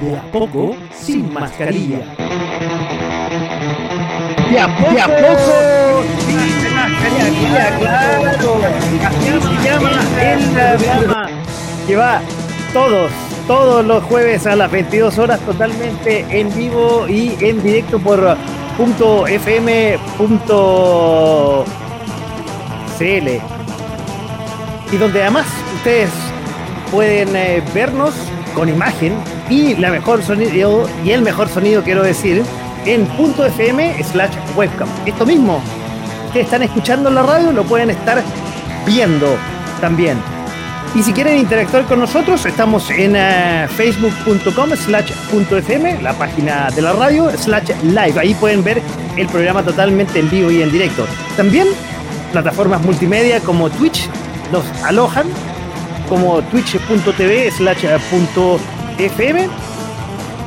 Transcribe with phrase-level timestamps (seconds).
[0.00, 2.00] De a poco, sin mascarilla.
[4.50, 8.60] De a poco, de a poco sin mascarilla, claro.
[9.06, 10.40] Así se llama el
[10.78, 11.28] programa
[11.86, 12.20] que va
[12.72, 13.10] todos,
[13.46, 18.36] todos los jueves a las 22 horas totalmente en vivo y en directo por
[18.78, 20.06] .fm.cl
[24.92, 26.10] y donde además ustedes
[26.90, 28.14] pueden eh, vernos
[28.56, 29.12] con imagen
[29.50, 32.42] y la mejor sonido y el mejor sonido quiero decir
[32.86, 35.60] en .fm slash webcam esto mismo
[36.32, 38.22] que están escuchando la radio lo pueden estar
[38.86, 39.36] viendo
[39.82, 40.16] también
[40.94, 46.80] y si quieren interactuar con nosotros, estamos en uh, facebook.com slash .fm, la página de
[46.80, 48.18] la radio, slash live.
[48.18, 48.80] Ahí pueden ver
[49.18, 51.06] el programa totalmente en vivo y en directo.
[51.36, 51.66] También
[52.32, 54.08] plataformas multimedia como Twitch
[54.50, 55.26] nos alojan,
[56.08, 57.84] como twitch.tv slash
[58.98, 59.48] .fm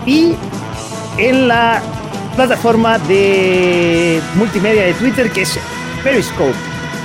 [0.06, 0.36] y
[1.18, 1.82] en la
[2.36, 5.60] plataforma de multimedia de Twitter que es
[6.04, 6.54] Periscope.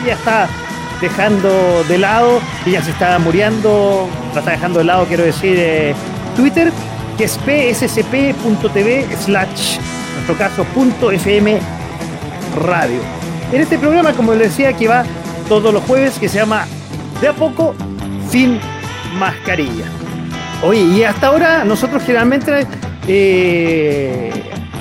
[0.07, 0.49] Ya está
[1.01, 5.57] dejando de lado, y ya se está muriendo, la está dejando de lado, quiero decir,
[5.59, 5.95] eh,
[6.37, 6.73] Twitter,
[7.19, 11.59] que es pssp.tv slash, en nuestro caso, punto fm
[12.57, 13.01] radio.
[13.53, 15.05] En este programa, como les decía, que va
[15.49, 16.67] todos los jueves, que se llama
[17.21, 17.75] De a poco,
[18.31, 18.59] sin
[19.19, 19.85] mascarilla.
[20.63, 22.67] Oye, y hasta ahora nosotros generalmente
[23.07, 24.31] eh,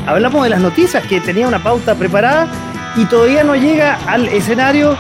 [0.08, 2.48] hablamos de las noticias, que tenía una pauta preparada
[2.96, 4.96] y todavía no llega al escenario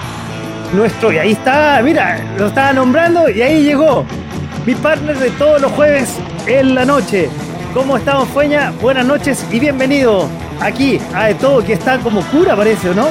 [0.74, 4.06] nuestro, y ahí está, mira, lo estaba nombrando y ahí llegó
[4.66, 6.18] mi partner de todos los jueves
[6.48, 7.30] en la noche.
[7.74, 8.72] ¿Cómo estamos, Fueña?
[8.81, 10.28] Buenas noches y bienvenido
[10.60, 13.08] aquí a todo, que está como cura, parece, ¿o no?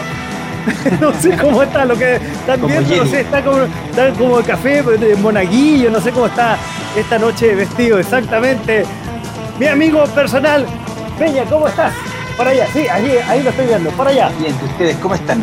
[1.00, 4.82] no sé cómo está lo que están viendo, no sé, está como, está como café
[4.82, 6.56] de monaguillo, no sé cómo está
[6.96, 8.84] esta noche vestido exactamente.
[9.58, 10.66] Mi amigo personal,
[11.18, 11.92] Peña, ¿cómo estás?
[12.36, 14.30] Para allá, sí, ahí, ahí lo estoy viendo, para allá.
[14.38, 15.42] Bien, ¿ustedes cómo están?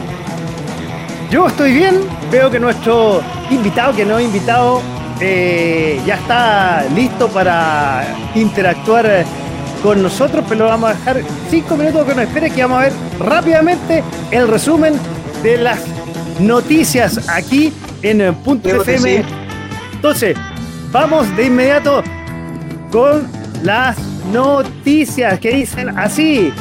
[1.29, 3.21] Yo estoy bien, veo que nuestro
[3.51, 4.81] invitado, que no he invitado,
[5.19, 8.03] eh, ya está listo para
[8.33, 9.25] interactuar
[9.81, 12.81] con nosotros, pero lo vamos a dejar cinco minutos que nos espere, que vamos a
[12.81, 14.93] ver rápidamente el resumen
[15.43, 15.79] de las
[16.39, 19.23] noticias aquí en Punto FM.
[19.93, 20.37] Entonces,
[20.91, 22.03] vamos de inmediato
[22.91, 23.27] con
[23.63, 23.97] las
[24.31, 26.53] noticias que dicen así.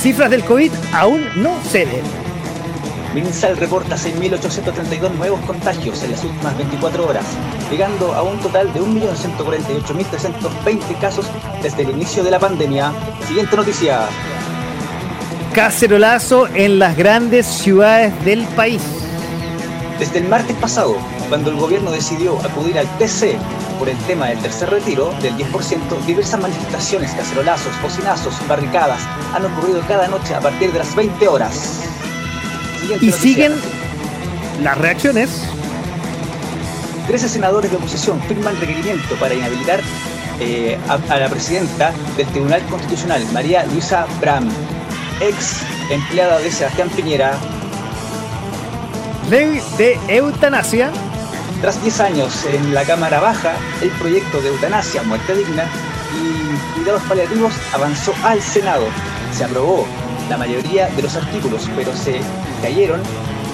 [0.00, 2.25] Cifras del COVID aún no ceden.
[3.16, 7.24] MinSal reporta 6.832 nuevos contagios en las últimas 24 horas,
[7.70, 11.24] llegando a un total de 1.148.320 casos
[11.62, 12.92] desde el inicio de la pandemia.
[13.26, 14.00] Siguiente noticia.
[15.54, 18.82] Cacerolazo en las grandes ciudades del país.
[19.98, 20.98] Desde el martes pasado,
[21.30, 23.38] cuando el gobierno decidió acudir al PC
[23.78, 29.00] por el tema del tercer retiro del 10%, diversas manifestaciones, cacerolazos, bocinazos, barricadas
[29.34, 31.86] han ocurrido cada noche a partir de las 20 horas
[33.00, 33.52] y siguen
[34.62, 35.42] las reacciones.
[37.06, 39.80] Trece senadores de oposición firman requerimiento para inhabilitar
[40.40, 44.48] eh, a, la presidenta del Tribunal Constitucional, María Luisa Bram,
[45.20, 47.38] ex empleada de Sebastián Piñera.
[49.30, 50.90] Ley de eutanasia.
[51.62, 55.64] Tras 10 años en la Cámara Baja, el proyecto de eutanasia, muerte digna
[56.14, 58.84] y cuidados paliativos avanzó al Senado.
[59.32, 59.86] Se aprobó
[60.28, 62.20] la mayoría de los artículos, pero se
[62.62, 63.00] cayeron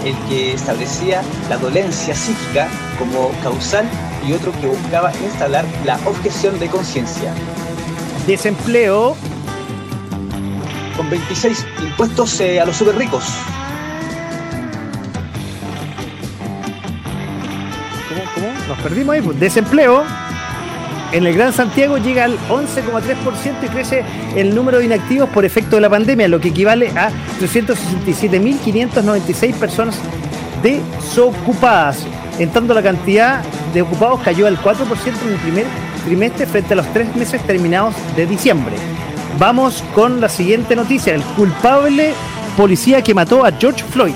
[0.04, 3.88] el que establecía la dolencia psíquica como causal
[4.26, 7.32] y otro que buscaba instalar la objeción de conciencia.
[8.26, 9.16] Desempleo.
[10.96, 13.24] Con 26 impuestos eh, a los super ricos.
[18.08, 18.68] ¿Cómo, cómo?
[18.68, 19.22] Nos perdimos ahí.
[19.22, 19.40] Pues.
[19.40, 20.04] Desempleo
[21.12, 24.02] en el Gran Santiago llega al 11,3% y crece
[24.34, 27.10] el número de inactivos por efecto de la pandemia, lo que equivale a
[27.40, 29.98] 367.596 personas
[30.62, 32.06] desocupadas.
[32.38, 33.42] En tanto, la cantidad
[33.74, 34.86] de ocupados cayó al 4%
[35.26, 35.66] en el primer
[36.04, 38.74] trimestre frente a los tres meses terminados de diciembre.
[39.38, 41.14] Vamos con la siguiente noticia.
[41.14, 42.14] El culpable
[42.56, 44.14] policía que mató a George Floyd.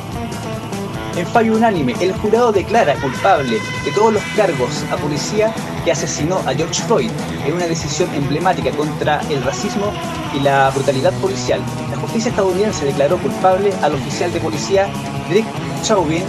[1.16, 5.52] En fallo unánime, el jurado declara culpable de todos los cargos a policía
[5.86, 7.10] que asesinó a George Floyd
[7.46, 9.92] en una decisión emblemática contra el racismo
[10.34, 11.60] y la brutalidad policial.
[11.92, 14.88] La justicia estadounidense declaró culpable al oficial de policía
[15.30, 15.46] Rick
[15.84, 16.24] Chauvin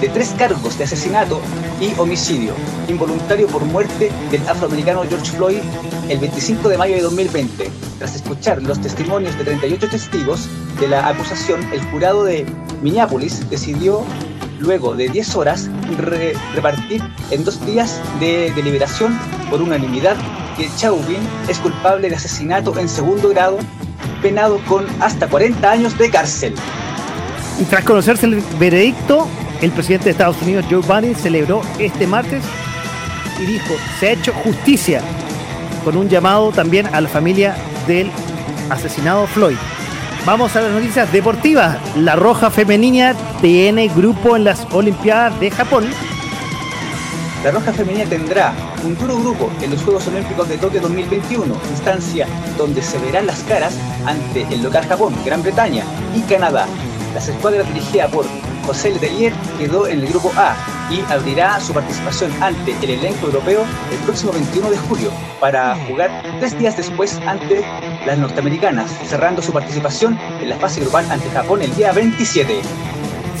[0.00, 1.42] de tres cargos de asesinato
[1.78, 2.54] y homicidio
[2.88, 5.60] involuntario por muerte del afroamericano George Floyd
[6.08, 7.70] el 25 de mayo de 2020.
[7.98, 10.48] Tras escuchar los testimonios de 38 testigos
[10.80, 12.46] de la acusación, el jurado de
[12.80, 14.04] Minneapolis decidió,
[14.62, 15.68] luego de 10 horas,
[16.54, 19.18] repartir en dos días de deliberación
[19.50, 20.16] por unanimidad
[20.56, 23.58] que Chauvin es culpable de asesinato en segundo grado,
[24.22, 26.54] penado con hasta 40 años de cárcel.
[27.60, 29.26] Y tras conocerse el veredicto,
[29.60, 32.42] el presidente de Estados Unidos, Joe Biden, celebró este martes
[33.40, 35.02] y dijo, se ha hecho justicia,
[35.84, 37.56] con un llamado también a la familia
[37.86, 38.10] del
[38.70, 39.56] asesinado Floyd.
[40.24, 41.78] Vamos a las noticias deportivas.
[41.96, 45.90] La Roja Femenina tiene grupo en las Olimpiadas de Japón.
[47.42, 48.54] La Roja Femenina tendrá
[48.84, 53.42] un duro grupo en los Juegos Olímpicos de Tokio 2021, instancia donde se verán las
[53.42, 53.76] caras
[54.06, 55.82] ante el local Japón, Gran Bretaña
[56.14, 56.68] y Canadá.
[57.14, 58.24] Las escuadras dirigidas por
[58.64, 60.54] José Letelier quedó en el grupo A
[60.88, 65.10] y abrirá su participación ante el elenco europeo el próximo 21 de julio
[65.42, 67.64] para jugar tres días después ante
[68.06, 72.60] las norteamericanas, cerrando su participación en la fase grupal ante Japón el día 27.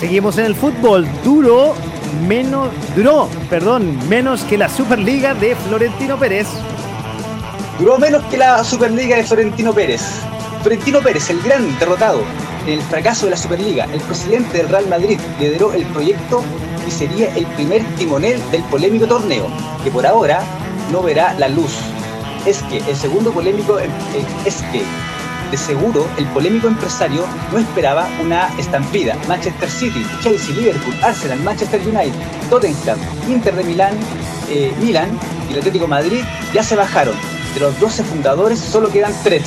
[0.00, 1.06] Seguimos en el fútbol.
[1.22, 1.76] Duro
[2.26, 6.48] menos duró, perdón, menos que la Superliga de Florentino Pérez.
[7.78, 10.02] Duró menos que la Superliga de Florentino Pérez.
[10.62, 12.22] Florentino Pérez, el gran derrotado,
[12.66, 16.42] en el fracaso de la Superliga, el presidente del Real Madrid lideró el proyecto
[16.84, 19.46] y sería el primer timonel del polémico torneo,
[19.84, 20.42] que por ahora
[20.92, 21.72] no verá la luz.
[22.46, 23.88] Es que el segundo polémico eh,
[24.44, 24.82] es que
[25.50, 29.16] de seguro el polémico empresario no esperaba una estampida.
[29.28, 32.14] Manchester City, Chelsea, Liverpool, Arsenal, Manchester United,
[32.48, 32.98] Tottenham,
[33.28, 33.94] Inter de Milán,
[34.48, 35.18] eh, Milán
[35.48, 36.20] y el Atlético Madrid
[36.54, 37.14] ya se bajaron.
[37.54, 39.42] De los 12 fundadores solo quedan 3.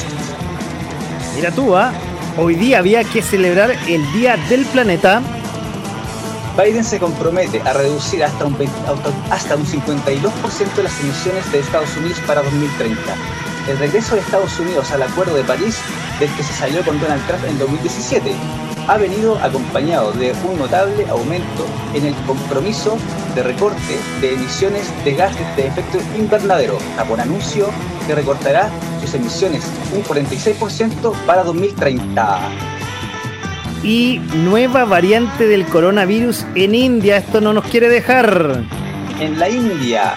[1.36, 1.92] Mira tú, ¿ah?
[2.38, 5.22] Hoy día había que celebrar el Día del Planeta.
[6.58, 8.56] Biden se compromete a reducir hasta un,
[9.30, 13.02] hasta un 52% de las emisiones de Estados Unidos para 2030.
[13.68, 15.78] El regreso de Estados Unidos al Acuerdo de París,
[16.18, 18.32] del que se salió con Donald Trump en 2017,
[18.88, 22.98] ha venido acompañado de un notable aumento en el compromiso
[23.34, 26.78] de recorte de emisiones de gases de efecto invernadero.
[26.96, 27.68] Japón anuncio
[28.08, 28.70] que recortará
[29.02, 29.64] sus emisiones
[29.94, 32.85] un 46% para 2030.
[33.86, 38.64] Y nueva variante del coronavirus en India, esto no nos quiere dejar.
[39.20, 40.16] En la India,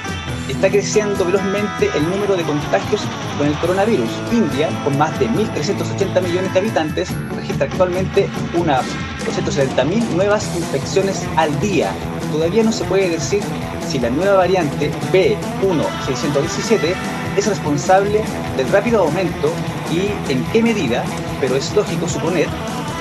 [0.48, 3.02] está creciendo velozmente el número de contagios
[3.36, 4.08] con el coronavirus.
[4.32, 8.86] India, con más de 1.380 millones de habitantes, registra actualmente unas
[9.26, 11.92] 270.000 nuevas infecciones al día.
[12.32, 13.42] Todavía no se puede decir
[13.86, 16.94] si la nueva variante B1617
[17.36, 18.22] es responsable
[18.56, 19.52] del rápido aumento
[19.92, 21.04] y en qué medida,
[21.38, 22.48] pero es lógico suponer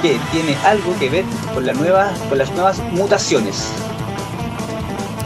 [0.02, 3.72] que tiene algo que ver con, la nueva, con las nuevas mutaciones.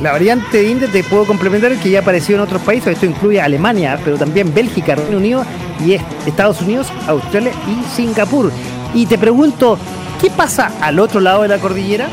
[0.01, 3.39] La variante de India te puedo complementar que ya apareció en otros países, esto incluye
[3.39, 5.45] Alemania, pero también Bélgica, Reino Unido
[5.85, 5.93] y
[6.25, 8.51] Estados Unidos, Australia y Singapur.
[8.95, 9.77] Y te pregunto,
[10.19, 12.07] ¿qué pasa al otro lado de la cordillera?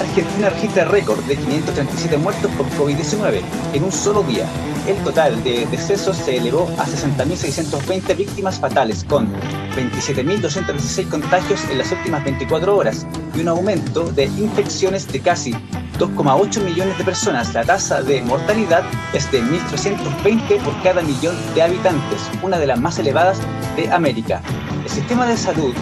[0.00, 3.40] Argentina registra récord de 537 muertos por COVID-19
[3.72, 4.46] en un solo día.
[4.86, 9.32] El total de decesos se elevó a 60.620 víctimas fatales, con
[9.76, 15.52] 27.216 contagios en las últimas 24 horas y un aumento de infecciones de casi
[15.98, 17.54] 2,8 millones de personas.
[17.54, 18.82] La tasa de mortalidad
[19.14, 23.38] es de 1.320 por cada millón de habitantes, una de las más elevadas
[23.76, 24.42] de América.
[24.82, 25.72] El sistema de salud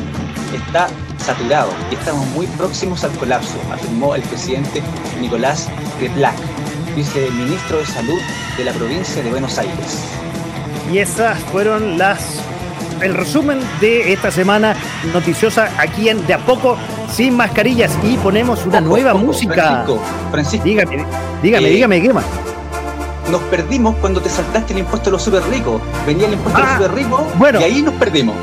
[0.55, 0.87] está
[1.19, 4.81] saturado y estamos muy próximos al colapso, afirmó el presidente
[5.21, 5.69] Nicolás
[6.01, 6.37] Replac,
[6.95, 8.21] viceministro de Salud
[8.57, 10.05] de la provincia de Buenos Aires.
[10.93, 12.41] Y esas fueron las
[13.01, 14.77] el resumen de esta semana
[15.13, 16.77] noticiosa aquí en De a poco
[17.11, 19.85] sin mascarillas y ponemos una nueva música.
[20.31, 21.05] Francisco, dígame,
[21.43, 22.25] dígame, eh, dígame, ¿qué más?
[23.31, 25.81] Nos perdimos cuando te saltaste el impuesto a los super ricos.
[26.07, 28.37] Venía el impuesto a los ah, super ricos bueno, y ahí nos perdimos.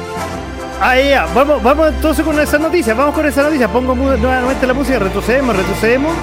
[0.81, 4.73] Ahí ya, vamos, vamos entonces con esa noticia, vamos con esa noticia, pongo nuevamente la
[4.73, 6.13] música, retrocedemos, retrocedemos.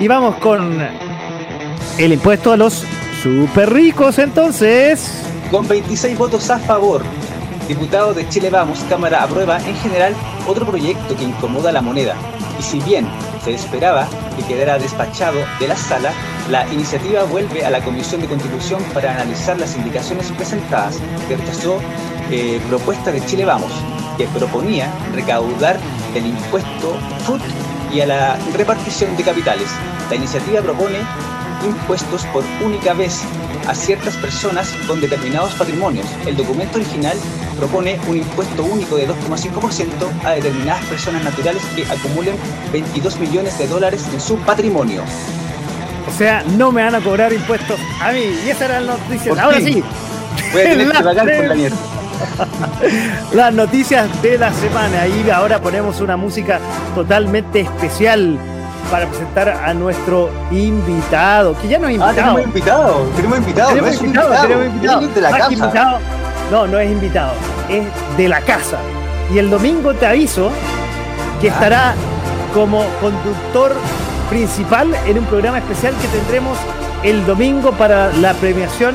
[0.00, 0.80] Y vamos con
[1.98, 2.84] el impuesto a los
[3.20, 5.24] super ricos entonces.
[5.50, 7.02] Con 26 votos a favor,
[7.66, 10.14] diputados de Chile Vamos, Cámara aprueba en general
[10.46, 12.14] otro proyecto que incomoda la moneda.
[12.60, 13.08] Y si bien
[13.44, 16.12] se esperaba que quedara despachado de la sala,
[16.48, 21.80] la iniciativa vuelve a la Comisión de Constitución para analizar las indicaciones presentadas que rechazó
[22.30, 23.72] eh, propuesta de Chile Vamos,
[24.16, 25.76] que proponía recaudar
[26.14, 27.42] el impuesto FUT
[27.92, 29.68] y a la repartición de capitales.
[30.10, 30.98] La iniciativa propone
[31.66, 33.22] impuestos por única vez
[33.66, 36.06] a ciertas personas con determinados patrimonios.
[36.26, 37.16] El documento original
[37.58, 42.36] propone un impuesto único de 2,5% a determinadas personas naturales que acumulen
[42.72, 45.02] 22 millones de dólares en su patrimonio.
[46.08, 48.22] O sea, no me van a cobrar impuestos a mí.
[48.46, 49.42] Y esa era la noticia.
[49.42, 49.82] Ahora sí.
[50.52, 51.76] Voy a tener que pagar por la mierda.
[53.34, 55.06] Las noticias de la semana.
[55.06, 56.58] Y ahora ponemos una música
[56.94, 58.38] totalmente especial
[58.90, 62.16] para presentar a nuestro invitado, que ya no es Ah, invitado.
[62.16, 65.00] tenemos invitado, tenemos invitado, Tenemos no es invitado, invitado, tenemos invitado.
[65.08, 65.52] de la casa.
[65.52, 65.98] invitado,
[66.50, 67.32] no, no es invitado,
[67.68, 67.84] es
[68.16, 68.78] de la casa.
[69.32, 70.50] Y el domingo te aviso
[71.40, 71.52] que Ah.
[71.52, 71.94] estará
[72.54, 73.72] como conductor
[74.30, 76.56] principal en un programa especial que tendremos
[77.02, 78.94] el domingo para la premiación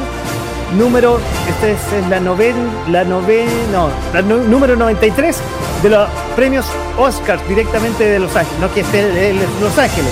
[0.77, 2.55] número, esta es, la noven,
[2.89, 5.37] la noven, no, la número 93
[5.83, 6.65] de los premios
[6.97, 10.11] Oscars directamente de Los Ángeles, no que esté en Los Ángeles,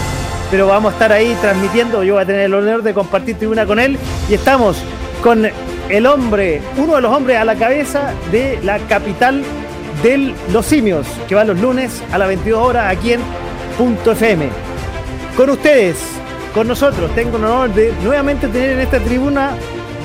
[0.51, 3.65] pero vamos a estar ahí transmitiendo, yo voy a tener el honor de compartir tribuna
[3.65, 3.97] con él.
[4.29, 4.77] Y estamos
[5.23, 5.47] con
[5.89, 9.43] el hombre, uno de los hombres a la cabeza de la capital
[10.03, 13.21] de los simios, que va los lunes a las 22 horas aquí en
[13.77, 14.49] Punto FM.
[15.37, 15.97] Con ustedes,
[16.53, 19.51] con nosotros, tengo el honor de nuevamente tener en esta tribuna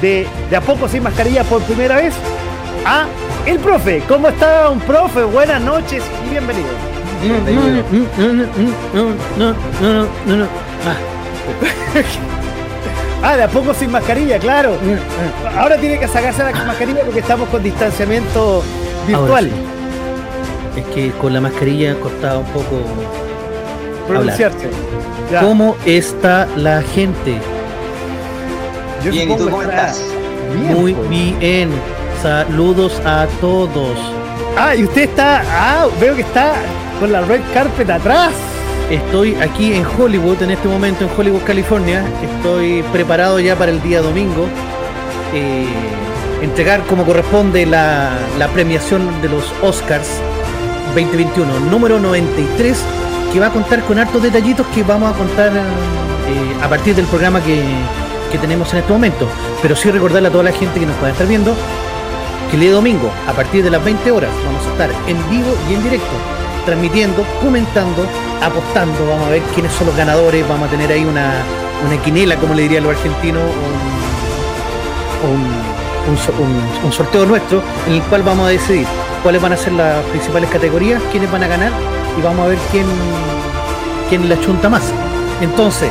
[0.01, 2.15] de, de a poco sin mascarilla por primera vez
[2.85, 3.07] a
[3.47, 4.03] el profe.
[4.09, 5.23] ¿Cómo está un profe?
[5.25, 6.67] Buenas noches y bienvenido.
[13.23, 14.77] Ah, de a poco sin mascarilla, claro.
[15.59, 18.63] Ahora tiene que sacarse la mascarilla porque estamos con distanciamiento
[19.07, 19.47] virtual.
[19.47, 20.81] Sí.
[20.81, 22.83] Es que con la mascarilla costaba un poco.
[24.07, 24.69] Pronunciarse.
[25.41, 27.41] ¿Cómo está la gente?
[29.05, 30.01] Yo Bien, ¿y tú cómo estás?
[30.55, 31.09] bien, Muy pues.
[31.09, 31.71] bien.
[32.23, 33.99] Saludos a todos.
[34.57, 35.43] Ah, y usted está.
[35.51, 36.55] Ah, veo que está
[36.99, 38.33] con la red carpet atrás.
[38.91, 42.05] Estoy aquí en Hollywood, en este momento en Hollywood, California.
[42.23, 44.47] Estoy preparado ya para el día domingo.
[45.35, 45.67] eh,
[46.43, 50.09] entregar como corresponde la, la premiación de los Oscars
[50.95, 52.79] 2021, número 93,
[53.33, 57.07] que va a contar con hartos detallitos que vamos a contar eh, a partir del
[57.07, 57.63] programa que,
[58.39, 59.27] tenemos en este momento.
[59.63, 61.55] Pero sí recordarle a toda la gente que nos pueda estar viendo
[62.51, 65.55] que el día domingo, a partir de las 20 horas, vamos a estar en vivo
[65.69, 66.13] y en directo,
[66.65, 68.07] transmitiendo, comentando,
[68.41, 71.33] apostando, vamos a ver quiénes son los ganadores, vamos a tener ahí una,
[71.85, 73.43] una quinela, como le dirían los argentinos,
[75.25, 78.87] un, un- un sorteo nuestro, en el cual vamos a decidir
[79.23, 81.73] cuáles van a ser las principales categorías, quiénes van a ganar
[82.19, 82.87] y vamos a ver quién,
[84.09, 84.85] quién la chunta más.
[85.41, 85.91] Entonces,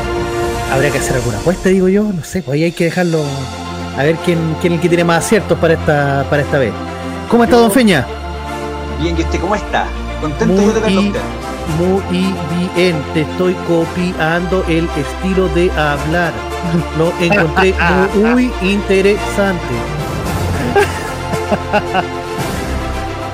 [0.76, 3.24] habría que hacer alguna apuesta, digo yo, no sé, pues ahí hay que dejarlo
[3.98, 6.74] a ver quién, quién es el que tiene más aciertos para esta, para esta vez.
[7.30, 8.06] ¿Cómo está Don Feña?
[9.02, 9.88] Bien, ¿y usted cómo está?
[10.22, 11.20] Contento Muy, de verlo usted.
[11.80, 12.34] muy
[12.76, 16.34] bien, te estoy copiando el estilo de hablar.
[16.98, 17.74] Lo encontré
[18.16, 19.76] muy interesante.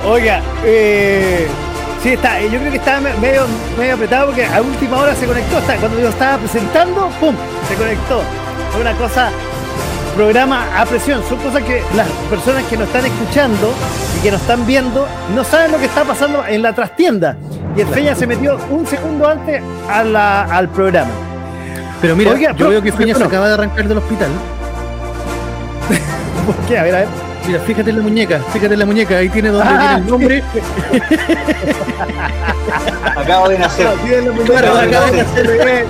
[0.04, 1.46] Oiga, eh,
[2.02, 3.42] sí, está, yo creo que estaba me- medio,
[3.78, 5.58] medio apretado porque a última hora se conectó.
[5.58, 7.34] Hasta cuando yo estaba presentando, ¡pum!
[7.68, 8.22] Se conectó.
[8.72, 9.30] Fue una cosa,
[10.16, 11.22] programa a presión.
[11.28, 13.72] Son cosas que las personas que nos están escuchando
[14.18, 17.36] y que nos están viendo no saben lo que está pasando en la trastienda.
[17.76, 21.10] Y el Feña se metió un segundo antes a la- al programa.
[22.00, 24.28] Pero mira, Oiga, yo pero- veo que Feña se acaba de arrancar del hospital.
[26.46, 26.78] ¿Por qué?
[26.78, 27.31] A ver, a ver.
[27.46, 30.06] Mira, fíjate en la muñeca, fíjate en la muñeca, ahí tiene donde Ah, viene el
[30.06, 30.42] nombre.
[33.16, 33.88] Acabo de nacer.
[34.46, 35.86] Claro, acaba de nacer.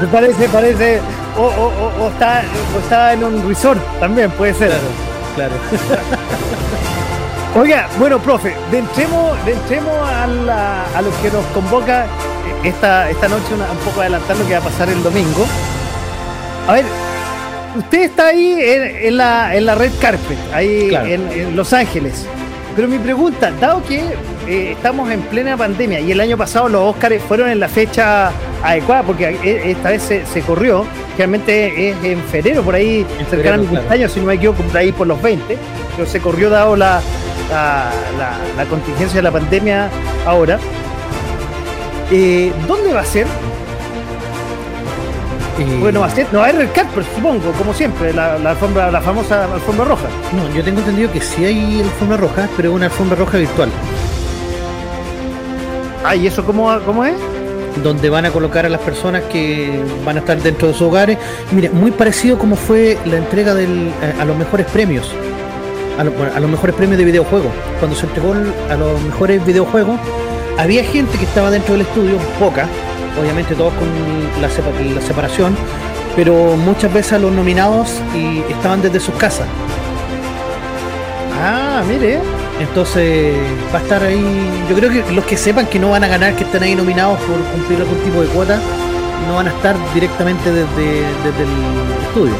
[0.00, 1.00] Se parece, parece.
[1.36, 2.42] O, o- o- o está,
[2.74, 4.72] o está en un resort también, puede ser.
[5.34, 5.52] Claro.
[7.58, 12.08] Oiga, bueno, profe, de entremos, de entremos a, la- a lo que nos convoca eh,
[12.64, 15.46] esta, esta noche, una- un poco adelantar lo que va a pasar el domingo.
[16.68, 16.84] A ver,
[17.78, 21.06] usted está ahí en, en la, en la red carpet, ahí Claro.
[21.06, 22.26] en, en Los Ángeles.
[22.74, 24.00] Pero mi pregunta, dado que
[24.46, 28.30] eh, estamos en plena pandemia y el año pasado los Óscares fueron en la fecha
[28.62, 33.26] adecuada, porque eh, esta vez se, se corrió, realmente es en febrero, por ahí, En
[33.26, 33.66] cercano a mi febrero, claro.
[33.80, 35.56] cumpleaños, si no me equivoco, por ahí por los 20,
[35.96, 37.00] pero se corrió dado la,
[37.50, 39.88] la, la- la contingencia de la pandemia
[40.26, 40.58] ahora.
[42.12, 43.26] Eh, ¿Dónde va a ser?
[45.58, 48.50] Eh, Bueno, va a ser, no va a haber carpet, supongo, como siempre, la, la
[48.50, 50.06] alfombra, la famosa alfombra roja.
[50.32, 53.70] no, yo tengo entendido que sí hay alfombra roja, pero una alfombra roja virtual.
[56.04, 57.14] Ah, ¿y eso cómo, cómo es?
[57.82, 61.18] donde van a colocar a las personas que van a estar dentro de sus hogares.
[61.52, 65.10] Mire, muy parecido como fue la entrega del, a, a los mejores premios,
[65.98, 67.50] a, lo- a los mejores premios de videojuegos.
[67.78, 70.00] Cuando se entregó a los mejores videojuegos,
[70.56, 72.66] había gente que estaba dentro del estudio, poca,
[73.20, 73.88] obviamente todos con
[74.40, 75.56] la, sepa- la separación,
[76.14, 79.46] pero muchas veces a los nominados y estaban desde sus casas.
[81.42, 82.18] Ah, mire.
[82.58, 83.34] Entonces
[83.74, 84.64] va a estar ahí.
[84.70, 87.18] Yo creo que los que sepan que no van a ganar, que están ahí nominados
[87.20, 88.58] por cumplir algún tipo de cuota,
[89.28, 92.32] no van a estar directamente desde, desde el estudio.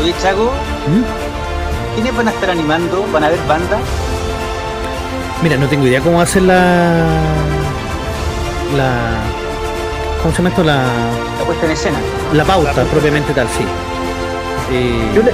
[0.00, 1.94] Oye, Chago, ¿Mm?
[1.94, 3.04] ¿quiénes van a estar animando?
[3.12, 3.76] ¿Van a haber banda?
[5.42, 7.04] Mira, no tengo idea cómo va a ser la.
[8.78, 9.10] La.
[10.22, 10.62] ¿Cómo se llama esto?
[10.64, 10.76] La,
[11.38, 11.98] La puesta en escena.
[12.32, 13.64] la pauta propiamente tal, sí.
[14.72, 15.32] Eh, Yo, le-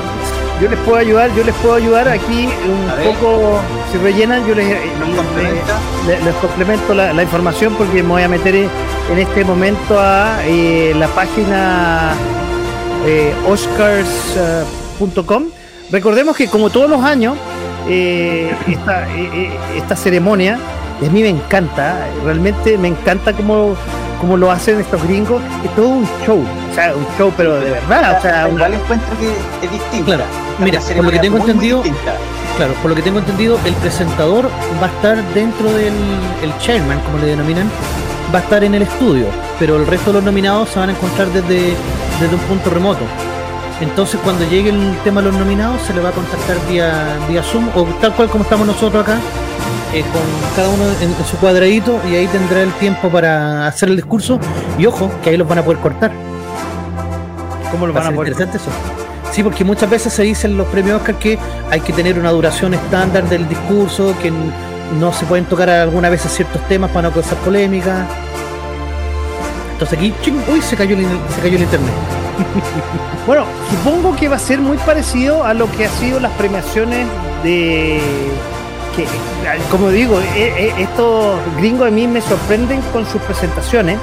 [0.62, 3.08] yo les puedo ayudar, yo les puedo ayudar aquí un A ver.
[3.10, 3.58] poco,
[3.92, 5.78] si rellenan, yo les, eh, ¿Nos les- complementa?
[6.06, 8.70] les- complemento la, la información porque me voy a meter en,
[9.18, 12.12] este momento a eh, la página
[13.04, 15.44] eh, oscars.com.
[15.90, 17.36] Recordemos que como todos los años,
[17.88, 19.06] eh, esta,
[19.76, 20.58] esta ceremonia,
[21.02, 23.76] y a mí me encanta, realmente me encanta cómo,
[24.20, 27.70] cómo lo hacen estos gringos, es todo un show, o sea, un show pero de
[27.70, 30.04] verdad, o sea, un- encuentro que es distinta.
[30.06, 30.24] Claro.
[30.58, 31.82] Mira, por lo que tengo muy, entendido-.
[32.56, 34.46] Claro, por lo que tengo entendido, el presentador
[34.82, 35.92] va a estar dentro del
[36.42, 37.70] el chairman, como le denominan,
[38.34, 39.26] va a estar en el estudio,
[39.58, 41.74] pero el resto de los nominados se van a encontrar desde,
[42.18, 43.02] desde un punto remoto.
[43.82, 47.42] Entonces, cuando llegue el tema de los nominados, se le va a contactar vía, vía
[47.42, 49.18] Zoom o tal cual como estamos nosotros acá,
[49.98, 50.22] eh, con
[50.56, 54.38] cada uno en, en su cuadradito, y ahí tendrá el tiempo para hacer el discurso.
[54.78, 56.12] Y ojo, que ahí los van a poder cortar.
[57.70, 58.32] ¿cómo lo Va a van a ser poder?
[58.32, 58.70] interesante eso.
[59.32, 61.38] Sí, porque muchas veces se dice en los premios Oscar que
[61.70, 64.32] hay que tener una duración estándar del discurso, que
[64.98, 68.06] no se pueden tocar algunas veces ciertos temas para no causar polémica.
[69.72, 71.92] Entonces aquí, ching, uy, se cayó el, se cayó el internet.
[73.26, 77.08] Bueno, supongo que va a ser muy parecido a lo que ha sido las premiaciones
[77.42, 78.00] de
[78.96, 79.04] que
[79.70, 83.98] como digo, eh, eh, estos gringos a mí me sorprenden con sus presentaciones.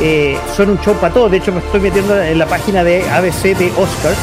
[0.00, 1.30] Eh, son un show para todos.
[1.30, 4.18] De hecho, me estoy metiendo en la página de ABC de Oscars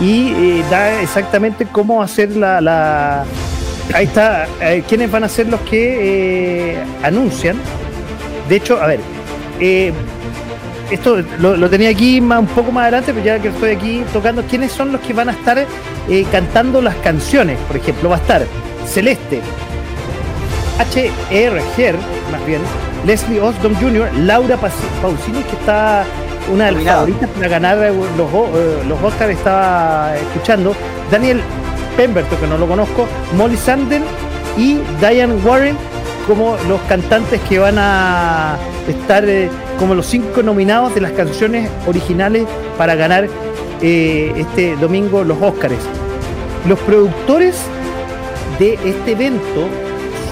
[0.00, 3.24] y eh, da exactamente cómo hacer la,
[3.92, 7.56] ahí está, eh, quiénes van a ser los que eh, anuncian.
[8.48, 9.00] De hecho, a ver,
[9.60, 9.92] eh,
[10.90, 14.42] esto lo, tenía aquí más, un poco más adelante, pero ya que estoy aquí tocando,
[14.42, 17.58] ¿quiénes son los que van a estar eh, cantando las canciones?
[17.66, 18.46] Por ejemplo, va a estar
[18.86, 19.40] Celeste,
[20.78, 21.62] H.R.
[21.76, 21.96] Her,
[22.30, 22.60] más bien,
[23.06, 26.04] Leslie Osdom Jr., Laura Pausini, que está
[26.52, 30.74] una de las favoritas para ganar eh, los, eh, los Oscars, estaba escuchando,
[31.10, 31.40] Daniel
[31.96, 34.04] Pemberton, que no lo conozco, Molly Sanden
[34.56, 35.76] y Diane Warren
[36.26, 38.56] como los cantantes que van a
[38.88, 42.46] estar eh, como los cinco nominados de las canciones originales
[42.78, 43.28] para ganar
[43.82, 45.80] eh, este domingo los Óscares.
[46.66, 47.56] Los productores
[48.58, 49.68] de este evento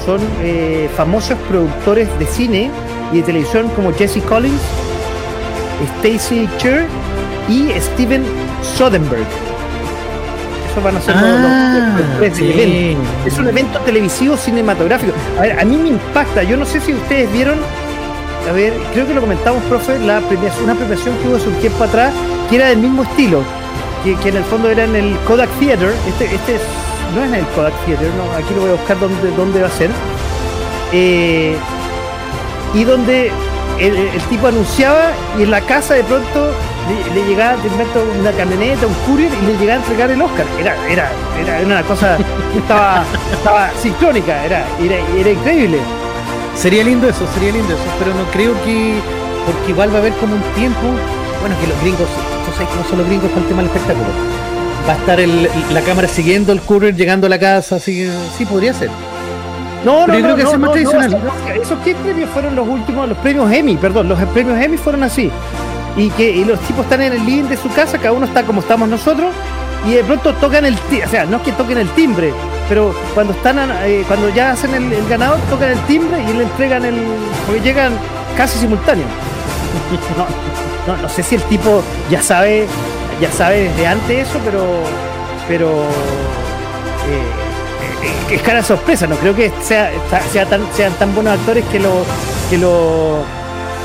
[0.07, 2.71] son eh, famosos productores de cine
[3.13, 4.61] y de televisión como Jesse Collins,
[5.99, 6.87] Stacy Cher
[7.49, 8.23] y Steven
[8.77, 9.27] Soderbergh.
[10.71, 13.01] Esos van a ser los- los, Ah, evento.
[13.27, 15.13] Es un evento televisivo cinematográfico.
[15.39, 16.43] A ver, a mí me impacta.
[16.43, 17.59] Yo no sé si ustedes vieron,
[18.49, 21.55] a ver, creo que lo comentamos, profe, la premiación, una premiación que hubo hace un
[21.57, 22.13] tiempo atrás
[22.49, 23.43] que era del mismo estilo,
[24.05, 25.93] que, que en el fondo era en el Kodak Theater.
[26.09, 26.63] Este, este es-
[27.15, 29.71] no es en el Kodak Theater, no, aquí lo voy a buscar dónde, va a
[29.71, 29.91] ser.
[30.93, 31.57] Eh,
[32.75, 33.31] y donde
[33.79, 36.53] el, tipo anunciaba y en la casa de pronto
[36.89, 40.23] le, le llegaba de invento una camioneta, un courier y le llegaba a entregar el
[40.23, 40.47] Oscar.
[40.59, 42.17] Era, era, era, una cosa
[42.57, 45.79] estaba, estaba sincrónica, era, era, era increíble.
[46.55, 48.95] Sería lindo eso, sería lindo eso, pero no creo que,
[49.47, 50.81] porque igual va a haber como un tiempo,
[51.41, 52.09] bueno, que los gringos,
[52.47, 54.52] tú sabes cómo son los gringos con el tema del espectáculo.
[54.89, 58.11] Va a estar el- la cámara siguiendo el courier, llegando a la casa, así que
[58.37, 58.91] sí, podría ser.
[59.85, 61.23] No, Pero no, yo creo no, que no, es más no, tradicional.
[61.61, 65.31] esos qué premios fueron los últimos, los premios Emmy, perdón, los premios Emmy fueron así.
[65.97, 68.43] Y que y los tipos están en el living de su casa, cada uno está
[68.45, 69.33] como estamos nosotros,
[69.87, 72.33] y de pronto tocan el timbre, o sea, no es que toquen el timbre,
[72.69, 76.45] pero cuando están eh, cuando ya hacen el, el ganador, tocan el timbre y le
[76.45, 76.95] entregan el.
[77.47, 77.93] porque llegan
[78.37, 79.09] casi simultáneos.
[80.87, 82.67] No, no, no sé si el tipo ya sabe,
[83.23, 84.65] ya sabe desde antes eso, pero.
[85.49, 85.69] pero.
[87.09, 87.23] eh,
[88.31, 91.65] eh, es cara sorpresa, no creo que sea, ta- sea tan, sean tan buenos actores
[91.67, 92.05] que lo.
[92.51, 93.19] que lo.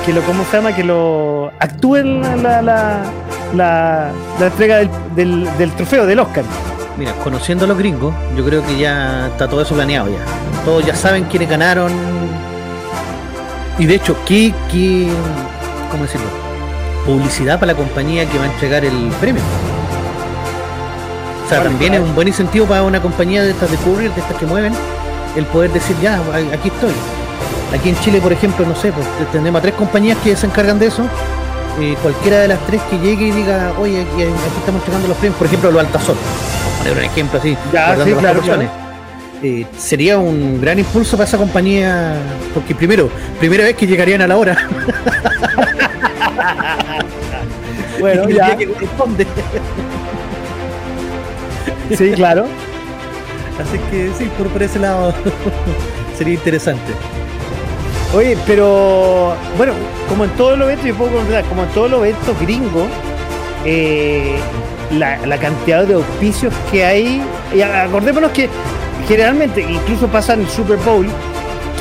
[0.05, 0.75] que lo, ¿cómo se llama?
[0.75, 3.01] que lo actúen la, la,
[3.53, 6.43] la, la- entrega del, del, del trofeo, del Oscar.
[6.97, 10.17] Mira, conociendo a los gringos, yo creo que ya está todo eso planeado ya.
[10.65, 11.91] Todos ya saben quiénes ganaron.
[13.77, 15.07] Y de hecho, ¿qué, qué,
[15.91, 16.25] cómo decirlo?
[17.07, 19.41] Publicidad para la compañía que va a entregar el premio.
[21.43, 24.13] O sea, Bueno, también es un buen incentivo para una compañía de estas de courier,
[24.13, 24.73] de estas que mueven,
[25.35, 26.19] el poder decir, ya,
[26.53, 26.91] aquí estoy.
[27.73, 30.77] Aquí en Chile, por ejemplo, no sé, pues tenemos a tres compañías que se encargan
[30.77, 31.03] de eso
[31.79, 35.17] eh, cualquiera de las tres que llegue y diga, oye, aquí, aquí estamos entregando los
[35.17, 38.41] premios, por ejemplo, lo Altazor, por poner un ejemplo así, Ya, sí, las claro.
[39.43, 42.15] Eh, sería un gran impulso para esa compañía,
[42.55, 44.57] porque primero, primera vez que llegarían a la hora.
[47.99, 48.55] Bueno, ya.
[48.55, 49.25] que corresponde.
[51.97, 52.45] Sí, claro.
[53.59, 55.13] Así que sí, por, por ese lado
[56.17, 56.93] sería interesante.
[58.13, 59.73] Oye, pero bueno,
[60.07, 62.87] como en todos los eventos, yo puedo comentar, como en todos los eventos gringos,
[63.65, 64.35] eh,
[64.91, 67.21] la, la cantidad de auspicios que hay,
[67.53, 68.47] y acordémonos que
[69.07, 71.07] generalmente, incluso pasa en el Super Bowl,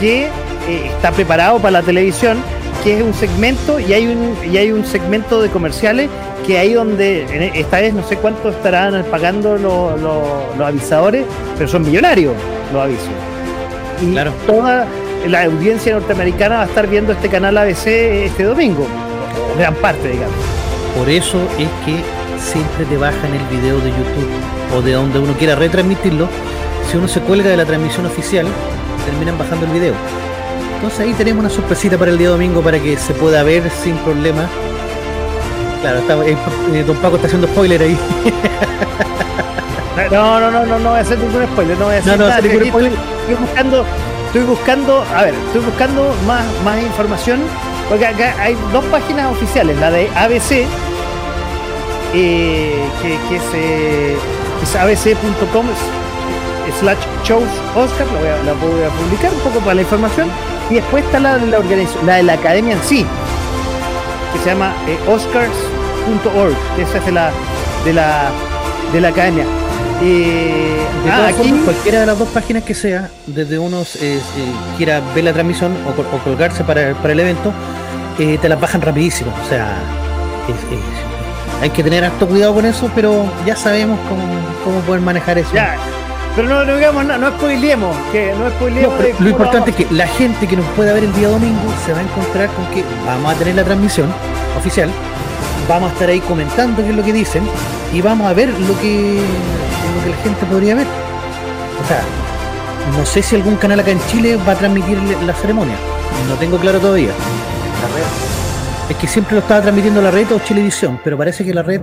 [0.01, 0.25] que
[0.69, 2.39] eh, está preparado para la televisión,
[2.85, 6.09] que es un segmento y hay un, y hay un segmento de comerciales
[6.47, 11.25] que ahí donde e- esta vez no sé cuánto estarán pagando los, los- los avisadores,
[11.57, 12.35] pero son millonarios
[12.73, 13.09] los avisos.
[14.03, 14.33] Y Claro.
[14.47, 14.87] toda
[15.27, 17.87] la audiencia norteamericana va a estar viendo este canal ABC
[18.27, 18.87] este domingo,
[19.59, 20.35] gran parte, digamos.
[20.97, 21.97] Por eso es que
[22.41, 26.29] siempre te bajan el video de YouTube o de donde uno quiera retransmitirlo.
[26.91, 28.47] Si uno se cuelga de la transmisión oficial,
[29.05, 29.95] terminan bajando el video.
[30.77, 33.97] Entonces ahí tenemos una sorpresita para el día domingo para que se pueda ver sin
[33.99, 34.47] problema.
[35.81, 36.37] Claro, está, eh,
[36.73, 37.99] eh, Don Paco está haciendo spoiler ahí.
[40.11, 42.19] No, no, no, no, no voy a hacer ningún spoiler, no voy a hacer No,
[42.19, 42.39] no, nada.
[42.39, 42.93] hacer ningún spoiler.
[43.23, 43.85] Estoy buscando,
[44.27, 47.41] estoy buscando, a ver, estoy buscando más, más información,
[47.89, 50.67] porque acá hay dos páginas oficiales, la de ABC,
[52.15, 54.17] eh, que, que es, eh,
[54.61, 55.67] que es abc.com
[56.81, 60.29] slash shows Oscar, la voy, a, la voy a publicar un poco para la información,
[60.71, 63.07] y después está la de la organización, la de la academia en sí,
[64.33, 67.31] que se llama eh, oscars.org, que esa es de la,
[67.85, 68.31] de la,
[68.93, 69.45] de la academia.
[70.03, 73.87] Eh, De ah, aquí, formas, cualquiera de las dos páginas que sea, desde uno eh,
[74.21, 74.21] eh,
[74.77, 77.51] quiera ver la transmisión o, col- o colgarse para, para el evento,
[78.19, 79.33] eh, te las bajan rapidísimo.
[79.43, 79.69] O sea,
[81.63, 84.23] hay que tener harto cuidado con eso, pero ya sabemos cómo,
[84.65, 85.51] cómo poder manejar eso.
[85.55, 85.77] ya,
[86.37, 88.95] pero no, no digamos nada, no spoileemos, que no No, spoileemos.
[88.99, 91.73] pero de lo importante es que la gente que nos pueda ver el día domingo
[91.85, 94.13] se va a encontrar con que vamos a tener la transmisión
[94.59, 94.91] oficial,
[95.69, 97.43] vamos a estar ahí comentando qué es lo que dicen
[97.93, 99.21] y vamos a ver lo que,
[99.97, 100.87] lo que la gente podría ver.
[100.87, 102.03] O sea,
[102.99, 105.75] no sé si algún canal acá en Chile va a transmitir la ceremonia,
[106.29, 107.11] no tengo claro todavía.
[108.89, 111.81] Es que siempre lo estaba transmitiendo la red o Chilevisión, pero parece que la red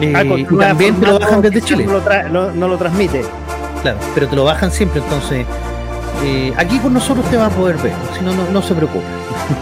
[0.00, 1.84] eh, Ah, y también te lo bajan desde Chile.
[1.86, 3.24] No lo, tra- no- no lo transmite.
[3.82, 5.46] Claro, pero te lo bajan siempre, entonces
[6.24, 9.04] eh, aquí con nosotros te va a poder ver, si no, no, se preocupe.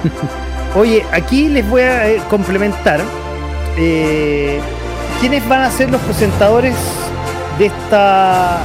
[0.76, 3.00] Oye, aquí les voy a eh, complementar
[5.20, 6.74] quiénes van a ser los presentadores
[7.58, 8.58] de esta.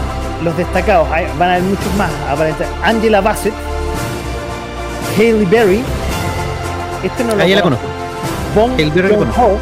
[0.44, 1.08] Los destacados.
[1.12, 2.10] Hay- van a haber muchos más.
[2.30, 2.76] aparentemente.
[2.84, 3.54] Angela Bassett,
[5.18, 5.82] Hailey Berry.
[7.04, 7.86] Este no lo Ahí la conozco.
[8.56, 9.42] Bong Hailey Berry conozco.
[9.42, 9.58] Bong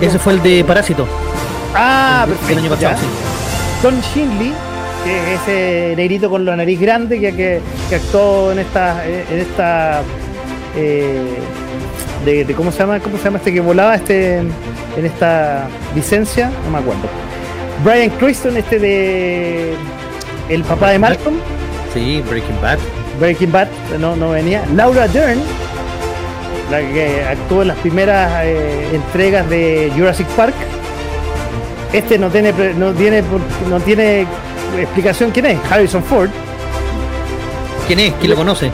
[0.00, 1.06] Ese fue el de Parásito.
[1.74, 2.52] Ah, el, perfecto.
[2.52, 3.06] el año pasado, sí.
[3.82, 4.52] Don Shinley,
[5.04, 9.38] que es ese negrito con la nariz grande que, que, que actuó en esta, en
[9.40, 10.02] esta
[10.76, 11.20] eh,
[12.24, 16.50] de, de- cómo se llama, cómo se llama este que volaba este en esta licencia,
[16.64, 17.02] no me acuerdo.
[17.84, 19.74] Brian Cranston, este de
[20.48, 21.36] el papá de Malcolm,
[21.92, 22.78] Sí, Breaking Bad.
[23.20, 23.68] Breaking Bad,
[23.98, 24.64] no, no venía.
[24.74, 25.40] Laura Dern,
[26.70, 30.54] la que actuó en las primeras eh, entregas de Jurassic Park.
[31.92, 33.22] Este no tiene, no tiene,
[33.68, 34.26] no tiene
[34.80, 35.58] explicación quién es.
[35.70, 36.28] Harrison Ford.
[37.86, 38.14] ¿Quién es?
[38.14, 38.70] ¿Quién lo conoce?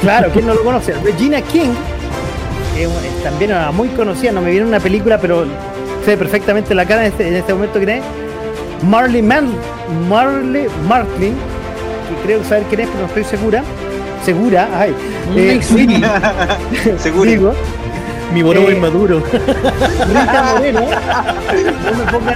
[0.00, 0.92] Claro, ¿quién no lo conoce?
[1.02, 1.70] Regina King,
[3.22, 5.46] también una muy conocida, no me viene una película, pero
[6.04, 8.04] sé perfectamente la cara en este, en este momento quién es.
[8.82, 9.48] Marley Man,
[10.08, 13.62] Marley Martlin, que creo saber quién es, pero no estoy segura.
[14.24, 14.94] Segura, ay.
[15.36, 15.86] Eh, sí,
[16.98, 17.30] Seguro.
[17.30, 17.54] digo,
[18.32, 19.22] mi bono eh, es maduro.
[20.08, 20.80] Rita Moreno.
[20.80, 22.34] No me pongan,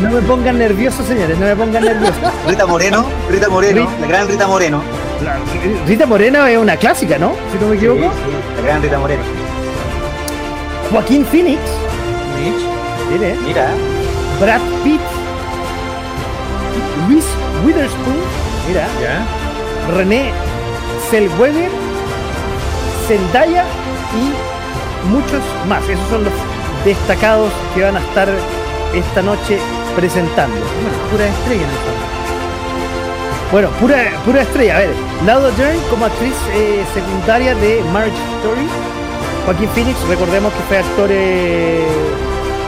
[0.00, 0.58] no me pongan
[1.04, 2.14] señores, no me pongan nervioso.
[2.46, 4.00] Rita Moreno, Rita Moreno, Rita.
[4.00, 4.82] la gran Rita Moreno.
[5.24, 5.36] La-
[5.86, 7.32] Rita Moreno es una clásica, ¿no?
[7.52, 8.00] Si no me equivoco.
[8.00, 9.22] Sí, sí, la gran Rita Moreno.
[10.90, 11.60] Joaquín Phoenix.
[13.10, 13.66] Mire, Mira,
[14.40, 15.00] Brad Pitt.
[17.08, 17.24] Luis
[17.64, 18.16] Witherspoon.
[18.68, 18.86] Mira.
[19.02, 19.94] Ya.
[19.94, 20.32] René
[21.10, 21.70] Zellweger.
[23.06, 23.64] Zendaya
[24.14, 25.82] y muchos más.
[25.88, 26.32] Esos son los
[26.84, 28.28] destacados que van a estar
[28.94, 29.58] esta noche
[29.96, 30.56] presentando.
[30.56, 31.66] Bueno, pura estrella.
[33.52, 34.76] Bueno, pura, pura estrella.
[34.76, 38.66] A ver, Laura Dern como actriz eh, secundaria de Marriage Story.
[39.44, 41.86] Joaquín Phoenix, recordemos que fue actor eh,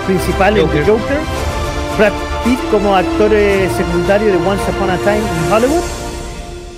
[0.06, 0.86] principal en The Joker.
[0.86, 1.18] Joker.
[1.98, 2.12] Brad
[2.44, 6.05] Pitt como actor eh, secundario de Once Upon a Time in Hollywood.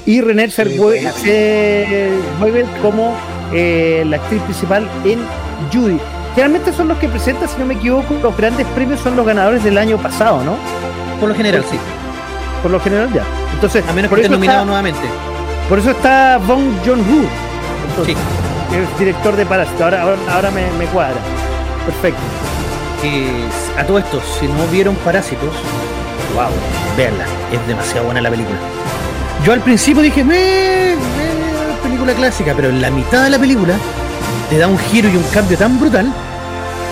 [0.08, 3.14] Y René buena Zellweger como
[3.52, 5.18] eh, la actriz principal en
[5.70, 5.98] Judy.
[6.34, 9.62] Generalmente son los que presentan, si no me equivoco, los grandes premios son los ganadores
[9.62, 10.56] del año pasado, ¿no?
[11.20, 11.78] Por lo general, sí.
[12.62, 13.22] Por lo general, ya.
[13.52, 15.06] Entonces, A menos por que esté nominado está- nuevamente.
[15.68, 17.28] Por eso está Bong Joon-ho,
[18.06, 18.14] Sí.
[18.70, 19.84] que es director de Parásito.
[19.84, 21.16] Ahora, ahora, ahora me, me cuadra.
[21.84, 22.20] Perfecto.
[23.04, 23.44] Eh,
[23.78, 25.54] a todo esto, si no vieron Parásitos,
[26.34, 26.48] wow,
[26.96, 28.56] véanla, es demasiado buena la película.
[29.44, 30.94] Yo al principio dije, me,
[31.82, 33.74] película clásica, pero en la mitad de la película
[34.50, 36.12] te da un giro y un cambio tan brutal,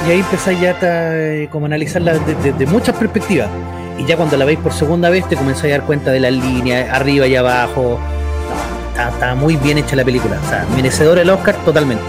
[0.06, 3.48] y ahí empezáis ya eh, como a analizarla desde de, muchas perspectivas.
[3.98, 6.32] Y ya cuando la veis por segunda vez te comenzáis a dar cuenta de las
[6.32, 7.98] líneas, arriba y abajo.
[8.48, 12.04] No, está, está muy bien hecha la película, o sea, merecedora del Oscar totalmente.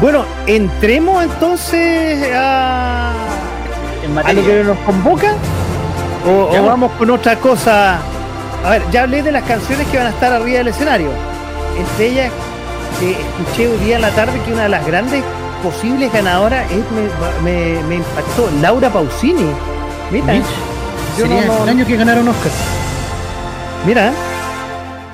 [0.00, 3.12] Bueno, entremos entonces a,
[4.04, 4.42] En a lo materia.
[4.44, 5.34] que nos convoca
[6.26, 7.98] o, vamos con otra cosa.
[8.64, 11.08] A ver, ya hablé de las canciones que van a estar arriba del escenario.
[11.76, 12.30] Entre ellas,
[13.02, 15.22] eh, escuché hoy día en la tarde que una de las grandes
[15.62, 19.46] posibles ganadoras es, me, me- me impactó, Laura Pausini.
[20.10, 20.44] Mira, Mitch,
[21.18, 22.52] yo sería no- no- el año que ganaron Oscar.
[23.86, 24.12] mira.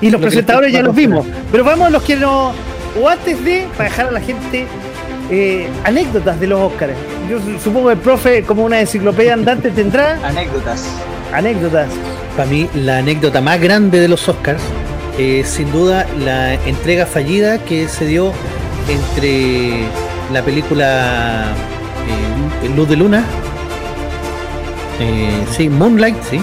[0.01, 1.25] Y los Lo presentadores ya los vimos.
[1.51, 2.53] Pero vamos a los que no.
[3.01, 4.65] O antes de, para dejar a la gente
[5.29, 6.95] eh, anécdotas de los Óscares.
[7.29, 10.85] Yo su- supongo que el profe, como una enciclopedia andante, tendrá Anécdotas.
[11.33, 11.89] Anécdotas.
[12.35, 14.61] Para mí, la anécdota más grande de los Oscars
[15.17, 18.31] es sin duda la entrega fallida que se dio
[18.87, 19.83] entre
[20.31, 21.45] la película
[22.63, 23.23] eh, Luz de Luna,
[24.99, 26.39] eh, sí, Moonlight, sí,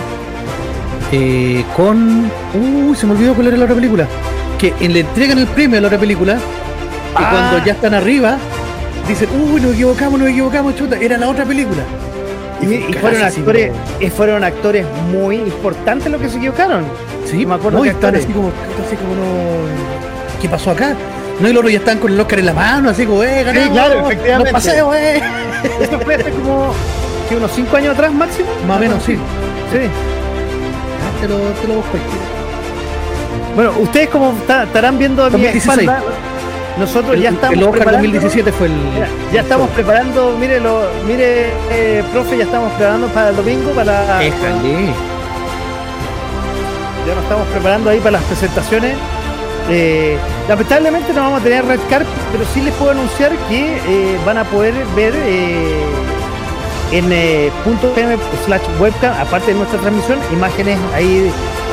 [1.13, 2.31] eh, con.
[2.55, 4.07] Uy, se me olvidó cuál era la otra película.
[4.59, 6.39] Que en- le entregan el premio a la otra película y
[7.23, 7.29] Ah.
[7.31, 8.39] cuando ya están arriba
[9.07, 11.83] dicen, uy, nos equivocamos, nos equivocamos, chuta, era la otra película.
[12.63, 16.85] Y, y fueron actores, y fueron actores muy importantes los que se equivocaron.
[17.31, 18.25] Sí, me acuerdo no, que y están actores.
[18.25, 18.49] así como,
[18.87, 20.41] así como no.
[20.41, 20.95] ¿Qué pasó acá?
[21.41, 23.71] No, y los ya están con el Oscar en la mano, así como, eh, ganamos,
[23.71, 24.53] claro, efectivamente.
[24.53, 25.23] nos pasemos, eh.
[25.81, 26.73] Esto fue hace como
[27.29, 28.49] que unos 5 años atrás máximo.
[28.67, 29.15] Más o menos, sí.
[29.15, 29.79] Sí.
[29.83, 32.17] Ah, Te lo, te lo busco aquí.
[33.55, 35.79] Bueno, ustedes como ta- estarán viendo a mi 2016.
[35.81, 36.03] espalda,
[36.79, 38.73] nosotros El, ya estamos el Oscar preparando- 2017 fue el.
[38.95, 43.71] Mira, ya estamos preparando, mire, lo, mire, eh, profe, ya estamos preparando para el domingo,
[43.71, 44.93] para Déjale.
[47.07, 48.95] ya nos estamos preparando ahí para las presentaciones.
[49.69, 50.17] Eh,
[50.49, 54.39] lamentablemente no vamos a tener red carpet, pero sí les puedo anunciar que eh, van
[54.39, 55.13] a poder ver
[56.93, 57.05] en
[57.65, 61.31] punto .fm slash webcam, aparte de nuestra transmisión, imágenes ahí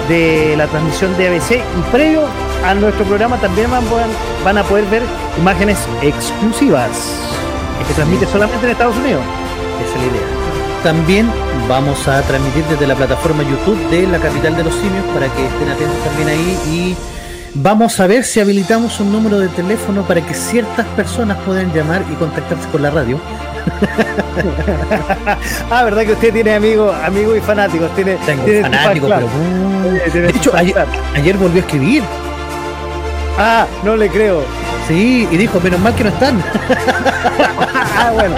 [0.10, 2.24] de la transmisión de ABC y previo
[2.66, 3.84] a nuestro programa también van,
[4.44, 5.04] van- a poder ver
[5.38, 6.90] imágenes exclusivas.
[7.80, 9.22] Que se transmite solamente en Estados Unidos.
[9.84, 10.28] Esa es la idea.
[10.84, 11.32] También
[11.68, 15.46] vamos a transmitir desde la plataforma YouTube de la capital de los simios para que
[15.46, 16.58] estén atentos también ahí.
[16.70, 16.96] Y
[17.56, 22.04] vamos a ver si habilitamos un número de teléfono para que ciertas personas puedan llamar
[22.12, 23.20] y contactarse con la radio.
[25.70, 29.28] Ah, verdad que usted tiene amigos, amigos y fanáticos, tiene, Tengo tiene fanáticos, fan pero
[29.28, 30.52] uh, de hecho
[31.16, 32.04] ayer volvió a escribir,
[33.38, 34.44] Ah, no le creo.
[34.88, 36.42] sí, y dijo menos mal que no están.
[37.96, 38.36] Ah, bueno.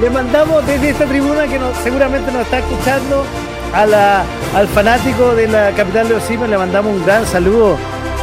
[0.00, 3.24] Le mandamos desde esta tribuna que nos- seguramente nos está escuchando
[3.74, 4.22] a la,
[4.54, 7.76] al fanático de la capital de los simios, le mandamos un gran saludo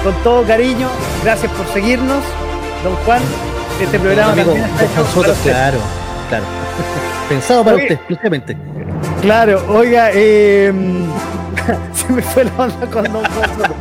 [0.04, 0.88] con todo cariño.
[1.24, 2.24] Gracias por seguirnos,
[2.84, 3.22] don Juan.
[3.82, 5.78] Este programa amigo, también está hecho nosotros, claro,
[6.30, 6.46] claro.
[7.30, 7.84] Pensado para Oye.
[7.84, 8.58] usted, exclusivamente.
[9.22, 10.72] Claro, oiga, eh,
[11.94, 13.72] se me fue la onda con Don Juan.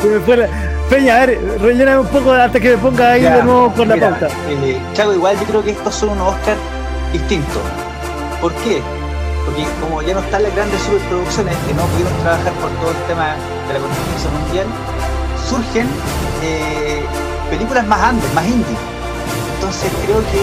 [0.00, 0.48] Se me fue la...
[0.90, 3.88] Peña, a ver, relléname un poco antes que me ponga ahí Ya, de nuevo con
[3.88, 4.28] la mira, pauta.
[4.48, 6.56] eh, Chago, igual yo creo que estos son unos Oscar
[7.12, 7.60] distintos.
[8.40, 8.80] ¿Por qué?
[9.44, 13.02] Porque como ya no están las grandes superproducciones que no pudieron trabajar por todo el
[13.06, 13.34] tema
[13.68, 14.66] de la contingencia mundial,
[15.46, 15.86] surgen
[16.42, 17.02] eh,
[17.50, 18.76] películas más under, más indie.
[19.56, 20.40] Entonces creo que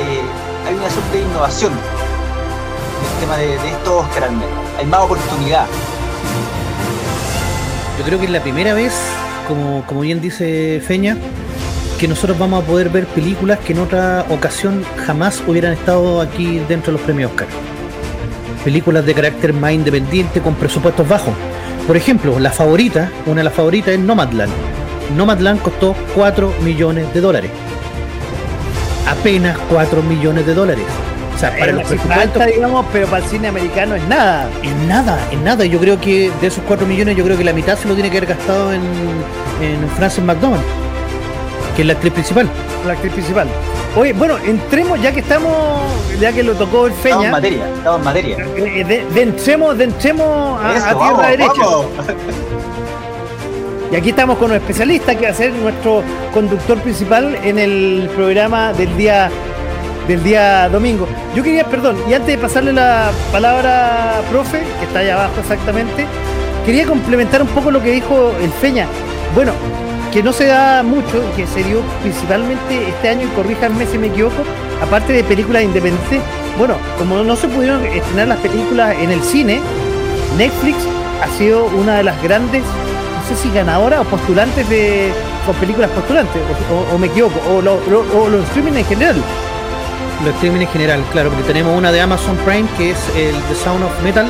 [0.00, 0.22] eh,
[0.66, 4.56] hay una suerte de innovación en el tema de, de estos Oscar al menos.
[4.78, 5.66] Hay más oportunidad.
[7.98, 8.92] Yo creo que es la primera vez,
[9.48, 11.16] como, como bien dice Feña,
[11.98, 16.60] que nosotros vamos a poder ver películas que en otra ocasión jamás hubieran estado aquí
[16.68, 17.48] dentro de los premios Oscar.
[18.62, 21.34] Películas de carácter más independiente con presupuestos bajos.
[21.88, 24.52] Por ejemplo, la favorita, una de las favoritas es Nomadland.
[25.16, 27.50] Nomadland costó 4 millones de dólares.
[29.08, 30.84] Apenas 4 millones de dólares.
[31.38, 34.48] O sea, para Para los presupuestos digamos, pero para el cine americano es nada.
[34.64, 35.64] en nada, en nada.
[35.64, 38.10] Yo creo que de esos 4 millones, yo creo que la mitad se lo tiene
[38.10, 38.82] que haber gastado en,
[39.62, 40.62] en Frances McDormand,
[41.76, 42.48] que es la actriz principal.
[42.84, 43.46] la actriz principal.
[43.96, 45.52] Oye, bueno, entremos, ya que estamos,
[46.20, 48.36] ya que lo tocó el Estamos en Feña, materia, estamos en materia.
[48.56, 51.52] eh, de, de entremos, de entremos a, Eso, a tierra vamos, derecha.
[51.60, 51.86] vamos.
[53.90, 56.02] Y aquí estamos con un especialista que va a ser nuestro
[56.34, 59.30] conductor principal en el programa del día
[60.08, 61.06] del día domingo.
[61.36, 66.06] Yo quería, perdón, y antes de pasarle la palabra profe, que está allá abajo exactamente,
[66.64, 68.86] quería complementar un poco lo que dijo el Feña.
[69.34, 69.52] Bueno,
[70.10, 74.06] que no se da mucho, que se dio principalmente este año, y corríjanme si me
[74.06, 74.42] equivoco,
[74.82, 76.22] aparte de películas independientes,
[76.56, 79.60] bueno, como no se pudieron estrenar las películas en el cine,
[80.38, 80.78] Netflix
[81.22, 85.12] ha sido una de las grandes, no sé si ganadoras o postulantes de,
[85.44, 86.40] con películas postulantes,
[86.94, 89.16] o, me equivoco, o, o los streaming en general
[90.24, 93.54] los streaming en general, claro, porque tenemos una de Amazon Prime que es el The
[93.54, 94.26] Sound of Metal,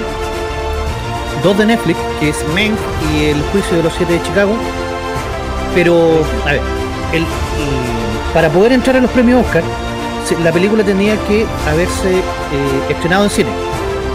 [1.43, 2.77] dos de Netflix, que es Menk
[3.15, 4.53] y El Juicio de los Siete de Chicago.
[5.75, 6.61] Pero, a ver,
[7.13, 7.25] el,
[8.35, 9.63] para poder entrar a los premios Oscar,
[10.43, 12.23] la película tenía que haberse eh,
[12.91, 13.51] estrenado en cine.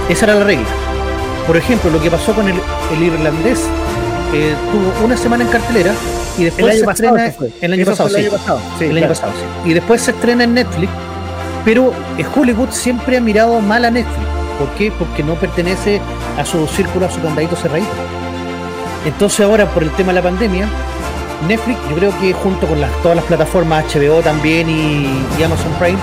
[0.10, 0.68] Esa era la regla.
[1.48, 2.56] Por ejemplo, lo que pasó con el,
[3.02, 3.64] irlandés,
[4.34, 5.94] eh, tuvo una semana en cartelera
[6.38, 9.32] y después se estrena el año pasado, el año pasado,
[9.66, 10.90] y después se estrena en Netflix
[11.65, 14.28] pero eh, Hollywood siempre ha mirado mal a Netflix.
[14.60, 14.91] ¿Por qué?
[14.91, 16.02] Porque no pertenece
[16.38, 17.91] a su círculo, a su candadito cerradito.
[19.06, 20.67] Entonces ahora, por el tema de la pandemia,
[21.47, 25.99] Netflix, yo creo que junto con todas las plataformas HBO también y, Amazon Prime,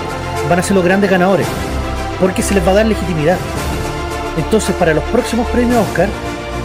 [0.49, 1.47] van a ser los grandes ganadores.
[2.19, 3.37] Porque se les va a dar legitimidad.
[4.37, 6.09] Entonces, para los próximos premios Oscar,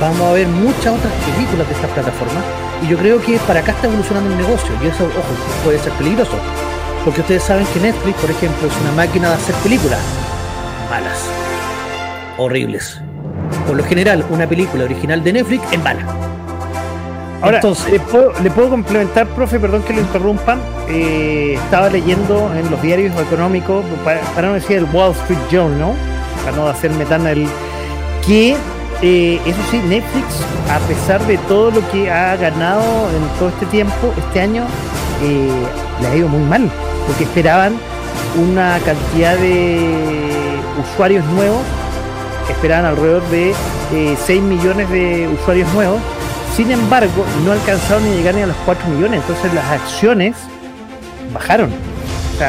[0.00, 2.44] vamos a ver muchas otras películas de estas plataformas.
[2.82, 4.70] Y yo creo que para acá está evolucionando el negocio.
[4.82, 6.36] Y eso, ojo, puede ser peligroso.
[7.06, 10.00] Porque ustedes saben que Netflix, por ejemplo, es una máquina de hacer películas
[10.90, 11.30] malas,
[12.36, 13.00] horribles.
[13.64, 16.04] Por lo general, una película original de Netflix es mala.
[17.40, 18.00] Ahora, Entonces, ¿le
[18.50, 19.60] puedo, complementar, profe?
[19.60, 20.58] Perdón que lo interrumpan.
[20.88, 25.94] Eh, estaba leyendo en los diarios económicos, para, no decir el Wall Street Journal, ¿no?
[26.44, 27.46] para no hacerme tan el.
[28.26, 28.56] que
[29.02, 30.40] eh, eso sí, Netflix,
[30.72, 34.64] a pesar de todo lo que ha ganado en todo este tiempo, este año,
[35.22, 35.66] eh,
[36.00, 36.68] le ha ido muy mal
[37.06, 37.74] porque esperaban
[38.36, 40.58] una cantidad de
[40.92, 41.62] usuarios nuevos,
[42.50, 43.54] esperaban alrededor de
[43.90, 46.00] 6 eh, millones de usuarios nuevos,
[46.54, 50.36] sin embargo no alcanzaron ni llegar ni a los 4 millones, entonces las acciones
[51.32, 51.70] bajaron.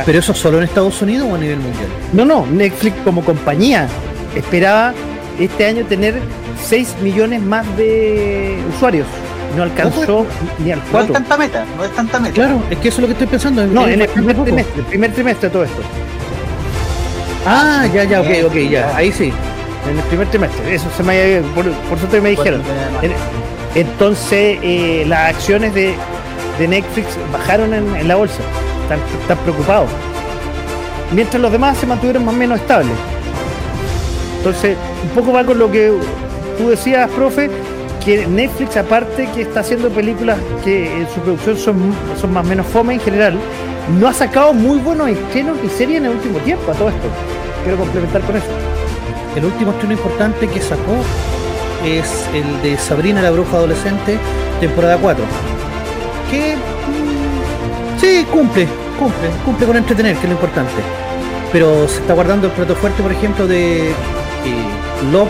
[0.06, 1.88] ¿Pero eso solo en Estados Unidos o a nivel mundial?
[2.12, 3.88] No, no, Netflix como compañía
[4.36, 4.94] esperaba
[5.40, 6.20] este año tener
[6.62, 9.08] 6 millones más de usuarios
[9.56, 10.26] no alcanzó
[10.64, 11.00] ni al 4.
[11.00, 12.34] No es tanta meta, no es tanta meta.
[12.34, 13.66] Claro, es que eso es lo que estoy pensando.
[13.66, 15.82] No, en el primer trimestre, el primer trimestre todo esto.
[17.46, 19.32] Ah, ya, ya, ok, ok, ya, ahí sí.
[19.90, 22.62] En el primer trimestre, eso se me por, por suerte me dijeron.
[23.76, 25.96] Entonces, eh, las acciones de,
[26.60, 28.40] de Netflix bajaron en, la bolsa.
[28.84, 29.90] Están, están preocupados.
[31.14, 32.92] Mientras los demás se mantuvieron más o menos estables.
[34.38, 35.94] Entonces, un poco va con lo que
[36.58, 37.50] tú decías, profe,
[38.08, 42.48] que Netflix, aparte que está haciendo películas que en su producción son, son más o
[42.48, 43.38] menos fome en general,
[44.00, 47.08] no ha sacado muy buenos estrenos y series en el último tiempo a todo esto.
[47.64, 48.48] Quiero complementar con eso.
[49.36, 50.96] El último estreno importante que sacó
[51.84, 54.18] es el de Sabrina la Bruja Adolescente,
[54.62, 55.26] temporada 4.
[56.32, 60.82] Que mm, sí, cumple, cumple, cumple con entretener, que es lo importante.
[61.52, 63.94] Pero se está guardando el plato fuerte, por ejemplo, de eh,
[65.12, 65.28] Love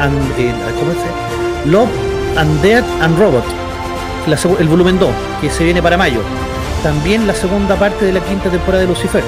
[0.00, 0.18] and.
[0.40, 3.44] Eh, ¿Cómo Love Undead and Robot,
[4.58, 5.08] el volumen 2,
[5.40, 6.20] que se viene para mayo.
[6.82, 9.24] También la segunda parte de la quinta temporada de Lucifer.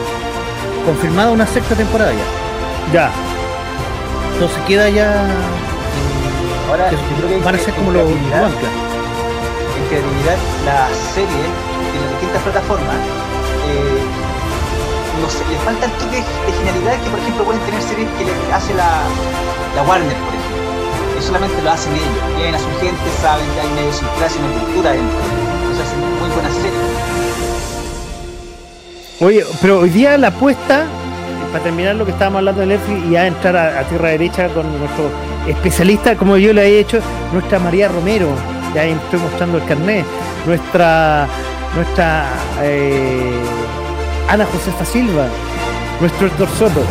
[0.84, 2.24] Confirmada una sexta temporada ya.
[2.92, 3.10] Ya.
[4.34, 5.26] Entonces queda ya.
[6.68, 8.18] Ahora, yo creo que van a ser como los En
[9.88, 12.96] credibilidad, la serie en las distintas plataformas.
[13.68, 14.04] Eh,
[15.22, 18.26] no sé, le falta el toque de genialidad que, por ejemplo, pueden tener series que
[18.26, 19.00] le hace la,
[19.74, 20.47] la Warner, por ejemplo
[21.22, 22.06] solamente lo hacen ellos.
[22.36, 25.18] Tienen a su gente, saben que hay una idiosincrasia, una cultura dentro.
[25.60, 27.18] Entonces hacen muy buenas series.
[29.20, 30.86] Oye, pero hoy día la apuesta,
[31.50, 34.78] para terminar lo que estábamos hablando de Netflix y ya entrar a, tierra derecha con
[34.78, 35.10] nuestro
[35.48, 37.00] especialista, como yo lo he hecho,
[37.32, 38.28] nuestra María Romero,
[38.74, 40.04] ya estoy mostrando el carnet,
[40.46, 41.26] nuestra
[41.74, 42.26] nuestra
[42.62, 43.40] eh,
[44.28, 45.26] Ana Josefa Silva,
[46.00, 46.82] nuestro Héctor Soto.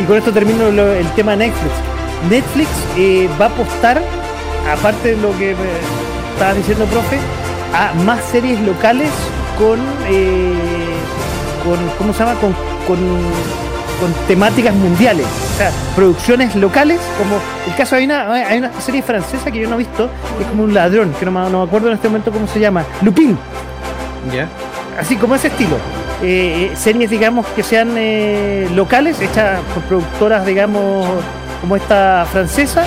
[0.00, 1.95] Y con esto termino el tema Netflix.
[2.30, 4.02] Netflix eh, va a apostar,
[4.70, 5.54] aparte de lo que
[6.32, 7.18] estabas diciendo, profe,
[7.74, 9.10] a más series locales
[9.58, 10.54] con, eh,
[11.64, 12.34] con ¿cómo se llama?
[12.40, 12.54] Con,
[12.86, 12.98] con,
[14.28, 19.50] temáticas mundiales, o sea, producciones locales, como el caso hay una, hay una serie francesa
[19.50, 21.64] que yo no he visto, que es como un ladrón, que no me, no me
[21.64, 23.38] acuerdo en este momento cómo se llama, Lupin.
[24.30, 24.48] Ya.
[25.00, 25.78] Así como ese estilo.
[26.22, 27.96] Eh, series, digamos, que sean
[28.76, 31.08] locales, hechas por productoras, digamos,
[31.60, 32.84] como esta francesa,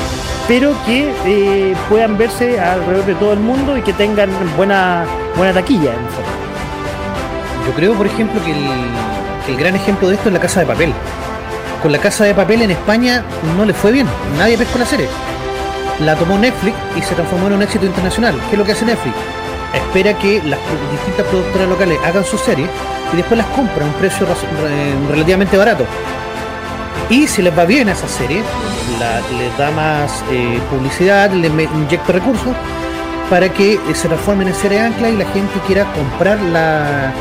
[0.48, 5.06] pero que eh, puedan verse alrededor de todo el mundo y que tengan buena,
[5.36, 5.94] buena taquilla.
[5.94, 6.00] En.
[7.68, 8.68] Yo creo, por ejemplo, que el,
[9.48, 10.94] el gran ejemplo de esto es la Casa de Papel.
[11.82, 13.24] Con la Casa de Papel en España
[13.56, 14.08] no le fue bien,
[14.38, 15.08] nadie pescó la serie.
[16.00, 18.36] La tomó Netflix y se transformó en un éxito internacional.
[18.50, 19.16] ¿Qué es lo que hace Netflix?
[19.74, 20.60] Espera que las
[20.92, 22.70] distintas productoras locales hagan sus series
[23.14, 24.26] y después las compra a un precio
[25.10, 25.86] relativamente barato.
[27.10, 28.44] Y si les va bien a esa serie,
[29.00, 32.56] la- les da más eh, publicidad, les me- inyecta recursos
[33.30, 37.12] para que eh, se transformen en serie ancla y la gente quiera comprar la,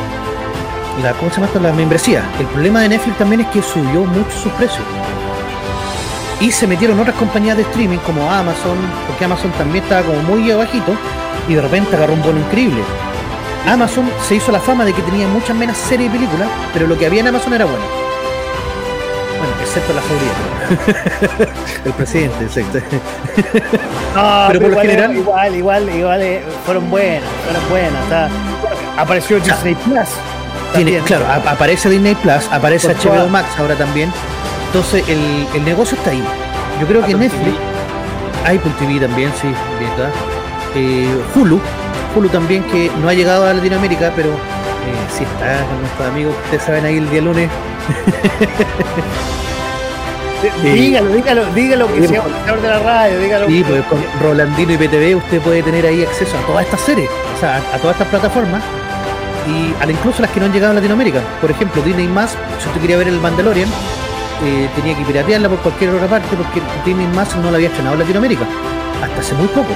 [1.02, 1.60] la ¿cómo se llama esto?
[1.60, 2.22] La membresía.
[2.38, 4.84] El problema de Netflix también es que subió mucho sus precios.
[6.40, 8.76] Y se metieron otras compañías de streaming como Amazon,
[9.08, 10.92] porque Amazon también estaba como muy abajito
[11.48, 12.80] y de repente agarró un vuelo increíble.
[13.66, 16.96] Amazon se hizo la fama de que tenía muchas menos series y películas, pero lo
[16.96, 17.84] que había en Amazon era bueno.
[19.38, 21.54] Bueno, excepto la seguridad.
[21.84, 22.78] El presidente, exacto.
[24.14, 28.04] No, Pero por lo igual, general- igual, igual, igual eh, fueron buenas, fueron buenas.
[28.04, 28.28] o sea,
[28.96, 30.08] apareció Disney Plus.
[30.74, 34.12] Tiene, claro, aparece Disney Plus, aparece HBO Max ahora también.
[34.66, 36.22] Entonces el, el negocio está ahí.
[36.80, 37.56] Yo creo que Netflix,
[38.44, 40.10] Apple TV también, sí, bien, ¿verdad?
[40.74, 41.60] Eh, Hulu,
[42.14, 46.34] Hulu también que no ha llegado a Latinoamérica, pero eh, sí está con nuestros amigos,
[46.44, 47.48] ustedes saben ahí el día lunes.
[50.62, 52.32] Dígalo, dígalo, dígalo que Sí, sea pues.
[52.34, 53.50] operador de la radio, dígalo.
[53.50, 57.10] Y pues con Rolandino y PTV usted puede tener ahí acceso a todas estas series,
[57.36, 58.62] o sea, a, a todas estas plataformas
[59.48, 61.20] y a, incluso las que no han llegado a Latinoamérica.
[61.40, 63.68] Por ejemplo, Disney más, si usted quería ver el Mandalorian,
[64.44, 67.94] eh, tenía que piratearla por cualquier otra parte porque Disney más no la había estrenado
[67.94, 68.44] en Latinoamérica,
[69.02, 69.72] hasta hace muy poco.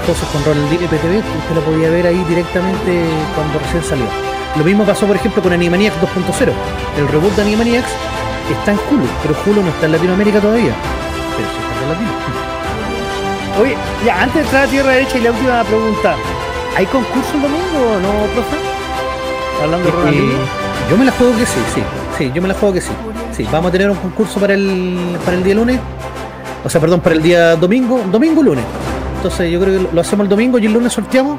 [0.00, 3.04] Entonces con Rolandino y PTV usted lo podía ver ahí directamente
[3.34, 4.06] cuando recién salió.
[4.56, 6.52] Lo mismo pasó, por ejemplo, con Animaniacs 2.0.
[6.98, 7.90] El reboot de Animaniacs
[8.50, 10.72] está en Hulu, pero Hulu no está en Latinoamérica todavía.
[11.36, 12.10] Pero sí está en Latino.
[13.62, 16.16] Oye, ya, antes de entrar a Tierra Derecha y la última pregunta.
[16.76, 18.56] ¿Hay concurso el domingo o no, profe?
[19.62, 20.36] Hablando de Eh,
[20.90, 21.82] yo me la juego que sí, sí.
[22.16, 22.92] Sí, yo me la juego que sí.
[23.32, 25.80] Sí, vamos a tener un concurso para el, para el día lunes.
[26.64, 28.64] O sea, perdón, para el día domingo, domingo lunes.
[29.16, 31.38] Entonces yo creo que lo hacemos el domingo y el lunes sorteamos.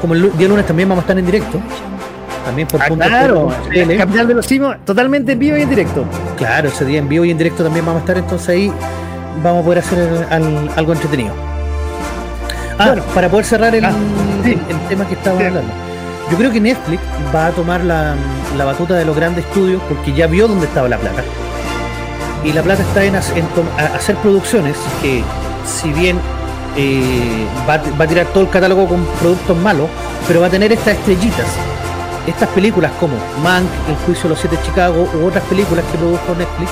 [0.00, 1.60] Como el día lunes también vamos a estar en directo.
[2.44, 3.96] También por Ah, punto claro, punto.
[3.98, 6.04] Capital de los Simios, totalmente en vivo y en directo.
[6.36, 8.72] Claro, ese día en vivo y en directo también vamos a estar, entonces ahí
[9.42, 9.98] vamos a poder hacer
[10.30, 11.32] el- algo entretenido.
[12.78, 13.02] Ah, Bueno.
[13.14, 13.92] para poder cerrar el, Ah,
[14.44, 14.58] sí.
[14.68, 15.44] el- tema que estaba Sí.
[15.46, 15.70] hablando.
[16.30, 17.02] Yo creo que Netflix
[17.34, 18.14] va a tomar la,
[18.56, 21.22] la batuta de los grandes estudios porque ya vio dónde estaba la plata.
[22.44, 23.46] Y la plata está en, en
[23.94, 25.22] hacer producciones que,
[25.66, 26.18] si bien
[26.76, 29.88] eh, va, va a tirar todo el catálogo con productos malos,
[30.26, 31.46] pero va a tener estas estrellitas
[32.26, 35.98] estas películas como Mank, El juicio de los siete de Chicago u otras películas que
[35.98, 36.70] produjo Netflix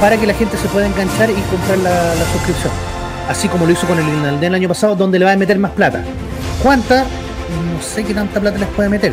[0.00, 2.72] para que la gente se pueda enganchar y comprar la, la suscripción.
[3.28, 5.58] Así como lo hizo con el Inalden el año pasado, donde le va a meter
[5.58, 6.02] más plata.
[6.62, 7.02] ¿Cuánta?
[7.04, 9.12] No sé qué tanta plata les puede meter,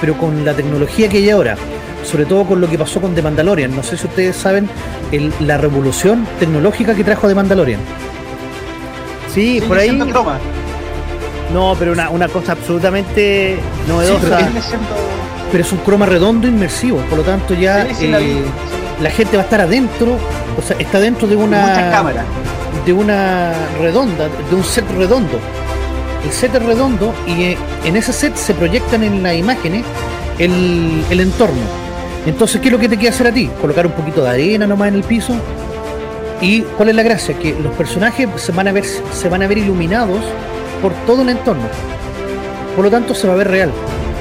[0.00, 1.56] pero con la tecnología que hay ahora,
[2.04, 4.68] sobre todo con lo que pasó con The Mandalorian, no sé si ustedes saben
[5.12, 7.80] el- la revolución tecnológica que trajo The Mandalorian.
[9.34, 9.88] Sí, por ahí.
[11.52, 14.20] No, pero una, una cosa absolutamente novedosa.
[14.22, 14.86] pero Sigue siendo-
[15.50, 18.42] Pero es un croma redondo inmersivo, por lo tanto ya Sí, sí, eh,
[19.02, 20.16] la gente va a estar adentro,
[20.58, 22.24] o sea, está dentro de una cámaras.
[22.86, 25.38] de una redonda, de un set redondo.
[26.24, 29.82] El set es redondo y eh, en ese set se proyectan en las imágenes
[30.38, 31.62] el, el entorno.
[32.26, 33.50] Entonces, ¿qué es lo que te queda hacer a ti?
[33.60, 35.32] Colocar un poquito de arena nomás en el piso.
[36.42, 37.34] ¿Y cuál es la gracia?
[37.38, 40.20] Que los personajes se van a ver, se van a ver iluminados
[40.82, 41.64] por todo el entorno.
[42.76, 43.70] Por lo tanto, se va a ver real.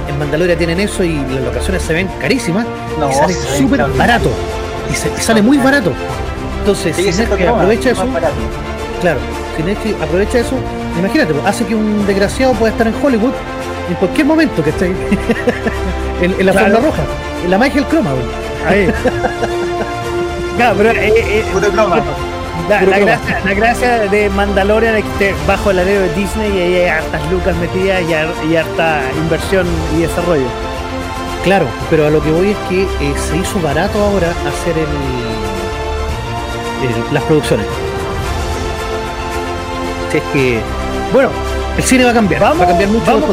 [0.08, 2.66] En Mandalorian tienen eso y las locaciones se ven carísimas
[3.00, 4.32] No, y sale súper barato.
[4.92, 5.92] Y, se- y sale muy barato.
[6.60, 8.34] Entonces, si croma, aprovecha eso, barato.
[9.02, 9.20] Claro,
[9.56, 10.56] si Netflix aprovecha eso,
[10.98, 13.32] imagínate, pues, hace que un desgraciado pueda estar en Hollywood
[13.90, 14.96] en cualquier momento que esté ahí.
[16.22, 16.72] en, en la Claro.
[16.74, 17.02] forma roja,
[17.46, 18.10] en la magia del croma.
[18.68, 18.92] Ahí.
[20.58, 22.02] Claro, pero eh, eh, Puro croma.
[22.68, 26.62] La, gracia, la gracia de Mandalorian es que esté bajo el alero de Disney y
[26.62, 29.66] ahí hay hartas lucas metidas y, har- y harta inversión
[29.98, 30.48] y desarrollo.
[31.44, 34.84] Claro, pero a lo que voy es que eh, se hizo barato ahora hacer el,
[36.90, 37.66] el- las producciones.
[40.12, 40.60] Si es que,
[41.14, 41.30] Bueno,
[41.78, 43.30] el cine va a cambiar, va a cambiar mucho vamos.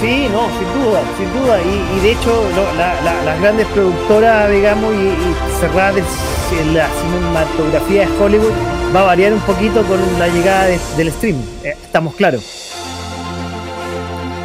[0.00, 1.58] Sí, no, sin duda, sin duda.
[1.62, 6.04] Y, y de hecho, lo- la- la- las grandes productoras, digamos, y, y cerradas del
[6.04, 8.52] c- la cinematografía de Hollywood
[8.94, 11.36] va a variar un poquito con la llegada de- del stream.
[11.64, 12.42] Eh, estamos claros.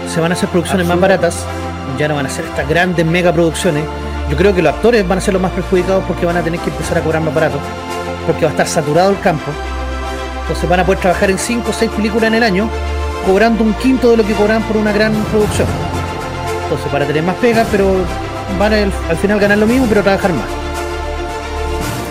[0.08, 1.46] se van a hacer producciones más baratas,
[1.98, 3.86] ya no van a ser estas grandes mega producciones.
[4.30, 6.60] Yo creo que los actores van a ser los más perjudicados porque van a tener
[6.60, 7.58] que empezar a cobrar más barato,
[8.28, 9.50] porque va a estar saturado el campo.
[10.42, 12.70] Entonces van a poder trabajar en 5 o 6 películas en el año,
[13.26, 15.68] cobrando un quinto de lo que cobran por una gran producción.
[16.64, 17.88] Entonces para tener más pega, pero
[18.60, 20.46] van al final ganar lo mismo, pero trabajar más.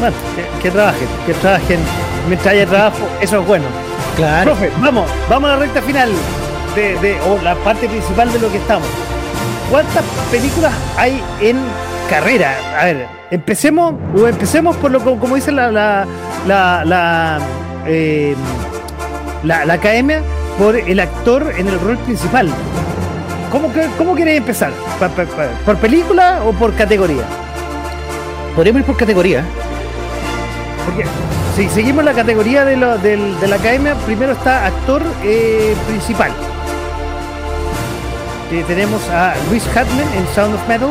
[0.00, 1.78] Bueno, que, que trabajen, que trabajen
[2.28, 3.64] mientras haya trabajo, eso es bueno.
[4.16, 4.52] Claro.
[4.52, 6.10] Profe, vamos, vamos a la recta final
[6.74, 8.88] de, de- o la parte principal de lo que estamos.
[9.70, 11.58] ¿Cuántas películas hay en
[12.08, 12.54] carrera?
[12.78, 16.06] A ver, empecemos, o empecemos por lo co- como dice la la
[16.46, 17.38] la la,
[17.86, 18.34] eh,
[19.44, 20.22] la, la academia
[20.60, 22.46] por el actor en el rol principal.
[23.50, 24.72] ¿Cómo, cómo quieres empezar?
[25.64, 27.22] ¿Por película o por categoría?
[28.54, 29.42] Podríamos ir por categoría.
[30.84, 31.04] Porque
[31.56, 36.30] si seguimos la categoría de, lo- del- de la academia, primero está actor eh, principal.
[38.52, 40.90] Eh, tenemos a Luis Hartman en Sound of Metal,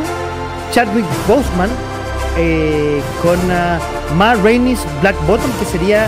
[0.72, 1.70] Chadwick Boseman
[2.38, 3.78] eh, con ah,
[4.17, 6.07] Ma Rainey's Black Bottom, que sería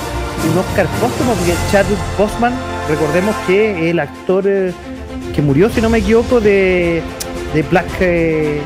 [0.52, 2.54] un Oscar póstumo, porque Chadwick Boseman,
[2.90, 4.74] recordemos que el actor eh,
[5.36, 7.02] que murió, si no me equivoco, de,
[7.54, 7.86] de Black.
[8.00, 8.60] eh,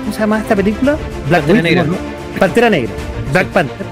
[0.00, 0.96] ¿Cómo se llama esta película?
[1.28, 1.84] Black Pantera Negra.
[1.84, 1.94] ¿no?
[2.38, 2.90] Pantera Negra.
[3.32, 3.86] Black Panther.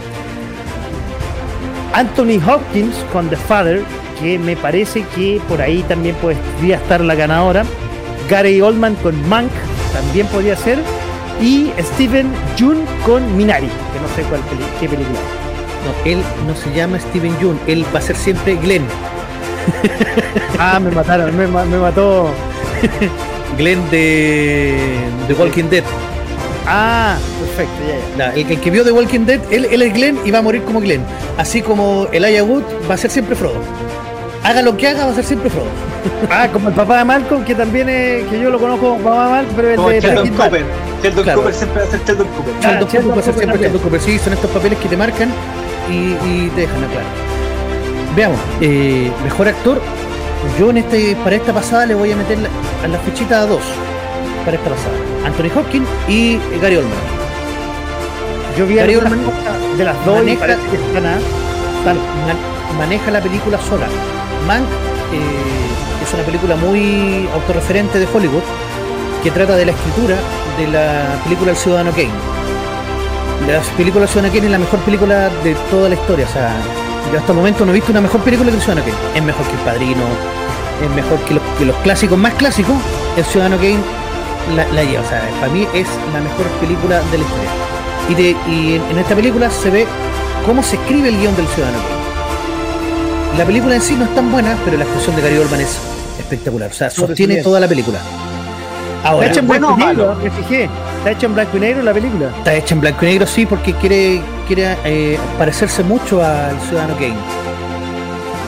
[1.93, 3.83] Anthony Hopkins con The Father,
[4.21, 7.64] que me parece que por ahí también podría estar la ganadora.
[8.29, 9.51] Gary Oldman con Mank,
[9.93, 10.79] también podría ser.
[11.43, 15.18] Y Steven Jun con Minari, que no sé cuál peli- qué película.
[15.85, 18.85] No, él no se llama Steven Yeun, él va a ser siempre Glenn.
[20.58, 22.28] Ah, me mataron, me, me mató.
[23.58, 24.74] Glenn de
[25.26, 25.84] The Walking Dead.
[26.66, 28.26] Ah, perfecto, ya, ya.
[28.28, 30.42] La- el, el que vio The Walking Dead, él, él es Glenn y va a
[30.42, 31.02] morir como Glenn.
[31.38, 33.61] Así como Elijah Wood va a ser siempre Frodo.
[34.44, 35.66] Haga lo que haga, va a ser siempre Frodo.
[36.30, 39.24] Ah, como el papá de Malcolm, que también es, que yo lo conozco como papá
[39.24, 40.28] de Malcolm, pero el Como de Sheldon.
[40.30, 40.64] Cooper.
[41.02, 41.38] Sheldon Claro.
[41.40, 42.54] Cooper siempre va a ser Sheldon Cooper.
[42.54, 43.58] Ah, Sheldon Sheldon Cooper va a ser siempre.
[43.61, 44.00] Sheldon Cooper.
[44.00, 45.28] Sí, son estos papeles que te marcan
[45.90, 45.94] y,
[46.26, 47.06] y te dejan claro.
[48.16, 49.80] Veamos, eh, mejor actor.
[50.58, 52.48] Yo en este, para esta pasada le voy a meter la-
[52.84, 53.62] a la fichita a dos.
[54.44, 54.94] Para esta pasada.
[55.26, 56.98] Anthony Hopkins y Gary Oldman.
[58.58, 59.20] Yo vi Gary Oldman
[59.76, 61.18] de las dos maneja- que están a-
[61.84, 61.98] Man-
[62.78, 63.86] maneja la película sola.
[64.46, 64.64] Mank
[65.12, 68.42] eh, es una película muy autorreferente de Hollywood
[69.22, 70.16] que trata de la escritura
[70.58, 72.11] de la película El Ciudadano Kane.
[73.46, 76.26] La película El Ciudadano Kane es la mejor película de toda la historia.
[76.28, 76.50] O sea,
[77.12, 79.18] yo hasta el momento no he visto una mejor película que El Ciudadano Kane.
[79.18, 80.03] Es mejor que El Padrino,
[80.84, 82.74] es mejor que los, que los clásicos más clásicos.
[83.16, 83.78] El Ciudadano Kane
[84.55, 85.03] la, la lleva.
[85.03, 87.51] O sea, para mí es la mejor película de la historia.
[88.09, 89.86] Y, de- y en, en esta película se ve
[90.46, 92.01] cómo se escribe el guion del Ciudadano Kane.
[93.38, 95.78] La película en sí no es tan buena, pero la actuación de Gary Oldman es
[96.18, 96.70] espectacular.
[96.70, 97.98] O sea, sostiene toda la película.
[97.98, 100.68] Está Ahora, hecha en ¿bueno blanco y negro, me fijé.
[100.98, 102.30] Está hecha en blanco y negro la película.
[102.36, 104.20] está hecha en blanco y negro, sí, porque quiere,
[104.53, 107.14] quiere eh, parecerse mucho al Ciudadano Kane.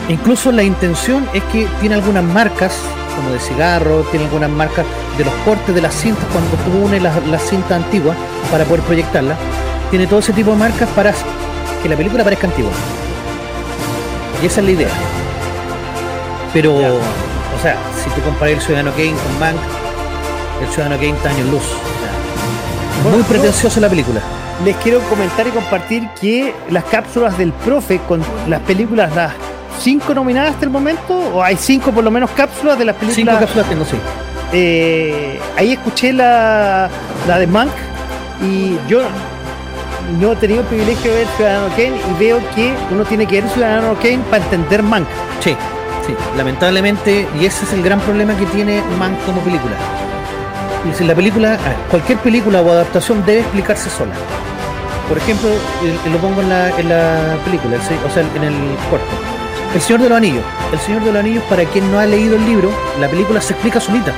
[0.09, 2.74] Incluso la intención es que tiene algunas marcas,
[3.14, 4.84] como de cigarro, tiene algunas marcas
[5.16, 8.16] de los cortes de las cintas cuando tú unes las, cintas antiguas
[8.50, 9.38] para poder proyectarlas.
[9.90, 11.14] Tiene todo ese tipo de marcas para
[11.84, 12.72] que la película parezca antigua.
[14.42, 14.88] Y esa es la idea.
[16.53, 16.88] Pero, Ya.
[16.88, 19.57] o sea, si tú comparas el Ciudadano Kane con Mank,
[20.62, 21.62] el Ciudadano Kane está años luz.
[23.09, 24.41] Muy pretenciosa la película.
[24.64, 29.32] Les quiero comentar y compartir que las cápsulas del profe con las películas, las
[29.80, 33.12] cinco nominadas hasta el momento, o hay cinco por lo menos cápsulas de las Cinco
[33.12, 33.38] películas.
[33.40, 33.96] cápsulas tengo, sí.
[34.53, 36.88] eh, ahí escuché la,
[37.26, 37.70] la de Mank
[38.42, 39.00] y yo
[40.20, 43.40] no he tenido el privilegio de ver Ciudadano Kane y veo que uno tiene que
[43.40, 45.07] ver Ciudadano Kane para entender Mank.
[45.40, 45.57] Sí,
[46.07, 49.74] sí, lamentablemente, y ese es el gran problema que tiene Mank como película.
[51.01, 51.59] La película,
[51.91, 54.12] cualquier película o adaptación debe explicarse sola.
[55.09, 55.49] Por ejemplo,
[56.11, 58.55] lo pongo en la, en la película, o sea, en el
[58.91, 59.07] corto.
[59.74, 60.45] El Señor de los Anillos.
[60.72, 62.70] El Señor de los Anillos, para quien no ha leído el libro,
[63.01, 64.12] la película se explica solita.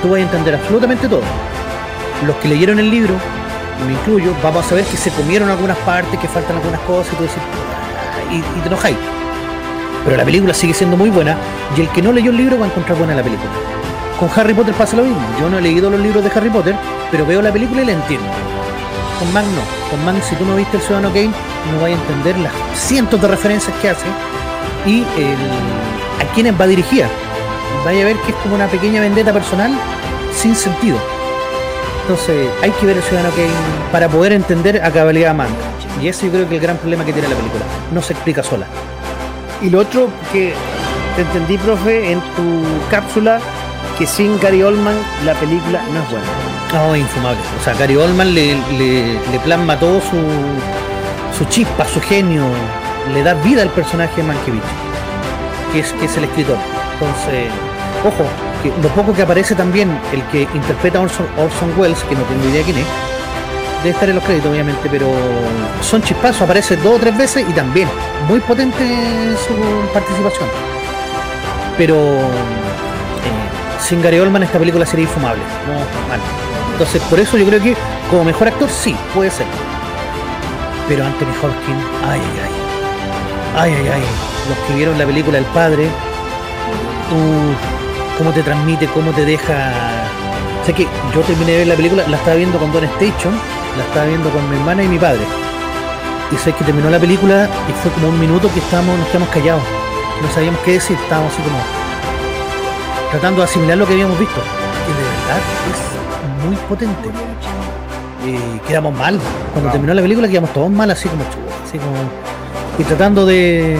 [0.00, 1.22] Tú vas a entender absolutamente todo.
[2.24, 3.14] Los que leyeron el libro,
[3.86, 7.16] me incluyo, vamos a saber que se comieron algunas partes, que faltan algunas cosas y
[7.16, 8.96] tú decís, "Ah", y, y te enojáis.
[10.04, 11.36] Pero la película sigue siendo muy buena
[11.76, 13.50] y el que no leyó el libro va a encontrar buena la película.
[14.18, 15.20] Con Harry Potter pasa lo mismo.
[15.38, 16.74] Yo no he leído los libros de Harry Potter,
[17.10, 18.26] pero veo la película y la entiendo.
[19.18, 19.90] Con Mank no.
[19.90, 21.32] Con Mank, si tú no viste el Ciudadano Kane,
[21.72, 24.06] no vas a entender las cientos de referencias que hace
[24.86, 27.08] y a quiénes va dirigida.
[27.84, 29.72] Vaya a ver que es como una pequeña vendetta personal
[30.34, 30.96] sin sentido.
[32.02, 33.48] Entonces, hay que ver el Ciudadano Kane
[33.92, 35.46] para poder entender a cabalidad a.
[36.00, 37.64] Y ese yo creo que es el gran problema que tiene la película.
[37.92, 38.66] No se explica sola.
[39.60, 40.54] Y lo otro que
[41.16, 43.40] te entendí, profe, en tu cápsula
[43.98, 44.94] que sin Gary Oldman
[45.24, 46.26] la película no es buena.
[46.72, 47.40] No, infumable.
[47.60, 50.16] O sea, Gary Oldman le, le, plasma todo su,
[51.36, 52.44] su chispa, su genio,
[53.14, 54.62] le da vida al personaje de Mankiewicz,
[55.72, 56.58] que es, que es el escritor.
[56.94, 57.48] Entonces,
[58.04, 58.24] ojo,
[58.62, 62.22] que lo poco que aparece también, el que interpreta a Orson, Orson Welles, que no
[62.22, 62.86] tengo idea quién es,
[63.78, 65.06] debe estar en los créditos obviamente, pero
[65.80, 67.88] son chispazos, aparece dos o tres veces y también
[68.28, 68.84] muy potente
[69.46, 70.48] su participación.
[71.78, 71.96] Pero
[73.86, 75.78] sin Gary Oldman esta película sería infumable, no.
[76.72, 77.76] Entonces por eso yo creo que
[78.10, 79.46] como mejor actor sí, puede ser.
[80.88, 82.20] Pero Anthony Hopkins, ay
[83.56, 83.72] ay ay.
[83.72, 84.02] Ay ay.
[84.48, 87.54] Los que vieron la película El Padre, uh,
[88.18, 89.70] cómo te transmite, cómo te deja.
[90.64, 93.34] sé que yo terminé de ver la película, la estaba viendo con Don Station,
[93.76, 95.22] la estaba viendo con mi hermana y mi padre.
[96.32, 99.28] Y sé que terminó la película y fue como un minuto que estábamos, nos quedamos
[99.28, 99.62] callados.
[100.20, 101.85] No sabíamos qué decir, estábamos así como
[103.10, 104.40] tratando de asimilar lo que habíamos visto.
[104.86, 105.40] Y de verdad
[106.40, 107.08] es muy potente.
[108.26, 109.18] Eh, quedamos mal.
[109.52, 111.22] Cuando terminó la película quedamos todos mal, así como
[111.66, 111.92] así como.
[112.78, 113.78] Y tratando de,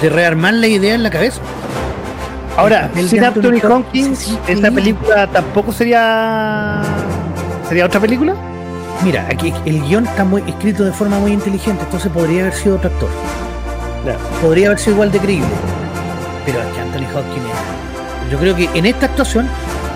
[0.00, 1.40] de rearmar la idea en la cabeza.
[2.56, 4.74] Ahora, El sin Anthony Hopkins, esta sí.
[4.74, 6.82] película tampoco sería.
[7.68, 8.34] ¿Sería otra película?
[9.04, 12.76] Mira, aquí el guion está muy escrito de forma muy inteligente, entonces podría haber sido
[12.76, 13.08] otro actor.
[14.40, 15.48] Podría haber sido igual de creíble.
[16.46, 17.75] Pero es que Anthony Hopkins, es-
[18.30, 19.48] yo creo que en esta actuación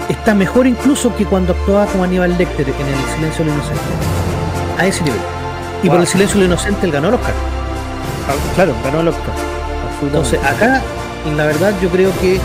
[0.09, 3.81] está mejor incluso que cuando actuaba como Aníbal Lecter en El Silencio de lo Inocente.
[4.79, 5.21] A ese nivel.
[5.83, 6.01] Y por.
[6.01, 7.33] El Silencio de lo Inocente él ganó el Oscar.
[8.29, 9.35] Ah, Claro, ganó el Oscar.
[10.03, 10.81] Entonces acá,
[11.37, 12.41] la verdad, yo creo que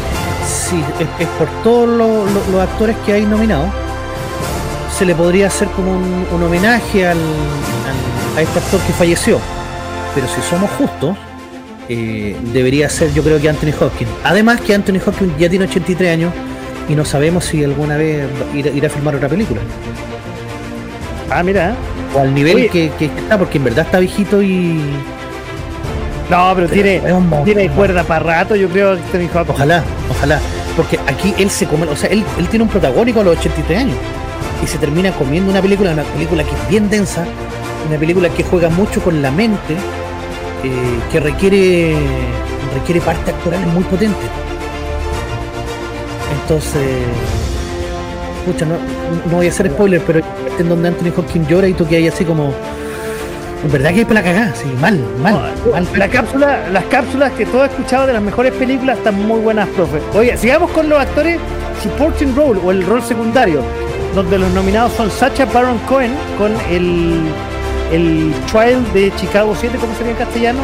[0.45, 3.69] si es, es por todos lo- lo- los actores que hay nominados,
[4.97, 9.39] se le podría hacer como un, un homenaje al, al- a este actor que falleció.
[10.13, 11.15] Pero si somos justos,
[11.89, 14.09] eh, debería ser yo creo que Anthony Hopkins.
[14.23, 16.33] Además que Anthony Hopkins ya tiene 83 años
[16.89, 19.61] y no sabemos si alguna vez irá, irá a filmar otra película.
[21.29, 21.71] Ah, mira.
[21.71, 21.73] ¿eh?
[22.15, 24.79] O al nivel que, que está, porque en verdad está viejito y
[26.29, 27.01] No, pero, tiene,
[27.43, 29.49] tiene cuerda para rato, yo creo, Anthony Hopkins.
[29.49, 30.39] Ojalá, ojalá.
[30.75, 33.79] Porque aquí él se come, o sea, él, él tiene un protagónico a los 83
[33.79, 33.95] años
[34.63, 37.25] y se termina comiendo una película, una película que es bien densa,
[37.87, 39.75] una película que juega mucho con la mente,
[40.67, 41.95] eh, que requiere
[42.73, 44.29] requiere partes actorales muy potentes.
[46.41, 46.83] Entonces,
[48.39, 48.75] escucha, no,
[49.29, 50.21] no voy a hacer spoiler, pero
[50.59, 52.53] en donde Anthony Hopkins llora y tú que hay así como,
[53.63, 55.87] en verdad que hay para la cagada, sí, mal, mal, mal.
[55.95, 59.67] La cápsula, las cápsulas que todo he escuchado de las mejores películas están muy buenas,
[59.69, 59.99] profe.
[60.13, 61.39] Oye, sigamos con los actores
[61.81, 63.61] supporting role o el rol secundario,
[64.13, 67.21] donde los nominados son Sacha Baron Cohen con el,
[67.91, 70.59] el Trial de Chicago 7, ¿cómo sería en castellano?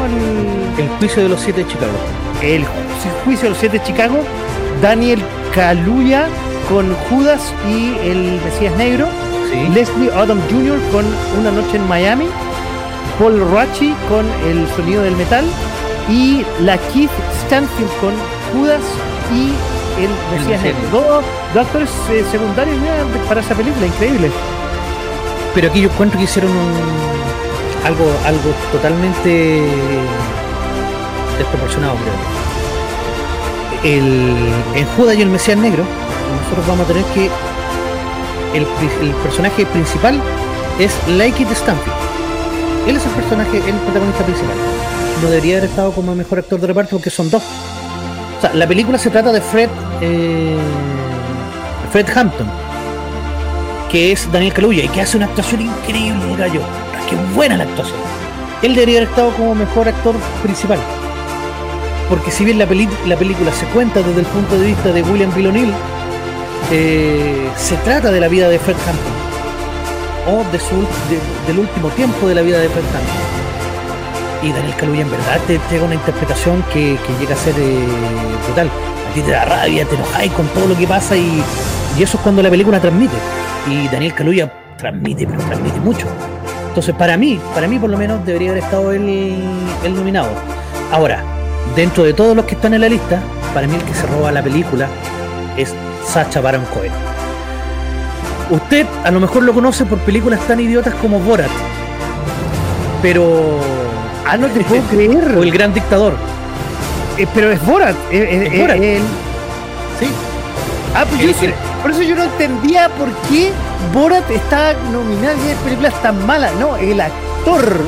[0.77, 1.93] El, El juicio de los siete de Chicago.
[2.41, 4.19] el ju- juicio de los siete de Chicago,
[4.81, 5.21] Daniel
[5.53, 6.27] Kaluuya
[6.69, 9.07] con Judas y el Mesías Negro,
[9.51, 9.67] Sí.
[9.73, 10.79] Leslie Odom Jr.
[10.93, 11.05] con
[11.39, 12.25] Una Noche en Miami,
[13.19, 15.43] Paul Rachi con El Sonido del Metal
[16.09, 17.11] y la Keith
[17.45, 18.13] Stanfield con
[18.53, 18.81] Judas
[19.35, 19.51] y
[20.01, 20.09] el
[20.39, 20.79] Mesías Negro.
[21.53, 22.93] Dos, actores eh, secundarios mira,
[23.27, 24.31] para esa película, increíble.
[25.53, 26.73] Pero aquí yo encuentro que hicieron un,
[27.85, 29.61] algo, algo totalmente
[31.37, 32.13] desproporcionado, creo.
[33.83, 34.37] El,
[34.75, 35.83] en Judas y el Mesías Negro,
[36.43, 37.29] nosotros vamos a tener que
[38.55, 38.67] el,
[39.01, 40.21] el personaje principal
[40.79, 41.97] es Like It Stanfield.
[42.87, 44.55] Él es el personaje, el protagonista principal.
[45.21, 47.43] No debería haber estado como el mejor actor de reparto porque son dos.
[48.37, 49.69] O sea, la película se trata de Fred,
[50.01, 50.57] eh,
[51.91, 52.47] Fred Hampton,
[53.91, 56.61] que es Daniel Kaluuya y que hace una actuación increíble, el gallo.
[57.09, 57.97] Qué buena la actuación.
[58.61, 60.79] Él debería haber estado como mejor actor principal.
[62.07, 65.47] Porque si bien la, película se cuenta desde el punto de vista de William Bill
[65.47, 65.73] O'Neill,
[66.71, 69.13] eh, se trata de la vida de Fred Hampton.
[70.27, 74.49] O de de- del último tiempo de la vida de Fred Hampton.
[74.49, 77.85] Y Daniel Kaluuya en verdad te da una interpretación que, que llega a ser eh,
[78.45, 78.69] brutal.
[79.09, 81.43] A ti te da rabia, te enojáis con todo lo que pasa y,
[81.97, 83.15] y eso es cuando la película transmite.
[83.69, 86.07] Y Daniel Kaluuya transmite, pero transmite mucho.
[86.69, 89.43] Entonces, para mí, para mí por lo menos debería haber estado el,
[89.83, 90.29] el nominado.
[90.91, 91.21] Ahora,
[91.75, 93.19] dentro de todos los que están en la lista,
[93.53, 94.87] para mí el que se roba la película
[95.57, 95.73] es
[96.07, 96.91] Sacha Baron Cohen.
[98.49, 101.49] Usted a lo mejor lo conoce por películas tan idiotas como Borat,
[103.01, 103.59] pero
[104.27, 105.35] Ah, no te puedo creer.
[105.37, 106.13] o El Gran Dictador.
[107.17, 107.95] Eh, pero es Borat.
[108.11, 108.77] eh, eh, Es Borat.
[108.77, 109.01] el-
[109.99, 110.07] Sí,
[110.95, 111.27] Ah, pues yo
[111.81, 113.51] por eso yo no entendía por qué
[113.93, 116.53] Borat está nominado hay películas tan malas.
[116.55, 117.81] No, el actor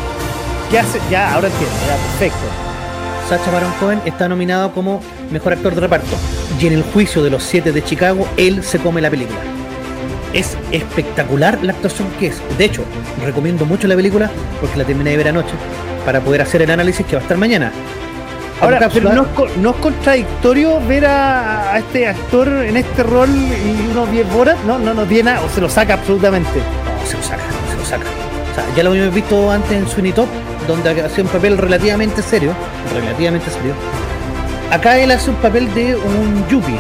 [0.70, 1.00] que hace.
[1.10, 2.46] Ya, ahora entiendo, ya, perfecto.
[3.30, 6.16] Sacha Baron Cohen está nominado como mejor actor de reparto.
[6.60, 9.40] Y en el juicio de los siete de Chicago, él se come la película.
[10.34, 12.42] Es espectacular la actuación que es.
[12.58, 12.84] De hecho,
[13.24, 14.30] recomiendo mucho la película
[14.60, 15.54] porque la terminé de ver anoche
[16.06, 17.72] para poder hacer el análisis que va a estar mañana.
[18.62, 23.04] Ahora, pero no es, co- no es contradictorio ver a, a este actor en este
[23.04, 26.60] rol y uno bien Borat, no, no nos viene o se lo saca absolutamente.
[26.60, 28.06] No, se lo saca, se lo saca.
[28.52, 30.28] O sea, ya lo habíamos visto antes en Sweeney Top,
[30.68, 32.54] donde hacía un papel relativamente serio,
[32.94, 33.74] relativamente serio.
[34.72, 36.78] Acá él hace un papel de un yuppie,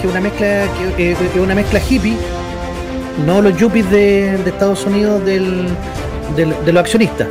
[0.00, 0.46] que es una mezcla,
[0.96, 2.16] que, eh, que es una mezcla hippie,
[3.26, 5.68] no los yuppies de, de Estados Unidos del,
[6.36, 7.28] del- de los accionistas,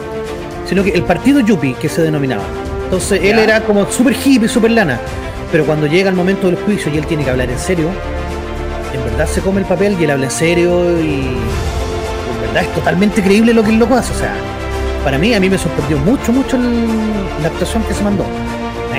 [0.66, 2.43] sino que el partido yuppie que se denominaba.
[2.86, 4.99] Entonces él era como súper hippie, súper lana,
[5.51, 7.89] pero cuando llega el momento del juicio y él tiene que hablar en serio,
[8.93, 12.74] en verdad se come el papel y él habla en serio y en verdad es
[12.76, 14.14] totalmente creíble lo que el loco hace.
[14.14, 14.34] O sea,
[15.03, 16.86] para mí, a mí me sorprendió mucho, mucho el-
[17.41, 18.26] la actuación que se mandó.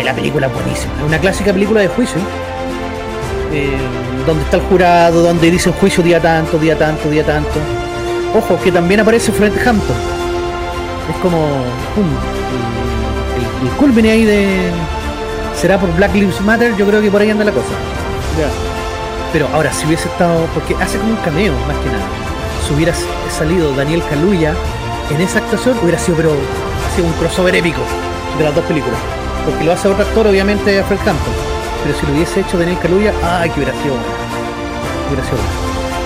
[0.05, 2.19] La película es buenísima, es una clásica película de juicio.
[3.53, 3.69] eh,
[4.27, 7.51] donde está el jurado, donde dice juicio día tanto, día tanto, día tanto.
[8.35, 9.95] Ojo, que también aparece Fred Hampton.
[11.11, 11.39] Es como
[11.95, 14.71] pum, el, el, el culmine ahí de.
[15.55, 16.75] ¿Será por Black Lives Matter?
[16.77, 17.69] Yo creo que por ahí anda la cosa.
[19.33, 20.47] Pero ahora, si hubiese estado.
[20.55, 22.05] Porque hace como un cameo, más que nada.
[22.67, 22.93] Si hubiera
[23.31, 24.55] salido Daniel Kaluuya
[25.11, 26.31] en esa actuación, hubiera sido, pero.
[26.33, 27.81] Ha sido un crossover épico
[28.39, 28.99] de las dos películas.
[29.45, 31.35] Porque lo hace otro actor, obviamente, Fred Hampton.
[31.83, 33.95] Pero si lo hubiese hecho Daniel Kaluuya, ¡ay, que hubiera sido!
[35.09, 35.39] Hubiera sido.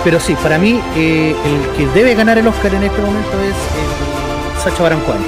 [0.03, 3.55] Pero sí, para mí, eh, el que debe ganar el Oscar en este momento es
[4.71, 5.23] Sacha Baron Cohen.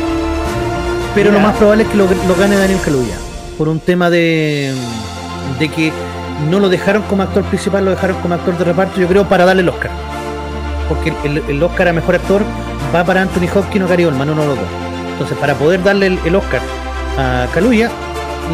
[1.14, 3.16] Pero lo más probable es que lo, lo gane Daniel Kaluuya.
[3.56, 4.74] Por un tema de,
[5.58, 5.92] de que
[6.50, 9.44] no lo dejaron como actor principal, lo dejaron como actor de reparto, yo creo, para
[9.44, 9.90] darle el Oscar.
[10.88, 12.42] Porque el, el Oscar a mejor actor
[12.94, 14.68] va para Anthony Hopkins o Gary Oldman, uno de los dos.
[15.12, 16.60] Entonces, para poder darle el, el Oscar
[17.18, 17.90] a Kaluuya,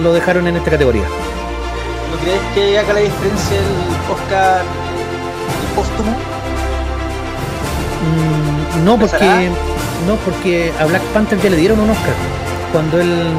[0.03, 1.03] lo dejaron en esta categoría.
[1.03, 4.63] ¿No crees que haga la diferencia el Oscar
[5.61, 6.13] el póstumo?
[8.07, 9.51] Mm, no, porque.
[10.07, 12.15] No porque a Black Panther ya le dieron un Oscar
[12.73, 13.33] cuando él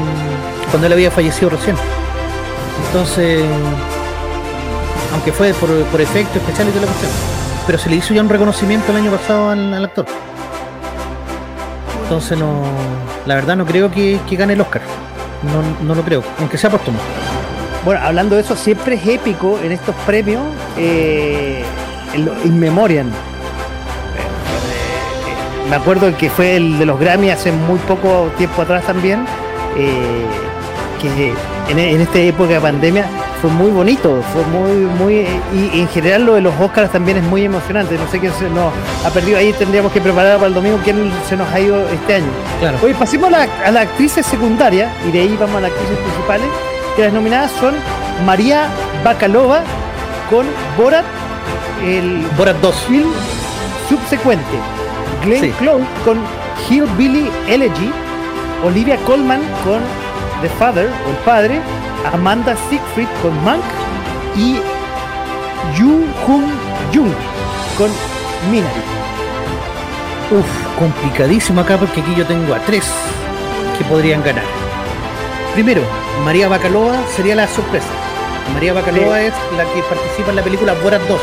[0.70, 1.76] cuando él había fallecido recién.
[2.86, 3.42] Entonces,
[5.12, 7.10] aunque fue por, por efecto especial y toda la cuestión,
[7.66, 10.06] pero se le hizo ya un reconocimiento el año pasado al, actor.
[12.02, 12.62] Entonces no,
[13.26, 14.82] la verdad no creo que, que gane el Oscar.
[15.42, 16.98] No, no lo creo, aunque sea póstumo.
[17.84, 20.42] Bueno, hablando de eso, siempre es épico en estos premios,
[20.76, 21.62] eh,
[22.12, 23.10] en In Memoriam.
[25.68, 29.24] Me acuerdo que fue el de los Grammy hace muy poco tiempo atrás también,
[29.76, 30.26] eh,
[31.00, 31.34] que
[31.70, 33.04] en, en esta época de pandemia
[33.40, 37.24] fue muy bonito, fue muy, muy, y, en general lo de los Oscars también es
[37.24, 37.96] muy emocionante.
[37.96, 38.72] No sé quién se nos
[39.04, 42.16] ha perdido ahí, tendríamos que preparar para el domingo quién se nos ha ido este
[42.16, 42.26] año.
[42.60, 42.78] Claro.
[42.82, 45.98] Oye, pasemos a, la, a las actrices secundarias y de ahí vamos a las actrices
[45.98, 46.46] principales.
[46.96, 47.74] Que las nominadas son
[48.26, 48.68] María
[49.04, 49.62] Bakalova
[50.28, 50.46] con
[50.76, 51.04] Borat,
[51.84, 52.76] el Borat 2.
[52.88, 53.10] film
[53.88, 54.58] subsecuente,
[55.24, 55.50] Glenn Sí.
[55.58, 56.18] Close con
[56.68, 57.90] Hillbilly Elegy,
[58.64, 59.80] Olivia Colman con
[60.42, 61.60] The Father o El Padre,
[62.12, 63.62] Amanda Siegfried con Monk
[64.36, 64.56] y
[65.76, 66.44] Yu Jung
[66.94, 67.12] Jung
[67.76, 67.90] con
[68.50, 68.82] Minari.
[70.30, 70.46] Uf,
[70.78, 72.84] complicadísimo acá porque aquí yo tengo a tres
[73.78, 74.44] que podrían ganar.
[75.54, 75.82] Primero,
[76.24, 77.86] María Bacalova sería la sorpresa.
[78.54, 79.24] María Bacalova Sí.
[79.26, 81.18] es la que participa en la película Borat 2.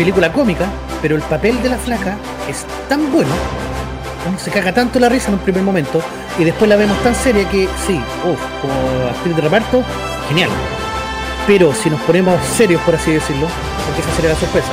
[0.00, 0.64] Película cómica,
[1.02, 2.16] pero el papel de la flaca
[2.48, 3.28] es tan bueno,
[4.38, 6.00] se caga tanto la risa en un primer momento
[6.38, 9.82] y después la vemos tan seria que sí, uf, como actriz de reparto,
[10.26, 10.48] genial.
[11.46, 13.46] Pero si nos ponemos serios, por así decirlo,
[13.84, 14.72] porque esa la sorpresa,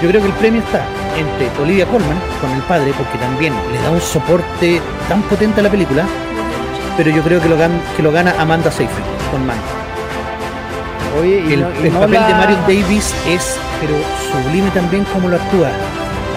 [0.00, 0.82] yo creo que el premio está
[1.14, 4.80] entre Olivia Colman con el padre, porque también le da un soporte
[5.10, 6.06] tan potente a la película,
[6.96, 9.81] pero yo creo que lo, que lo gana Amanda Seyfried con Man.
[11.20, 13.94] Oye, El, no- y el no papel la- de Marion Davis es, pero
[14.32, 15.68] sublime también como lo actúa.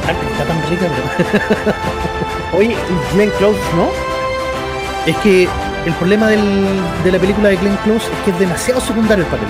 [0.03, 2.75] Aparte está tan rica, pero Oye,
[3.13, 3.89] Glenn Close, ¿no?
[5.05, 5.47] es que
[5.85, 9.29] el problema del- de la película de Glenn Close es que es demasiado secundario el
[9.29, 9.47] papel.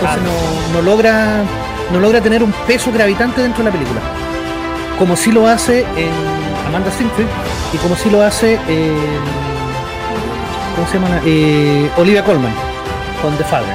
[0.00, 0.70] Entonces Ah.
[0.72, 1.42] no, no logra
[1.92, 4.00] no logra tener un peso gravitante dentro de la película.
[4.98, 6.10] Como si lo hace en
[6.66, 7.26] Amanda Seyfried
[7.72, 8.96] y como si lo hace en
[10.76, 11.20] ¿cómo se llama?
[11.24, 12.52] Eh, Olivia Colman
[13.22, 13.68] con The Father.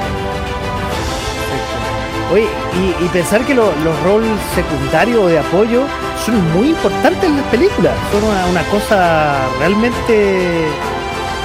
[2.32, 5.82] Oye, y, y pensar que lo- los roles secundarios o de apoyo
[6.24, 7.92] son muy importantes en las películas.
[8.12, 10.64] Son una, una cosa realmente.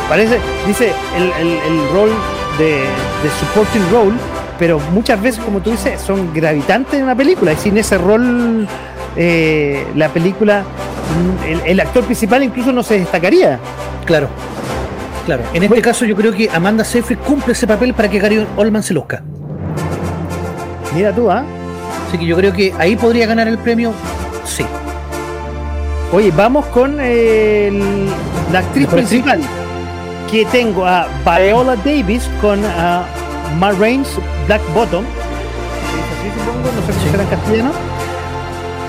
[0.08, 2.10] Parece, dice el, el, el rol
[2.58, 4.16] de, de supporting role,
[4.58, 7.54] pero muchas veces, como tú dices, son gravitantes en una película.
[7.54, 8.68] Y sin ese rol,
[9.16, 13.60] eh, la película, mm, el, el actor principal incluso no se destacaría.
[14.06, 14.28] Claro.
[15.26, 18.48] Claro, en este caso yo creo que Amanda Seyfried cumple ese papel para que Gary
[18.58, 19.22] Oldman se luzca.
[20.94, 21.44] Mira tú, ¿ah?
[22.08, 23.94] Así que yo creo que ahí podría ganar el premio,
[24.46, 24.66] sí.
[26.12, 28.08] Oye, vamos con el-
[28.52, 29.40] la actriz principal.
[30.32, 33.04] Que tengo a Viola Davis con a
[33.60, 34.10] Ma Rainey's
[34.48, 35.04] Black Bottom.
[35.04, 36.70] ¿Es así, supongo?
[36.76, 37.10] No sé Sí.
[37.12, 37.72] será en castellano.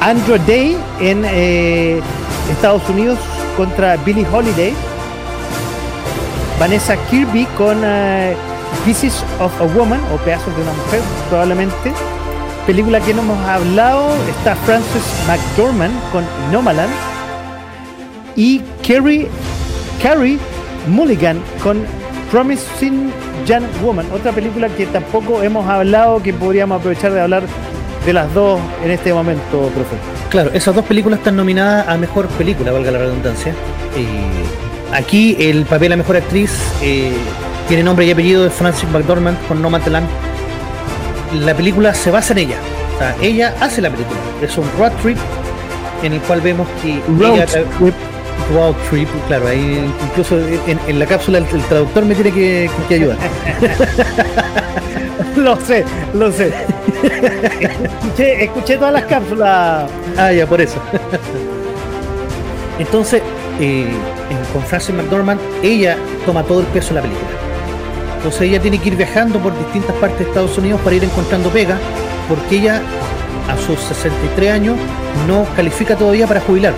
[0.01, 2.01] Andrew Day en eh,
[2.51, 3.19] Estados Unidos
[3.57, 4.73] contra Billie Holiday.
[6.59, 8.35] Vanessa Kirby con eh,
[8.85, 11.93] Pieces of a Woman o Pedazos de una Mujer, probablemente.
[12.67, 16.93] Película que no hemos hablado está Frances McDormand con Nomaland
[18.37, 19.29] y Carrie,
[20.03, 20.39] Carrie
[20.87, 21.85] Mulligan con
[22.31, 23.11] Promising
[23.47, 27.43] Young Woman, otra película que tampoco hemos hablado, que podríamos aprovechar de hablar
[28.07, 29.97] de las dos en este momento, profe.
[30.31, 33.53] Claro, esas dos películas están nominadas a mejor película, valga la redundancia.
[33.97, 36.53] Eh, aquí el papel a mejor actriz
[36.83, 37.13] eh,
[37.71, 40.09] tiene nombre y apellido de Frances McDormand con Nomadland.
[41.41, 42.57] La película se basa en ella.
[42.97, 44.19] O sea, ella hace la película.
[44.43, 45.17] Es un road trip
[46.03, 47.67] en el cual vemos que Road ella- trip.
[48.53, 52.69] road trip, claro, ahí incluso en, en la cápsula el, el traductor me tiene que,
[52.91, 53.17] ayudar.
[55.37, 56.53] lo sé, lo sé.
[57.61, 59.89] escuché, escuché todas las cápsulas.
[60.17, 60.79] Ah, ya, por eso.
[62.81, 63.23] Entonces,
[63.61, 63.87] eh,
[64.53, 65.97] con Frances McDormand, ella
[66.27, 67.29] toma todo el peso de la película.
[68.21, 71.49] Entonces ella tiene que ir viajando por distintas partes de Estados Unidos para ir encontrando
[71.49, 71.79] pega,
[72.29, 72.83] porque ella
[73.49, 74.77] a sus 63 años
[75.27, 76.75] no califica todavía para jubilar.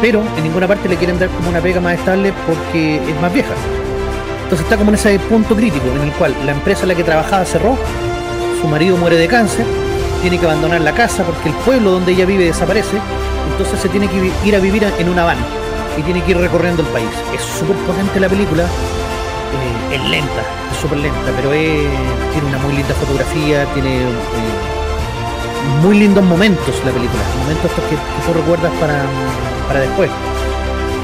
[0.00, 3.32] Pero en ninguna parte le quieren dar como una pega más estable porque es más
[3.32, 3.54] vieja.
[4.42, 7.04] Entonces está como en ese punto crítico en el cual la empresa en la que
[7.04, 7.78] trabajaba cerró,
[8.60, 9.66] su marido muere de cáncer,
[10.20, 12.96] tiene que abandonar la casa porque el pueblo donde ella vive desaparece,
[13.52, 15.38] entonces se tiene que ir a vivir en una van
[15.96, 17.08] y tiene que ir recorriendo el país.
[17.32, 18.64] Es súper potente la película,
[19.92, 24.04] es lenta, es súper lenta, pero es- tiene una muy linda fotografía, tiene eh,
[25.82, 29.02] muy lindos momentos la película, momentos que, que tú recuerdas para,
[29.66, 30.10] para después.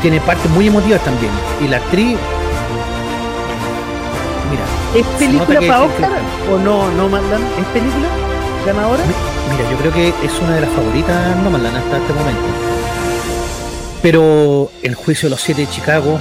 [0.02, 1.32] Tiene partes muy emotivas también,
[1.64, 2.18] y la actriz,
[4.50, 4.64] mira,
[4.94, 6.10] ¿Es película para Oscar
[6.52, 7.42] o no, no mandan?
[7.58, 8.06] ¿Es película
[8.66, 9.02] ganadora?
[9.50, 12.42] Mira, yo creo que es una de las favoritas Nomadland hasta este momento.
[14.02, 16.18] Pero el juicio de los siete de Chicago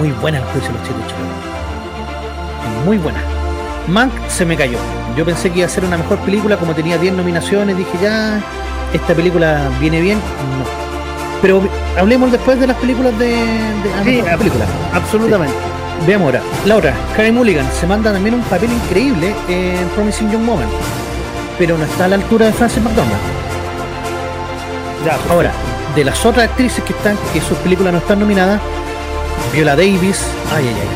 [0.00, 1.04] muy buena el juicio de los Chicago.
[2.80, 3.20] Es muy buena.
[3.88, 4.78] Mank se me cayó.
[5.16, 8.40] Yo pensé que iba a ser una mejor película, como tenía 10 nominaciones, dije ya,
[8.92, 10.18] esta película viene bien.
[10.18, 10.80] No.
[11.42, 11.62] Pero
[11.98, 13.36] hablemos después de las películas de, de
[13.98, 14.64] ah, Sí, ab- película.
[14.94, 15.54] Absolutamente.
[16.06, 16.40] Veamos ahora.
[16.64, 20.68] La otra, Karen Mulligan, se manda también un papel increíble en Promising Young Woman,
[21.58, 23.18] pero no está a la altura de Frances McDormand.
[25.04, 25.50] Ya, Ahora,
[25.94, 28.60] de las otras actrices que están, que sus películas no están nominadas,
[29.52, 30.24] Viola Davis,
[30.54, 30.88] ay, ay, ay,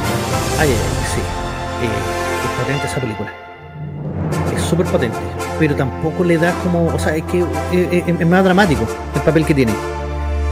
[0.60, 1.20] ay, ay, ay, sí,
[1.82, 1.88] Eh,
[2.44, 3.30] es potente esa película.
[4.54, 5.16] Es súper potente,
[5.58, 8.84] pero tampoco le da como, o sea, es que eh, eh, es más dramático
[9.14, 9.72] el papel que tiene.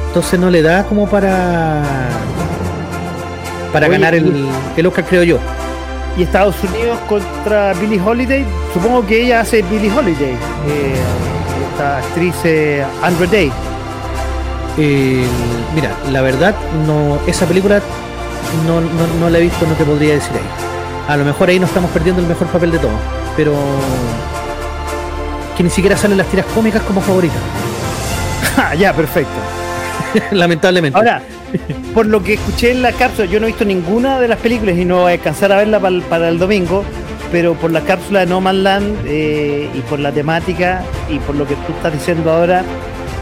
[0.09, 1.83] Entonces no le da como para
[3.73, 5.39] para Oye, ganar el, el Oscar, creo yo.
[6.19, 8.45] y Estados Unidos contra Billie Holiday.
[8.75, 10.33] Supongo que ella hace Billie Holiday.
[10.33, 10.95] eh,
[11.71, 13.51] esta actriz eh, Andrew Day.
[14.79, 15.25] Eh,
[15.75, 16.55] mira, la verdad,
[16.87, 17.81] no esa película
[18.67, 21.09] no, no, no la he visto, no te podría decir ahí.
[21.09, 22.93] A lo mejor ahí no estamos perdiendo el mejor papel de todo,
[23.37, 23.53] pero
[25.57, 27.39] que ni siquiera salen las tiras cómicas como favoritas,
[28.57, 29.33] Ah, ya, perfecto.
[30.31, 30.99] lamentablemente.
[30.99, 31.23] Ahora,
[31.95, 34.77] por lo que escuché en la cápsula, yo no he visto ninguna de las películas
[34.77, 36.85] y no voy a alcanzar a verla para el, para el domingo,
[37.31, 41.35] pero por la cápsula de No Man's Land eh, y por la temática y por
[41.35, 42.63] lo que tú estás diciendo ahora,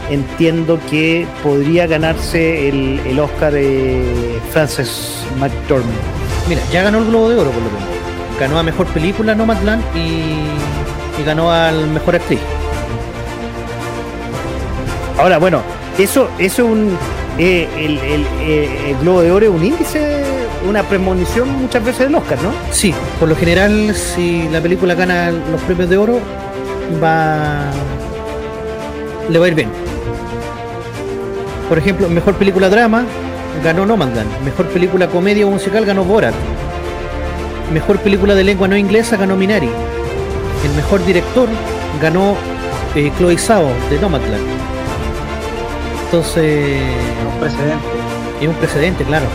[0.09, 4.03] entiendo que podría ganarse el, el Oscar eh,
[4.51, 5.91] Frances McDormand.
[6.49, 7.89] Mira, ya ganó el Globo de Oro por lo menos.
[8.39, 12.39] Ganó a mejor película Nomadland y, y ganó al mejor actriz.
[15.17, 15.61] Ahora, bueno,
[15.97, 16.97] eso, eso es un.
[17.37, 20.23] eh, el, el- eh, el Globo de Oro es un índice,
[20.67, 22.51] una premonición muchas veces del Oscar, ¿no?
[22.71, 26.19] Sí, por lo general, si la película gana los premios de oro,
[27.03, 27.65] va.
[29.31, 29.69] Le va a ir bien.
[31.69, 33.05] Por ejemplo, mejor película drama
[33.63, 34.29] ganó Nomadland.
[34.43, 36.33] Mejor película comedia o musical ganó Borat.
[37.73, 39.69] Mejor película de lengua no inglesa ganó Minari.
[40.65, 41.47] El mejor director
[42.01, 42.35] ganó
[42.95, 44.43] eh, Chloe Zhao de Nomadland.
[46.05, 46.81] Entonces,
[47.33, 47.75] Un precedente.
[48.41, 49.25] es un precedente, claro.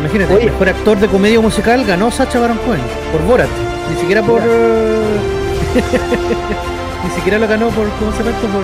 [0.00, 0.46] Imagínate, Oye.
[0.46, 2.80] el mejor actor de comedia musical ganó Sacha Baron Cohen
[3.12, 3.48] por Borat.
[3.90, 4.42] Ni siquiera por.
[7.04, 7.88] Ni siquiera lo ganó por.
[7.98, 8.46] ¿Cómo se llama esto?
[8.48, 8.62] Por.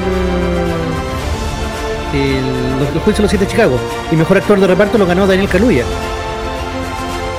[2.14, 3.78] eh, el, los, los Juicios de los Siete de Chicago.
[4.10, 5.84] Y mejor actor de reparto lo ganó Daniel Kaluuya.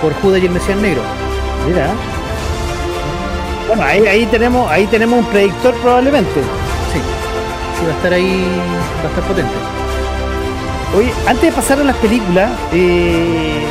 [0.02, 1.02] Por Judas y el Mesías Negro.
[1.68, 1.92] Mira.
[3.68, 6.42] Bueno, ahí, ahí tenemos ahí tenemos un predictor probablemente.
[6.92, 7.00] Sí.
[7.80, 8.46] Sí, va a estar ahí,
[9.00, 9.54] va a estar potente.
[10.98, 13.64] Oye, antes de pasar a las películas, eh,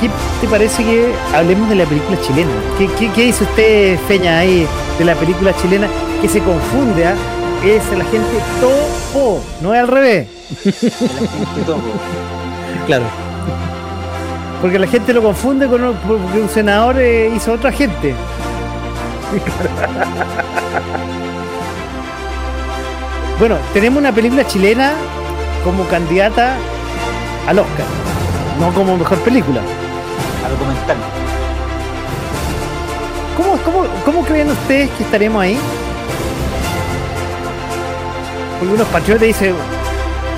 [0.00, 2.50] ¿qué te parece que hablemos de la película chilena?
[2.78, 4.66] ¿Qué, qué, qué dice usted, Feña, ahí
[4.98, 5.88] de la película chilena
[6.20, 7.06] que se confunde?
[7.06, 7.14] ah?
[7.64, 8.28] Es la gente
[8.60, 10.28] topo, no es al revés.
[12.86, 13.04] Claro.
[14.60, 18.14] Porque la gente lo confunde con un, porque un senador eh, hizo a otra gente.
[23.40, 24.92] bueno, tenemos una película chilena
[25.64, 26.58] como candidata
[27.48, 27.86] al Oscar,
[28.60, 29.62] no como mejor película.
[30.58, 30.96] Documental.
[33.36, 35.58] ¿Cómo, cómo, cómo creen ustedes que estaremos ahí?
[38.58, 39.54] Porque unos patriotas dicen,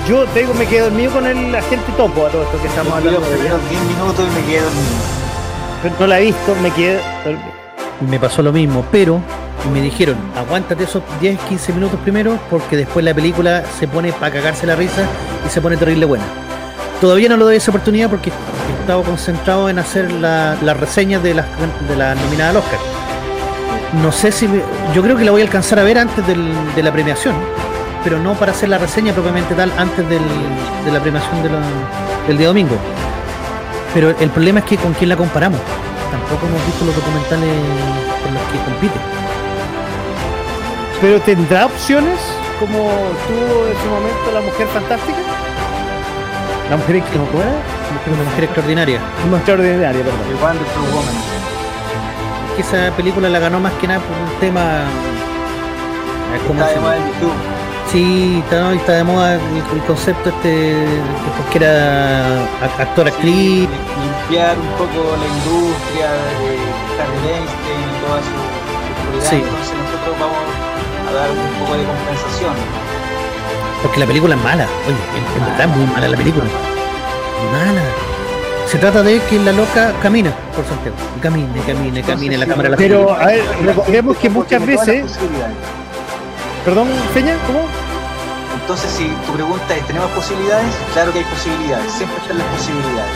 [0.07, 3.19] yo tengo, me quedo dormido con el agente topo a todo esto que estamos hablando.
[3.19, 5.99] los de primeros 10 minutos y me quedé dormido.
[5.99, 7.59] No la he visto, me quedé dormido.
[8.09, 9.21] Me pasó lo mismo, pero
[9.73, 14.33] me dijeron, aguántate esos 10, 15 minutos primero, porque después la película se pone para
[14.33, 15.05] cagarse la risa
[15.45, 16.25] y se pone terrible buena.
[16.99, 18.31] Todavía no le doy esa oportunidad porque
[18.89, 21.45] estado concentrado en hacer la- las reseñas de las
[21.87, 22.79] de la nominada al Oscar.
[24.01, 24.47] No sé si.
[24.47, 24.63] me-
[24.95, 27.35] yo creo que la voy a alcanzar a ver antes del- de la premiación,
[28.03, 30.23] pero no para hacer la reseña propiamente tal antes del-
[30.85, 32.75] de la premiación de la- del día domingo.
[33.93, 35.59] Pero el problema es que con quién la comparamos.
[36.09, 37.49] Tampoco hemos visto los documentales
[38.23, 38.99] con los que compite.
[40.99, 42.17] Pero tendrá opciones
[42.59, 42.77] como
[43.27, 45.19] tuvo en su momento la mujer fantástica.
[46.71, 47.78] La mujer que no puede.
[48.07, 48.99] Una mujer extraordinaria.
[49.27, 50.19] Una extraordinaria, perdón.
[50.27, 51.15] The Wonderful Woman.
[52.55, 54.83] Que esa película la ganó más que nada por un tema.
[56.47, 57.33] ¿cómo Está se de moda YouTube.
[57.91, 59.41] Sí, está, no, está de moda el,
[59.73, 62.43] el concepto este que porque era
[62.79, 63.67] actor, actriz.
[63.67, 63.69] Sí,
[64.29, 66.51] limpiar un poco la industria de
[67.01, 69.29] Harry Weinstein y toda su.
[69.29, 69.35] Sí.
[69.37, 70.37] Entonces nosotros vamos
[71.09, 72.53] a dar un poco de compensación.
[73.81, 74.67] Porque la película es mala.
[74.85, 76.45] Oye, en, en verdad es muy mala la película.
[77.51, 77.81] Mala.
[78.67, 80.95] Se trata de que la loca camina por Santiago.
[81.21, 85.17] Camine, camine, camine, la cámara la Pero, a ver, recordemos que muchas veces.
[86.63, 87.61] Perdón, Feña, ¿cómo?
[88.61, 90.67] Entonces, si tu pregunta es, ¿tenemos posibilidades?
[90.93, 93.11] Claro que hay posibilidades, siempre están las posibilidades.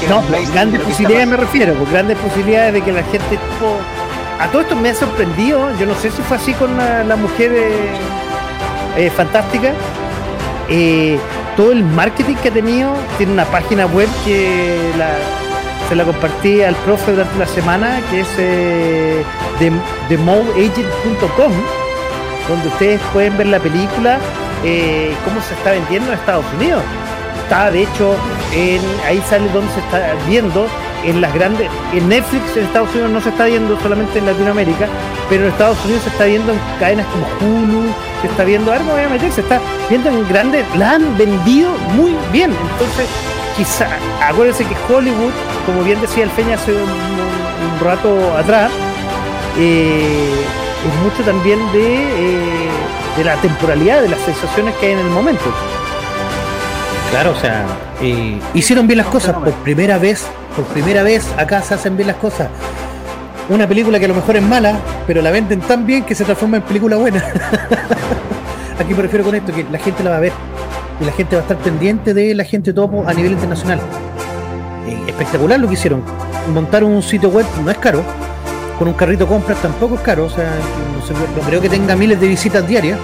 [0.00, 3.78] Que No, pues, grandes posibilidades me refiero, pues grandes posibilidades de que la gente tipo.
[4.38, 7.16] A todo esto me ha sorprendido, yo no sé si fue así con la, la
[7.16, 7.90] mujer eh,
[8.98, 9.72] eh, fantástica.
[10.68, 11.18] eh,
[11.56, 14.92] todo el marketing que ha tenido, tiene una página web que
[15.88, 19.22] se la compartí al profe durante la semana, que es eh,
[22.48, 24.18] donde ustedes pueden ver la película,
[24.64, 26.82] eh, cómo se está vendiendo en Estados Unidos.
[27.44, 28.16] Está de hecho
[28.52, 30.66] en, ahí sale donde se está viendo.
[31.04, 34.86] En las grandes en Netflix en Estados Unidos no se está viendo solamente en Latinoamérica
[35.28, 37.90] pero en Estados Unidos se está viendo en cadenas como Hulu
[38.22, 39.60] se está viendo algo voy a meter se está
[39.90, 42.50] viendo en grandes la han vendido muy bien.
[42.72, 43.06] Entonces
[43.56, 43.86] quizá
[44.26, 45.32] acuérdense que Hollywood
[45.66, 48.70] como bien decía el Feña hace un, un- un rato atrás
[49.58, 50.34] eh,
[50.88, 52.68] es mucho también de, eh,
[53.18, 55.44] de la temporalidad de las sensaciones que hay en el momento.
[57.10, 57.64] Claro, o sea,
[58.00, 59.34] eh, hicieron bien las cosas.
[59.34, 62.48] por primera vez, por primera vez acá se hacen bien las cosas.
[63.50, 64.76] Una película que a lo mejor es mala,
[65.06, 67.22] pero la venden tan bien que se transforma en película buena.
[68.78, 70.32] Aquí me refiero con esto, que la gente la va a ver
[71.00, 73.80] y la gente va a estar pendiente de la gente topo a nivel internacional.
[75.06, 76.02] Espectacular lo que hicieron.
[76.52, 78.02] Montar un sitio web no es caro,
[78.78, 80.50] con un carrito compras tampoco es caro, o sea,
[80.98, 81.14] no, sé,
[81.46, 82.98] creo que tenga miles de visitas diarias.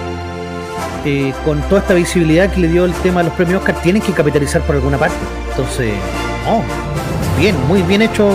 [1.05, 4.01] Eh, con toda esta visibilidad que le dio el tema de los premios Oscar, tienen
[4.01, 5.15] que capitalizar por alguna parte.
[5.51, 5.93] Entonces,
[6.45, 6.61] no,
[7.39, 8.29] bien, muy bien hecho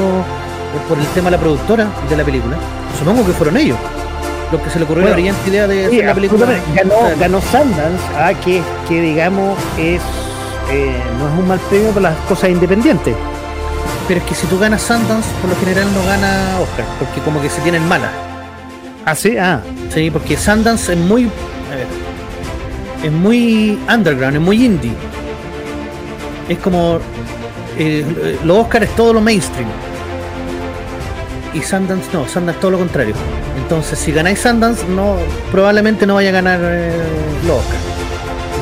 [0.83, 2.57] por el tema de la productora de la película.
[2.99, 3.79] Supongo que fueron ellos
[4.53, 6.47] los que se le ocurrió Bueno, la brillante idea de Sí, hacer la película.
[6.75, 10.01] ganó, O sea, ganó Sundance, ah, que, que digamos es
[10.71, 13.15] eh, no es un mal premio para las cosas independientes.
[14.07, 17.41] Pero es que si tú ganas Sundance, por lo general no gana Oscar, porque como
[17.41, 18.11] que se tienen malas.
[19.07, 19.61] Ah, sí, ah.
[19.93, 21.25] Sí, porque Sundance es muy.
[21.25, 21.87] a ver,
[23.03, 24.93] es muy underground, es muy indie.
[26.49, 26.99] Es como.
[27.79, 29.69] eh, los Oscars es todo lo mainstream.
[31.55, 33.15] Y Sundance no, Sundance todo lo contrario.
[33.57, 35.17] Entonces, si ganáis Sundance, no,
[35.53, 36.93] probablemente no vaya a ganar eh,
[37.47, 37.63] los.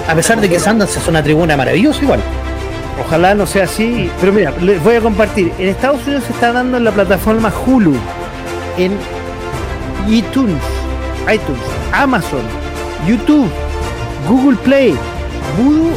[0.09, 2.21] A pesar de que Sundance es una tribuna maravillosa igual.
[3.01, 5.53] Ojalá no sea así, pero mira, les voy a compartir.
[5.59, 7.95] En Estados Unidos se está dando en la plataforma Hulu,
[8.77, 8.93] en
[10.09, 10.61] iTunes,
[11.33, 11.63] iTunes,
[11.93, 12.43] Amazon,
[13.07, 13.49] YouTube,
[14.29, 14.95] Google Play,
[15.57, 15.93] Voodoo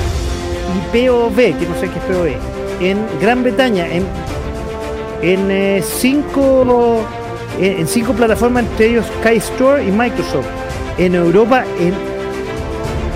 [0.73, 4.05] y POV, que no sé qué es POV, en Gran Bretaña, en,
[5.33, 7.03] en eh, cinco
[7.59, 10.45] en, en cinco plataformas, entre ellos Sky Store y Microsoft.
[10.97, 11.93] En Europa, en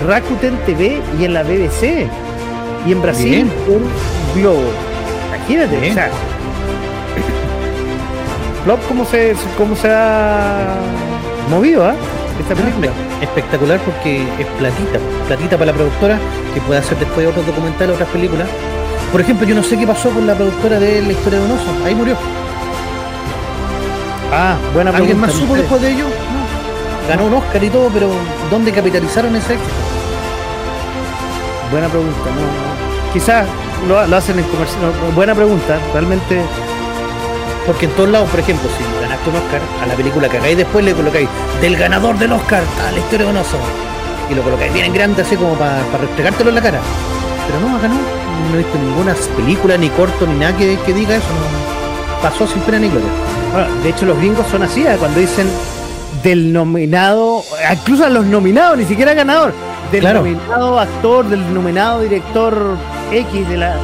[0.06, 2.06] Rakuten TV y en la BBC.
[2.86, 4.62] Y en Brasil, en Globo.
[5.36, 5.92] Imagínate, Bien.
[5.92, 6.10] o sea,
[8.64, 10.74] Plop, ¿cómo se, cómo se ha
[11.50, 11.94] movido, ah?
[12.40, 12.86] Esta película.
[12.88, 16.18] Espe- Espectacular porque es platita, platita para la productora
[16.54, 18.48] que puede hacer después otros documentales, otras películas.
[19.12, 21.52] Por ejemplo, yo no sé qué pasó con la productora de La historia de un
[21.52, 22.16] oso, ahí murió.
[24.32, 24.98] Ah, buena pregunta.
[24.98, 26.04] ¿Alguien más supo después de ello?
[26.04, 27.08] No.
[27.08, 28.08] Ganó un Oscar y todo, pero
[28.50, 29.72] ¿dónde capitalizaron ese éxito?
[31.72, 33.12] Buena pregunta, no.
[33.12, 33.46] Quizás
[33.88, 34.80] lo, lo hacen en comercial.
[34.82, 36.40] no, buena pregunta, realmente.
[37.66, 40.56] Porque en todos lados, por ejemplo, si ganaste un Oscar, a la película que hagáis
[40.56, 41.28] después le colocáis
[41.60, 43.58] del ganador del Oscar a la historia de un oso.
[44.30, 46.80] Y lo colocáis bien en grande así como para restregártelo en la cara.
[47.50, 47.94] Pero no, acá no.
[47.94, 51.26] No he visto ninguna película, ni corto, ni nada que, que diga eso.
[51.26, 52.20] No.
[52.28, 53.08] Pasó sin pena ni gloria.
[53.52, 55.48] Bueno, de hecho, los gringos son así, ah, cuando dicen
[56.22, 57.42] del nominado,
[57.72, 59.52] incluso a los nominados, ni siquiera ganador,
[59.90, 60.20] del Claro.
[60.20, 62.76] nominado actor, del nominado director
[63.10, 63.76] X de la.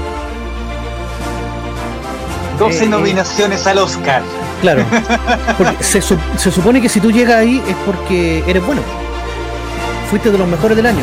[2.59, 2.89] 12 Eh, eh.
[2.89, 4.23] nominaciones al Oscar.
[4.61, 4.85] Claro.
[5.59, 8.81] Porque se, su- se supone que si tú llegas ahí es porque eres bueno.
[10.11, 11.03] Fuiste de los mejores del año.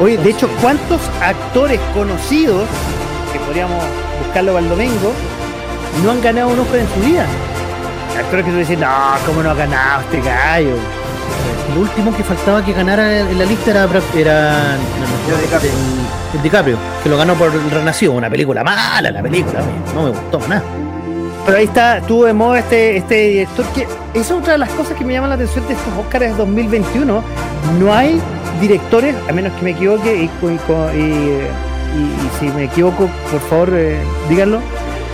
[0.00, 2.64] Oye, de hecho, ¿cuántos actores conocidos,
[3.32, 3.82] que podríamos
[4.24, 5.12] buscarlo para el domingo,
[6.02, 7.26] no han ganado un Oscar en su vida?
[8.18, 8.88] Actores que tú dices, no,
[9.24, 10.76] ¿cómo no ha ganado este gallo?
[11.72, 14.76] El último que faltaba que ganara en la lista era, era
[15.28, 15.70] Leo DiCaprio.
[15.70, 19.60] el, el DiCaprio, que lo ganó por El Renacido, una película mala la película,
[19.94, 20.62] no me gustó nada.
[21.46, 24.70] Pero ahí está, tuvo de moda este, este director que esa es otra de las
[24.70, 27.22] cosas que me llaman la atención de estos Oscars 2021.
[27.78, 28.20] No hay
[28.60, 30.30] directores, a menos que me equivoque, y,
[32.38, 34.60] si me equivoco, por favor, eh, díganlo.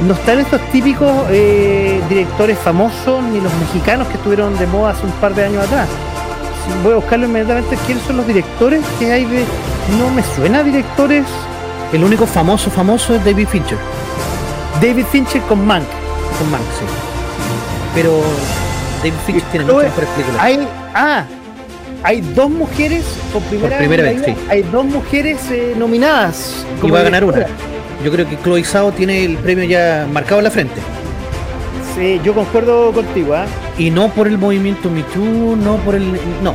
[0.06, 5.04] No están estos típicos eh, directores famosos ni los mexicanos que estuvieron de moda hace
[5.04, 5.88] un par de años atrás.
[6.82, 9.44] Voy a buscarlo inmediatamente quiénes son los directores que hay de.
[9.98, 11.26] No me suena directores.
[11.92, 13.78] El único famoso famoso es David Fincher,
[14.80, 15.84] David Fincher con Mank.
[16.38, 16.84] con Mank, sí.
[17.94, 18.20] Pero
[18.98, 20.40] David Fincher tiene muchas películas.
[20.40, 21.24] Hay, ah,
[22.02, 26.64] hay dos mujeres por primera, Por primera vez, Hay dos mujeres eh, nominadas.
[26.82, 27.46] y va a ganar una.
[28.04, 30.80] Yo creo que Chloe Zhao tiene el premio ya marcado en la frente.
[31.94, 33.44] Sí, yo concuerdo contigo, ¿ah?
[33.76, 36.12] Y no por el movimiento Me Too, no por el.
[36.42, 36.54] No.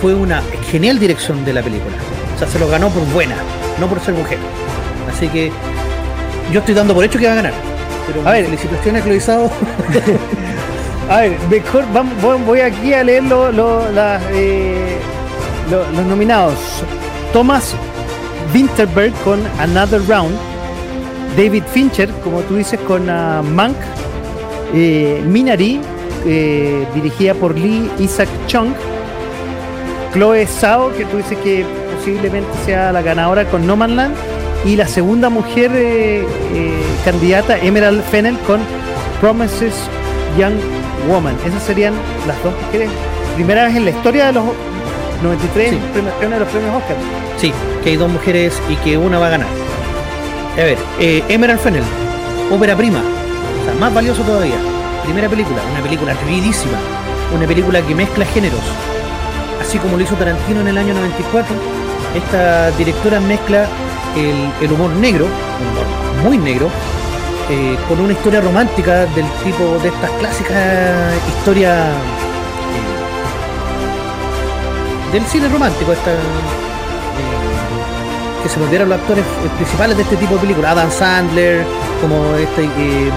[0.00, 1.94] Fue una genial dirección de la película.
[2.34, 3.34] O sea, se lo ganó por buena,
[3.80, 4.38] no por ser mujer.
[5.12, 5.50] Así que
[6.52, 7.52] yo estoy dando por hecho que va a ganar.
[8.06, 8.44] Pero A ver.
[8.46, 9.50] felicitaciones a Chloe Zhao.
[11.10, 12.14] A ver, mejor vamos,
[12.46, 13.22] voy, aquí a leer
[14.32, 14.98] eh,
[15.70, 16.54] lo- los nominados.
[17.32, 17.74] Thomas
[18.54, 20.34] Winterberg con Another Round.
[21.36, 23.76] David Fincher, como tú dices, con ah, Mank.
[24.72, 25.80] Eh, Minari,
[26.26, 28.72] eh, dirigida por Lee Isaac Chung.
[30.12, 31.64] Chloe Zhao, que tú dices que
[31.96, 34.14] posiblemente sea la ganadora con No Man Land.
[34.64, 35.70] Y la segunda mujer
[37.04, 38.60] candidata, Emerald Fennel, con
[39.20, 39.74] Promises
[40.38, 40.54] Young
[41.08, 41.36] Woman.
[41.46, 41.94] Esas serían
[42.26, 42.90] las dos mujeres.
[43.34, 44.44] Primera vez en la historia de los
[45.22, 45.78] 93 Sí.
[45.92, 46.96] premiaciones de los premios Oscar.
[47.38, 47.52] Sí,
[47.82, 49.48] que hay dos mujeres y que una va a ganar.
[50.54, 51.82] A ver, eh, Emerald Fennel,
[52.52, 54.54] ópera prima, o sea, más valioso todavía.
[55.04, 56.78] Primera película, una película atrevidísima,
[57.34, 58.60] una película que mezcla géneros,
[59.60, 61.54] así como lo hizo Tarantino en el año 94.
[62.14, 63.66] Esta directora mezcla
[64.16, 66.68] el, el humor negro, un humor muy negro,
[67.50, 71.88] eh, con una historia romántica del tipo de estas clásicas historias
[75.10, 76.16] eh, del cine romántico, esta, eh,
[78.42, 79.26] que se volvieron los actores
[79.56, 81.66] principales de este tipo de películas, Adam Sandler,
[82.00, 82.66] como este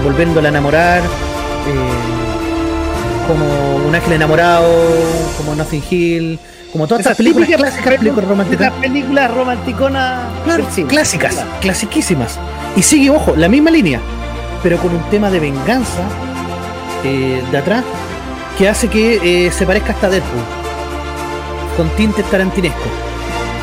[0.04, 1.00] Volviéndola a enamorar,
[3.26, 3.46] como
[3.86, 4.70] Un ángel enamorado,
[5.38, 6.38] como Nothing Hill,
[6.70, 8.72] como todas estas películas clásicas, películas románticas.
[8.74, 12.38] Películas romanticonas Claro, clásicas, clasiquísimas.
[12.76, 14.00] Y sigue, ojo, la misma línea,
[14.62, 16.02] pero con un tema de venganza
[17.04, 17.84] eh, de atrás
[18.56, 20.42] que hace que eh, se parezca hasta Deadpool,
[21.76, 22.82] con tintes tarantinescos.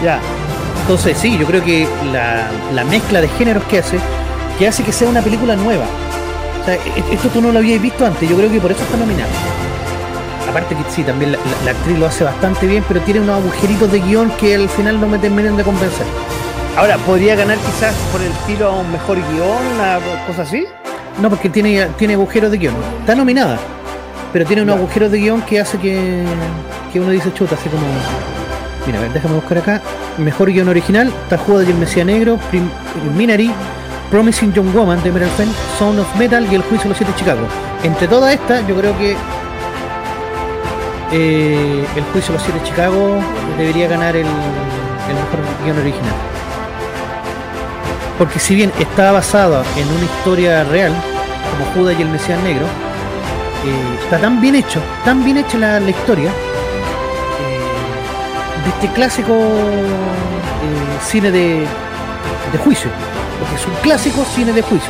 [0.03, 0.19] Ya.
[0.81, 3.97] Entonces, sí, yo creo que la, la mezcla de géneros que hace,
[4.57, 5.85] que hace que sea una película nueva.
[6.63, 8.95] Sea, e- esto tú no lo habías visto antes, yo creo que por eso está
[8.95, 9.29] nominado.
[10.49, 13.99] Aparte que sí, también la actriz lo hace bastante bien, pero tiene unos agujeritos de
[13.99, 16.05] guion que al final no me terminan de convencer.
[16.77, 20.65] Ahora, ¿podría ganar quizás por el tiro a un mejor guion, una cosa así?
[21.21, 22.75] No, porque tiene, tiene agujeros de guion.
[22.99, 23.57] Está nominada,
[24.33, 24.81] pero tiene unos Ya.
[24.81, 26.23] agujeros de guion que hace que,
[26.91, 27.83] que uno dice chuta, así como.
[28.85, 29.81] Mira, a ver, déjame buscar acá.
[30.17, 32.69] Mejor guion original, Tajuda y el Mesías Negro, Prim-
[33.17, 33.51] Minari,
[34.11, 37.11] Promising Young Woman de Emerald Fenn, Sound of Metal y El Juicio de los Siete
[37.13, 37.41] de Chicago.
[37.83, 39.15] Entre todas estas, yo creo que
[41.11, 43.17] eh, El Juicio de los Siete de Chicago
[43.57, 46.13] debería ganar el, el mejor guion original.
[48.17, 50.93] Porque si bien está basada en una historia real,
[51.51, 52.65] como Judas y el Mesías Negro,
[53.65, 56.33] eh, está tan bien hecho, tan bien hecha la, historia, eh,
[58.63, 61.65] de este clásico eh, cine de,
[62.63, 62.89] juicio,
[63.39, 64.89] porque es un clásico cine de juicio,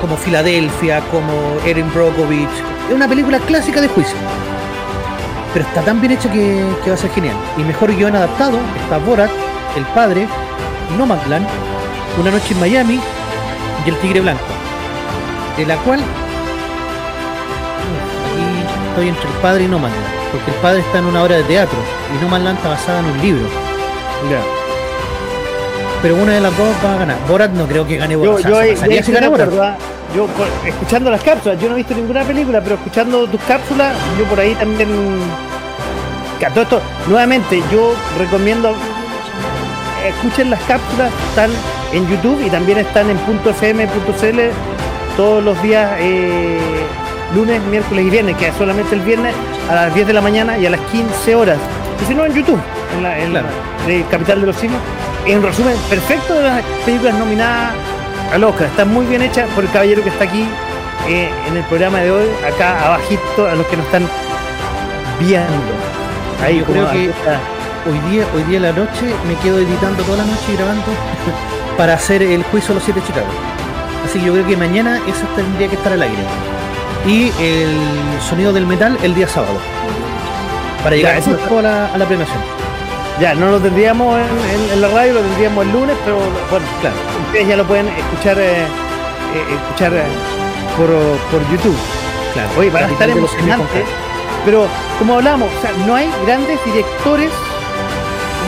[0.00, 1.32] como Filadelfia, como
[1.64, 2.48] Erin Brockovich,
[2.88, 4.16] es una película clásica de juicio,
[5.52, 7.36] pero está tan bien hecha que, va a ser genial.
[7.56, 9.30] Y mejor guion adaptado está Borat,
[9.76, 10.26] El Padre,
[10.98, 11.46] Nomadland,
[12.18, 13.00] Una Noche en Miami
[13.86, 14.42] y El Tigre Blanco,
[15.56, 16.00] de la cual
[18.26, 21.44] aquí estoy entre El Padre y Nomadland, porque El Padre está en una obra de
[21.44, 21.78] teatro
[22.14, 23.46] y Nomadland está basada en un libro.
[24.30, 24.40] Ya.
[26.02, 27.16] Pero una de las dos va a ganar.
[27.28, 28.44] Borat no creo que gane Yo, Borat.
[28.46, 29.78] O sea, yo, si gana Borat.
[30.66, 34.40] escuchando las cápsulas, yo no he visto ninguna película, pero escuchando tus cápsulas, yo por
[34.40, 34.88] ahí también.
[36.54, 38.74] Todo esto, nuevamente, yo recomiendo.
[40.06, 41.50] Escuchen las cápsulas, están
[41.92, 44.40] en YouTube y también están en .fm.cl
[45.16, 46.58] todos los días, eh,
[47.34, 49.34] lunes, miércoles y viernes, que es solamente el viernes
[49.68, 51.58] a las 10 de la mañana y a las 15 horas.
[52.02, 52.60] Y si no, en YouTube,
[52.96, 53.46] en la, en Claro.
[53.48, 54.80] la- de Capital de los Simios.
[55.26, 57.72] En resumen perfecto de las películas nominadas
[58.32, 58.66] al Oscar.
[58.68, 60.44] Está muy bien hecha por el caballero que está aquí
[61.08, 64.06] eh, en el programa de hoy, acá abajito, a los que nos están
[65.18, 65.48] viendo.
[66.44, 67.10] Ahí Yo como creo que-.
[67.90, 70.82] Hoy día, hoy día la noche me quedo editando toda la noche y grabando
[71.76, 73.26] para hacer el juicio de los siete de Chicago.
[74.04, 76.22] Así que yo creo que mañana eso tendría que estar al aire.
[77.06, 77.76] Y el
[78.28, 79.54] sonido del metal el día sábado.
[80.82, 82.38] Para llegar eso justo a la, a la premiación.
[83.20, 84.24] Ya, no lo tendríamos en,
[84.64, 86.16] en- en la radio, lo tendríamos el lunes, pero
[86.50, 86.96] bueno, Claro.
[87.26, 90.02] ustedes ya lo pueden escuchar eh, eh, escuchar eh,
[90.76, 90.88] por,
[91.30, 91.76] por YouTube.
[92.32, 92.48] Claro.
[92.58, 93.84] Oye, a Capitán estar emocionantes.
[94.46, 94.66] Pero
[94.98, 97.30] como hablamos, o sea, no hay grandes directores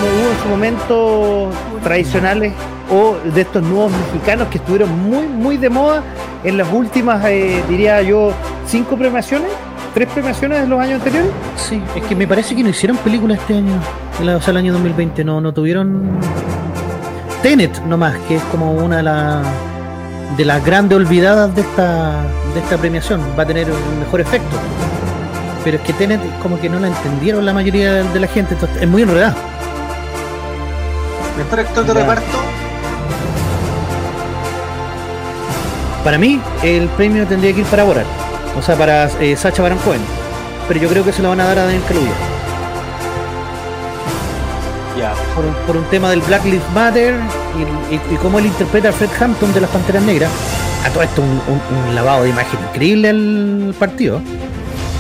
[0.01, 1.51] como hubo en su momento
[1.85, 2.53] tradicionales
[2.93, 6.03] o de estos nuevos mexicanos que estuvieron muy, muy de moda
[6.45, 8.33] en las últimas, eh, diría yo,
[8.67, 9.49] cinco premiaciones,
[9.95, 11.31] tres premiaciones de los años anteriores.
[11.57, 13.73] Sí, es que me parece que no hicieron película este año,
[14.21, 16.03] el- o sea, el año 2020, no, no tuvieron
[17.43, 19.47] Tenet nomás, que es como una de las
[20.37, 22.23] de las grandes olvidadas de esta
[22.55, 24.57] de esta premiación, va a tener un mejor efecto.
[25.65, 28.83] Pero es que Tenet como que no la entendieron la mayoría de la gente, entonces
[28.83, 29.35] es muy enredada.
[31.39, 32.39] Mejor actor de reparto,
[36.05, 38.07] Para mí, el premio tendría que ir para Borat,
[38.59, 40.01] o sea, para eh, Sacha Baron Cohen.
[40.69, 42.11] Pero yo creo que se lo van a dar a Daniel Kaluuya.
[44.99, 45.13] ya.
[45.35, 47.15] por un, por un tema del Black Lives Matter
[47.91, 50.31] y, y, y cómo él interpreta a Fred Hampton de las Panteras Negras.
[50.85, 54.21] A todo esto un, un- un lavado de imagen increíble al partido.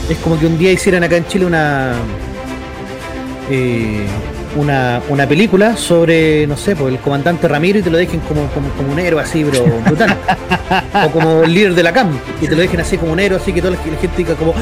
[0.09, 1.93] Es como que un día hicieran acá en Chile una
[3.51, 4.07] eh,
[4.57, 8.47] una, una película sobre, no sé, pues el comandante Ramiro y te lo dejen como,
[8.49, 10.17] como, como un héroe así, pero brutal.
[11.07, 12.11] o como el líder de la CAM
[12.41, 14.35] y te lo dejen así como un héroe, así que toda la, la gente diga
[14.35, 14.55] como,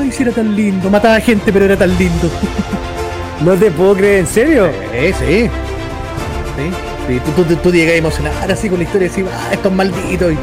[0.00, 2.30] ay, si era tan lindo, mataba gente, pero era tan lindo.
[3.40, 4.68] No te puedo creer, ¿en serio?
[4.96, 5.12] Sí,
[7.06, 7.20] sí.
[7.36, 10.32] Tú, tú, tú llegas a emocionar así con la historia y decir, ah, estos malditos.
[10.32, 10.36] Y-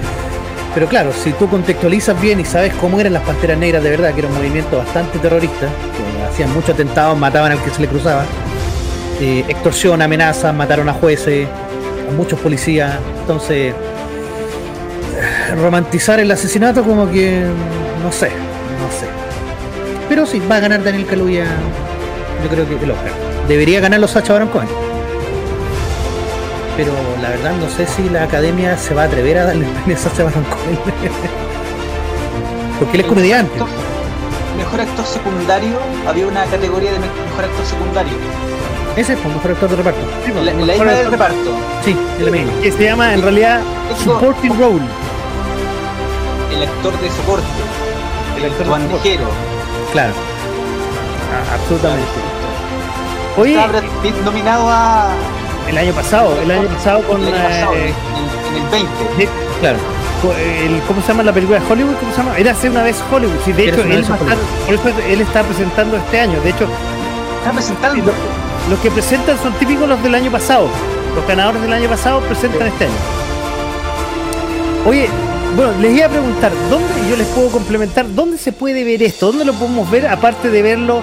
[0.74, 4.14] Pero claro, si tú contextualizas bien y sabes cómo eran las panteras negras de verdad,
[4.14, 7.88] que era un movimiento bastante terrorista, que hacían muchos atentados, mataban al que se le
[7.90, 8.24] cruzaba,
[9.20, 11.48] eh, extorsión, amenazas, mataron a jueces,
[12.10, 17.44] a muchos policías, entonces eh, romantizar el asesinato como que
[18.04, 19.08] no sé, no sé.
[20.10, 21.46] Pero sí, va a ganar Daniel Kaluuya,
[22.44, 23.12] yo creo que el Oscar.
[23.48, 24.68] Debería ganarlo Sacha Baron Cohen.
[26.78, 29.72] Pero la verdad no sé si la academia se va a atrever a darle el
[29.72, 30.80] premio a Sacha Baron Cohen.
[32.80, 33.54] Porque él es comediante.
[34.58, 35.78] Mejor actor- secundario,
[36.08, 38.14] había una categoría de me- mejor actor secundario.
[38.96, 40.00] Ese es el mejor actor de reparto.
[40.44, 41.52] La, la isla del reparto.
[41.84, 42.52] Sí, el mismo.
[42.62, 43.60] Que se llama en realidad
[44.04, 44.82] Supporting Role.
[46.54, 47.46] el actor de soporte,
[48.38, 49.26] el actor bandejero.
[49.92, 50.14] Claro.
[51.34, 52.06] Ah, absolutamente.
[53.38, 55.10] Oye, Estaba Brad Pitt nominado a.
[55.68, 59.30] el año pasado, el año pasado con el año pasado, eh, en, en el 20.
[59.60, 59.78] Claro.
[60.22, 61.96] co- el- ¿cómo se llama la película de Hollywood?
[62.00, 62.38] ¿Cómo se llama?
[62.38, 63.36] Era hace una vez Hollywood.
[63.44, 66.40] Sí, de Era hecho, él va estar- por eso él está presentando este año.
[66.42, 66.66] De hecho,
[67.40, 68.12] Está presentando.
[68.66, 70.68] Lo- los que presentan son típicos los del año pasado.
[71.16, 72.94] Los ganadores del año pasado presentan este año.
[74.86, 75.10] Oye,
[75.56, 79.28] bueno, les iba a preguntar, ¿dónde, yo les puedo complementar, dónde se puede ver esto?
[79.28, 81.02] ¿Dónde lo podemos ver aparte de verlo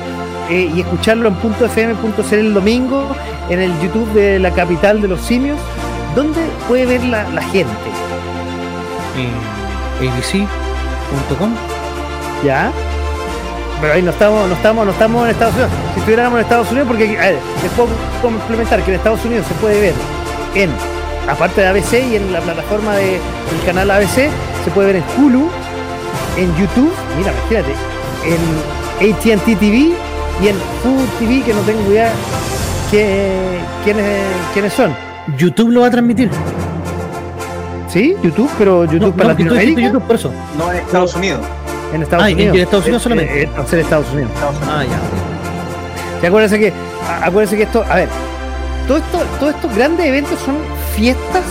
[0.51, 3.07] eh, y escucharlo en .fm.cl el domingo
[3.49, 5.59] en el YouTube de la capital de los simios.
[6.15, 7.73] ¿Dónde puede ver la, la gente?
[9.17, 11.55] En abc.com.
[12.45, 12.71] ¿Ya?
[13.83, 15.71] Pero ahí no estamos, no estamos, no estamos en Estados Unidos.
[15.93, 17.89] Si estuviéramos en Estados Unidos, porque a ver, les puedo
[18.23, 19.95] complementar que en Estados Unidos se puede ver
[20.55, 20.71] en,
[21.29, 23.19] aparte de ABC y en la plataforma de-
[23.51, 24.31] del canal ABC,
[24.65, 25.49] se puede ver en Hulu,
[26.39, 27.75] en YouTube, mira, imagínate,
[28.25, 29.93] en ATT TV
[30.41, 32.11] y en Food TV, que no tengo idea
[32.91, 33.33] que,
[33.85, 34.07] quiénes,
[34.53, 34.95] quiénes son.
[35.37, 36.31] YouTube lo va a transmitir.
[37.89, 38.17] ¿Sí?
[38.23, 39.81] YouTube, pero YouTube No, para no, Latinoamérica.
[39.83, 40.31] YouTube por eso.
[40.57, 41.41] No en Estados Unidos.
[41.93, 42.57] En Estados Ah, en- Unidos.
[42.57, 43.43] en Estados Unidos Eh, solamente.
[43.43, 44.31] eh, en Estados Unidos.
[44.35, 44.75] Estados Unidos.
[44.77, 46.23] Ah, ya.
[46.23, 46.73] Y acuérdense que,
[47.23, 48.09] acuérdense que esto, a ver,
[48.89, 50.57] todo esto, todos estos grandes eventos son
[50.95, 51.43] fiestas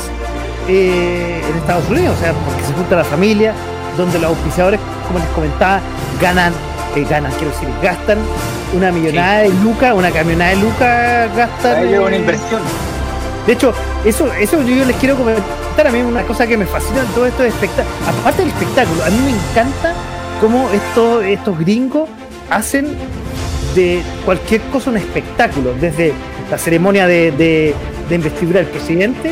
[0.67, 3.53] eh, en Estados Unidos, o sea, porque se junta la familia,
[3.97, 5.79] donde los auspiciadores, como les comentaba,
[6.21, 6.53] ganan,
[6.95, 8.19] eh, ganan, quiero decir, gastan
[8.73, 11.87] una millonada de lucas, una camionada de lucas gastan.
[11.87, 12.61] Una inversión.
[13.45, 13.73] de hecho,
[14.05, 17.25] eso, eso yo les quiero comentar a mí una cosa que me fascina en todo
[17.25, 17.95] esto de espectáculo.
[18.21, 19.93] Aparte del espectáculo, a mí me encanta
[20.41, 22.09] cómo estos, estos gringos
[22.49, 22.87] hacen
[23.75, 26.11] de cualquier cosa un espectáculo, desde
[26.49, 27.73] la ceremonia de, de-
[28.09, 29.31] de investidura del presidente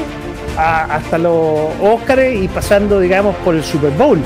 [0.58, 4.20] hasta los Óscar y pasando, digamos, por el Super Bowl.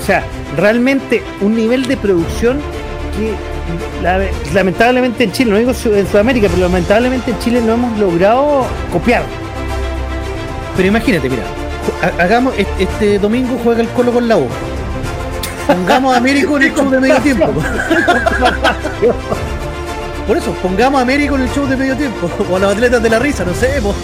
[0.00, 0.22] O sea,
[0.56, 2.58] realmente un nivel de producción
[3.16, 3.32] que
[4.02, 4.20] la-
[4.54, 9.22] lamentablemente en Chile, no digo en Sudamérica, pero lamentablemente en Chile no hemos logrado copiar.
[10.76, 11.42] Pero imagínate, mira,
[12.02, 14.46] ha- hagamos este, este domingo juega el Colo con la U.
[15.66, 17.46] Pongamos a Américo en el show de medio tiempo.
[20.26, 22.30] Por eso, pongamos a Américo en el show de medio tiempo.
[22.50, 23.80] O a los atletas de la risa, no sé.
[23.82, 23.94] po.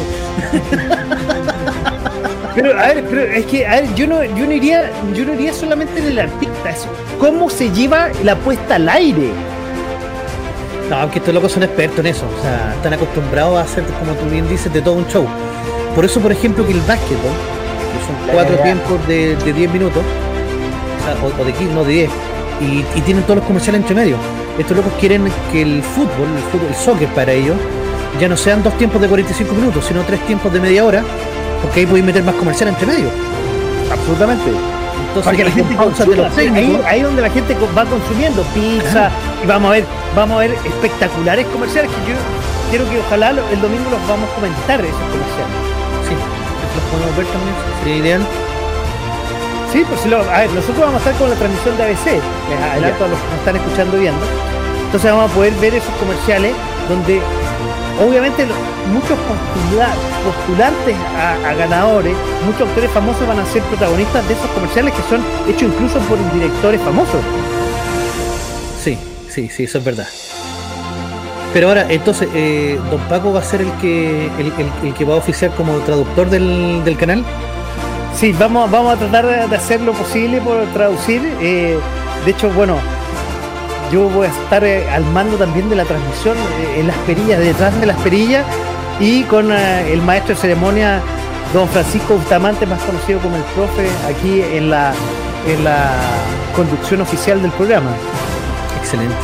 [2.54, 5.32] Pero, a ver, pero es que, a ver, yo no, yo no iría, yo no
[5.32, 6.86] iría solamente en el artista, es
[7.18, 9.30] cómo se lleva la puesta al aire.
[10.90, 12.26] No, aunque estos locos son expertos en eso.
[12.26, 15.26] O sea, están acostumbrados a hacer, como tú bien dices, de todo un show.
[15.94, 20.02] Por eso, por ejemplo, que el básquetbol, que son cuatro tiempos de, de 10 minutos,
[21.38, 22.10] o, de 15, no de 10,
[22.60, 24.16] y, y tienen todos los comerciales entre medio.
[24.58, 27.56] Estos locos quieren que el fútbol, el fútbol, el soccer para ellos,
[28.20, 31.02] ya no sean dos tiempos de 45 minutos, sino tres tiempos de media hora,
[31.62, 33.08] porque ahí podéis meter más comerciales entre medio.
[33.90, 34.50] Absolutamente.
[35.08, 39.10] Entonces, Para que la gente consuma, los ahí, ahí donde la gente va consumiendo pizza
[39.42, 39.84] y vamos a ver,
[40.16, 42.16] vamos a ver espectaculares comerciales que yo
[42.70, 45.56] quiero que ojalá el domingo los vamos a comentar esos comerciales.
[46.08, 48.26] sí, los podemos ver también, sería ideal.
[49.72, 52.20] Sí, pues si lo, a ver, nosotros vamos a estar con la transmisión de ABC,
[52.72, 54.20] adelanto a los que nos están escuchando viendo.
[54.84, 56.52] Entonces vamos a poder ver esos comerciales
[56.90, 57.20] donde
[58.06, 58.44] obviamente
[58.92, 59.94] muchos postula-
[60.24, 65.02] postulantes a, a ganadores, muchos actores famosos van a ser protagonistas de esos comerciales que
[65.08, 67.20] son hechos incluso por directores famosos.
[68.82, 68.98] Sí,
[69.30, 70.06] sí, sí, eso es verdad.
[71.54, 75.04] Pero ahora, entonces, eh, Don Paco va a ser el que el, el- el que
[75.06, 77.24] va a oficiar como traductor del, del canal.
[78.16, 81.20] Sí, vamos, vamos a tratar de, hacer lo posible por traducir.
[81.40, 81.78] eh,
[82.24, 82.76] de hecho, bueno,
[83.90, 87.40] yo voy a estar eh, al mando también de la transmisión eh, en las perillas,
[87.40, 88.44] detrás de las perillas,
[89.00, 91.00] y con el maestro de ceremonia,
[91.52, 94.92] don Francisco Bustamante, más conocido como el profe, aquí en la,
[95.48, 95.90] en la
[96.54, 97.90] conducción oficial del programa,
[98.80, 99.14] Excelente.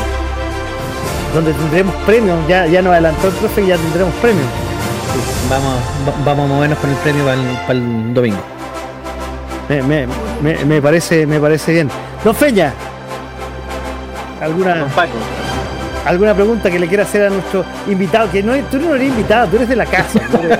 [1.34, 2.36] donde tendremos premios.
[2.48, 4.46] Ya, ya nos adelantó el profe y ya tendremos premios.
[5.48, 5.74] Vamos,
[6.08, 8.40] va- vamos a movernos con el premio para el, para el domingo.
[9.68, 10.06] Me, me-
[10.42, 11.90] me- me parece, me parece bien.
[12.24, 12.72] Don Feña,
[14.40, 14.86] ¿alguna,
[16.06, 18.30] alguna pregunta que le quiera hacer a nuestro invitado?
[18.30, 20.20] Que no, es- tú no eres invitado, tú eres de la casa.
[20.30, 20.58] Tú eres,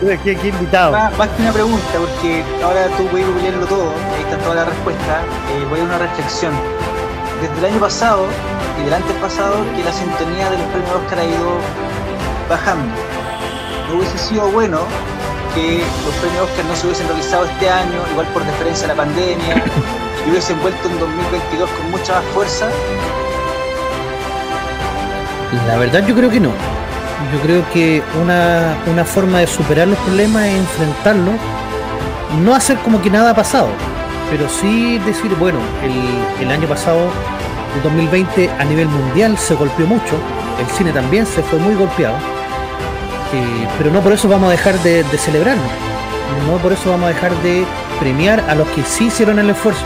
[0.00, 0.92] tú eres que, que invitado.
[0.92, 4.64] Más, más que una pregunta, porque ahora tú puedes googlearlo todo, ahí está toda la
[4.64, 5.20] respuesta.
[5.52, 6.52] Eh, voy a una reflexión.
[7.42, 8.26] Desde el año pasado
[8.80, 11.56] y del antes pasado, que la sintonía de los premios Oscar ha ido
[12.48, 12.94] bajando.
[13.88, 14.80] No hubiese sido bueno
[15.54, 18.94] que los premios Oscar no se hubiesen realizado este año, igual por deferencia a la
[18.94, 19.64] pandemia,
[20.26, 22.68] y hubiesen vuelto en 2022 con mucha más fuerza.
[25.66, 26.50] La verdad yo creo que no.
[27.32, 31.34] Yo creo que una, una forma de superar los problemas es enfrentarlos,
[32.42, 33.68] no hacer como que nada ha pasado,
[34.30, 37.10] pero sí decir, bueno, el, el año pasado,
[37.76, 40.16] el 2020 a nivel mundial se golpeó mucho,
[40.58, 42.16] el cine también se fue muy golpeado,
[43.78, 45.62] pero no por eso vamos a dejar de, de celebrarlo,
[46.46, 47.64] no por eso vamos a dejar de
[47.98, 49.84] premiar a los que sí hicieron el esfuerzo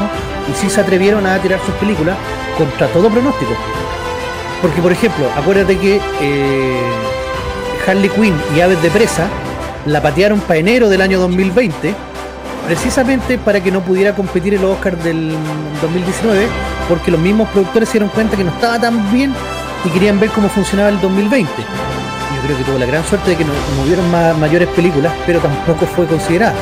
[0.51, 2.16] y sí se atrevieron a tirar sus películas
[2.57, 3.53] contra todo pronóstico.
[4.62, 6.81] Porque, por ejemplo, acuérdate que eh,
[7.87, 9.27] Harley Quinn y Aves de Presa
[9.85, 11.95] la patearon para enero del año 2020,
[12.66, 15.37] precisamente para que no pudiera competir en los Oscars del
[15.83, 16.47] 2019,
[16.89, 19.35] porque los mismos productores se dieron cuenta que no estaba tan bien
[19.85, 21.51] y querían ver cómo funcionaba el 2020.
[22.45, 25.41] Creo que tuvo la gran suerte de que no, no hubieron ma- mayores películas, pero
[25.41, 26.55] tampoco fue considerada.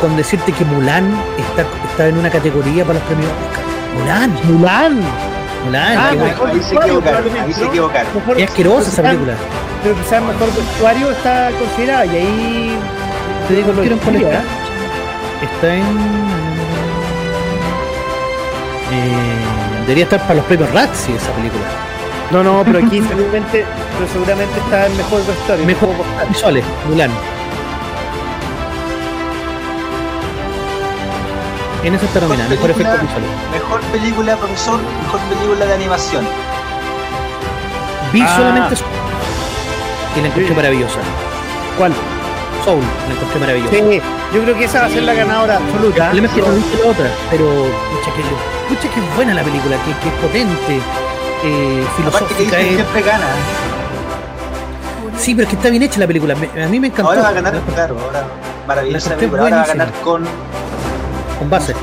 [0.00, 3.64] Con decirte que Mulan está, está en una categoría para los premios Oscar.
[3.98, 5.00] Mulan, Mulan.
[5.64, 6.50] Mulan, Ah, mejor.
[6.50, 7.66] Ahí se equivocaron, ahí se ¿no?
[7.68, 8.08] equivocaron.
[8.16, 9.34] Mejor- Qué asquerosa esa pero película.
[9.82, 12.78] Pero quizás mejor vestuario está considerado y ahí
[13.48, 14.28] Te digo, lo diría.
[14.28, 14.42] está.
[15.42, 15.82] Está en.
[18.92, 21.64] Eh, debería estar para los premios Razzie esa película.
[22.32, 23.64] No, no, pero aquí seguramente,
[23.98, 25.64] pero seguramente está el mejor vestuario.
[25.66, 25.90] Mejor
[26.28, 27.10] visuales, Mulan.
[31.84, 32.94] En eso está nominada, mejor película.
[32.94, 33.30] efectos visuales.
[33.52, 36.24] Mejor película, profesor, mejor película de animación.
[38.12, 38.36] Vi Ah.
[38.36, 38.88] solamente Soul.
[40.16, 40.54] Y la encontré Sí.
[40.54, 40.98] maravillosa.
[41.78, 41.92] ¿Cuál?
[42.64, 43.74] Soul, la encontré maravillosa.
[43.74, 44.00] Sí,
[44.32, 46.04] yo creo que esa va a ser la ganadora El absoluta.
[46.04, 48.22] problema es que no viste la otra, pero pucha que,
[48.74, 50.80] pucha que es buena la película, que, que es potente,
[51.44, 52.56] eh, filosófica.
[52.56, 53.26] que es- siempre gana.
[55.18, 56.34] Sí, pero es que está bien hecha la película.
[56.34, 57.08] me- a mí me encantó.
[57.10, 58.24] Ahora va a ganar, La- claro, ahora
[58.66, 59.42] maravillosa la la película.
[59.42, 60.24] Ahora va a ganar con
[61.38, 61.74] con base.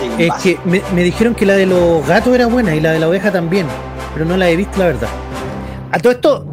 [0.00, 0.54] Sí, con Es base.
[0.56, 3.08] que me, me dijeron que la de los gatos era buena y la de la
[3.08, 3.66] oveja también,
[4.12, 5.08] pero no la he visto la verdad.
[5.92, 6.44] A todo esto,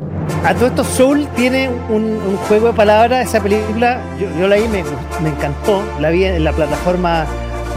[0.46, 3.28] a todo esto Soul tiene un, un juego de palabras.
[3.28, 4.84] Esa película, yo, yo la vi, me,
[5.22, 5.82] me encantó.
[6.00, 7.26] La vi en la plataforma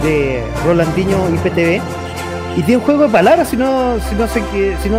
[0.02, 1.81] de Rolandinho IPTV.
[2.57, 4.99] Y tiene un juego de palabras si no, si no sé qué, si no,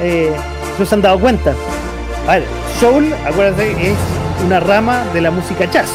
[0.00, 0.32] eh,
[0.76, 1.52] si no se han dado cuenta.
[2.28, 2.44] A ver,
[2.78, 3.96] Soul, acuérdense, es
[4.46, 5.88] una rama de la música jazz.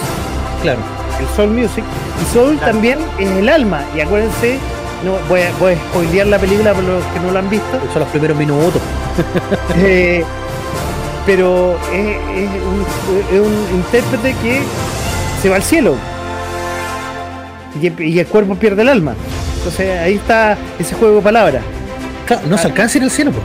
[0.61, 0.79] Claro.
[1.19, 1.83] el soul music
[2.21, 2.73] y soul Claro.
[2.73, 4.57] también es el alma y acuérdense
[5.05, 7.79] no voy a, voy a spoilear la película por los que no la han visto
[7.93, 8.81] Son los primeros minutos.
[9.77, 10.23] eh,
[11.25, 12.85] pero es, es un,
[13.35, 14.61] es un intérprete que
[15.41, 15.95] se va al cielo
[17.79, 19.13] y, que- y el cuerpo pierde el alma
[19.65, 21.63] entonces ahí está ese juego de palabras.
[22.27, 23.43] Claro, no se alcanza ir al cielo, pues.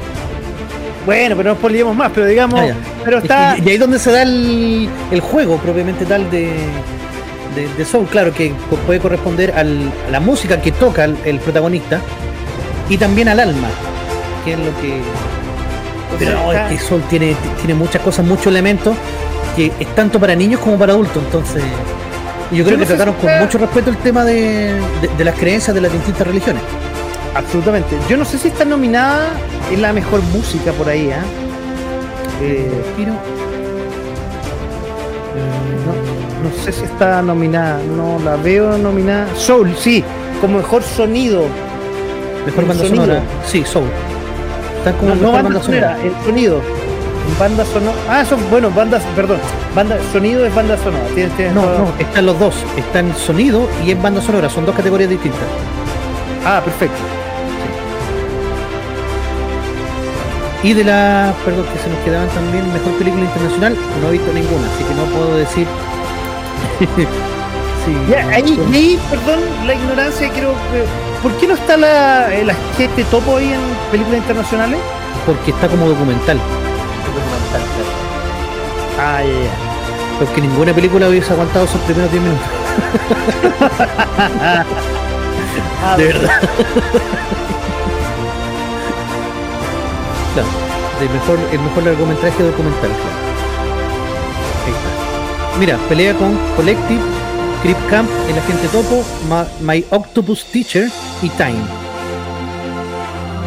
[1.07, 2.75] bueno pero no spoileemos más pero digamos Ah,
[3.05, 6.31] pero Es está que- y ahí es donde se da el, el juego propiamente tal
[6.31, 6.53] de,
[7.55, 8.53] de, de Soul, claro, que
[8.87, 12.01] puede corresponder al- a la música que toca el, el protagonista
[12.89, 13.69] y también al alma,
[14.45, 15.01] que es lo que...
[16.19, 18.95] Pero no, es que Soul tiene, tiene muchas cosas, muchos elementos
[19.57, 21.63] que es tanto para niños como para adultos, entonces...
[22.51, 25.09] y Yo creo Yo que trataron si con está- mucho respeto el tema de, de-
[25.17, 26.63] de las creencias de las distintas religiones.
[27.35, 29.29] absolutamente yo no sé si está nominada
[29.71, 31.23] en la mejor música por ahí ¿ah?
[32.43, 33.13] Eh, Tiro.
[35.87, 39.27] No, no sé si está nominada, no la veo nominada.
[39.37, 40.03] Soul, sí,
[40.41, 41.43] como mejor sonido.
[42.47, 43.05] Mejor banda sonido.
[43.05, 43.23] sonora.
[43.47, 43.85] Sí, Soul.
[44.79, 46.61] Están como No, no banda, sonora, el sonido.
[47.39, 47.97] Banda sonora.
[48.09, 49.39] Ah, son, bueno, bandas, perdón.
[49.75, 51.05] Banda, sonido es banda sonora.
[51.15, 52.55] Tienes, tienes No, no, están los dos.
[52.77, 54.51] Están sonido y en banda sonora.
[54.51, 55.41] Son dos categorías distintas.
[56.45, 56.99] Ah, perfecto.
[60.63, 64.31] Y de las, perdón, que se nos quedaban también, mejor película internacional, no he visto
[64.33, 65.67] ninguna, así que no puedo decir.
[67.87, 70.51] sí, Ya, no, ahí, ahí, perdón, la ignorancia, quiero.
[70.51, 70.85] eh,
[71.23, 73.61] ¿Por qué no está la, la gente topo ahí en
[73.91, 74.79] películas internacionales?
[75.27, 76.39] porque está como documental.
[77.53, 77.91] Documental, claro.
[78.99, 79.51] Ah, ya.
[80.19, 82.47] Porque ninguna película hubiese aguantado esos primeros 10 minutos.
[85.83, 86.31] Ah, De verdad.
[90.35, 90.49] claro,
[91.01, 93.17] de mejor, el mejor largometraje documental, claro.
[94.67, 95.59] Ahí está.
[95.59, 97.01] Mira, pelea con Collective,
[97.63, 99.03] Crip Camp, El Agente Topo,
[99.61, 100.91] My Octopus Teacher
[101.23, 101.61] y Time.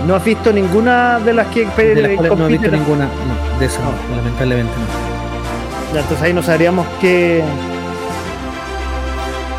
[0.08, 2.72] ¿No has visto ninguna de las que De las cuales no he visto compiten?
[2.74, 5.94] ninguna, no, de esas no, lamentablemente no.
[5.94, 7.44] Ya, entonces ahí no sabríamos que.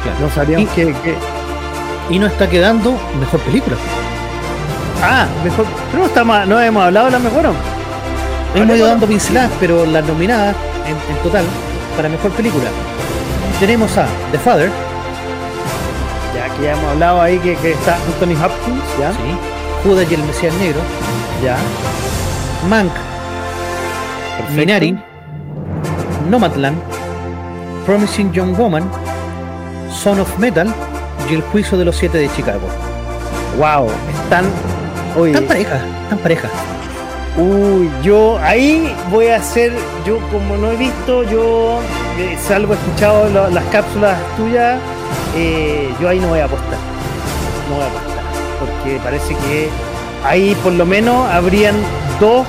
[0.03, 0.19] Claro.
[0.21, 1.15] No sabríamos Y- que, que-
[2.11, 3.77] Y no está quedando mejor película.
[5.03, 5.65] Ah, mejor.
[5.91, 7.45] Pero no, estamos, no hemos hablado de la mejor.
[7.45, 7.53] ¿no?
[8.55, 10.55] Hemos ido dando pinceladas, pero las nominadas
[10.87, 11.45] en, en total
[11.97, 12.65] para mejor película.
[13.59, 14.71] Tenemos a The Father,
[16.35, 19.19] Ya que ya hemos hablado ahí que, que está Anthony Hopkins, ya, ¿sí?
[19.85, 20.81] Judas y el Mesías Negro,
[21.43, 21.57] ya.
[22.69, 22.91] Mank,
[24.39, 24.55] perfecto.
[24.61, 24.99] Minari,
[26.31, 26.79] Nomadland,
[27.85, 28.85] Promising Young Woman,
[29.93, 30.73] Son of Metal
[31.31, 32.67] y El Juicio de los Siete de Chicago.
[33.59, 33.89] Wow,
[34.23, 34.47] están.
[35.19, 36.51] Oye, Están parejas, están parejas.
[37.37, 39.73] uy, yo ahí voy a hacer.
[40.07, 41.79] Yo, como no he visto, yo
[42.19, 44.79] eh, salvo escuchado lo- las cápsulas tuyas,
[45.37, 46.79] eh, yo ahí no voy a apostar.
[47.69, 48.14] No voy a apostar.
[48.85, 49.71] Porque parece que
[50.27, 51.75] ahí por lo menos habrían
[52.21, 52.47] dos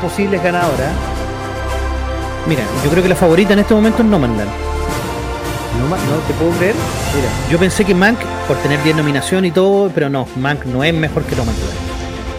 [0.00, 0.88] posibles ganadoras.
[2.48, 4.48] Mira, yo creo que la favorita en este momento es Nomadland.
[5.78, 6.74] No, ma- no te puedo creer.
[7.14, 7.28] Mira.
[7.50, 10.94] Yo pensé que Mank, por tener 10 nominaciones y todo, pero no, Mank no es
[10.94, 11.74] mejor que Nomadland.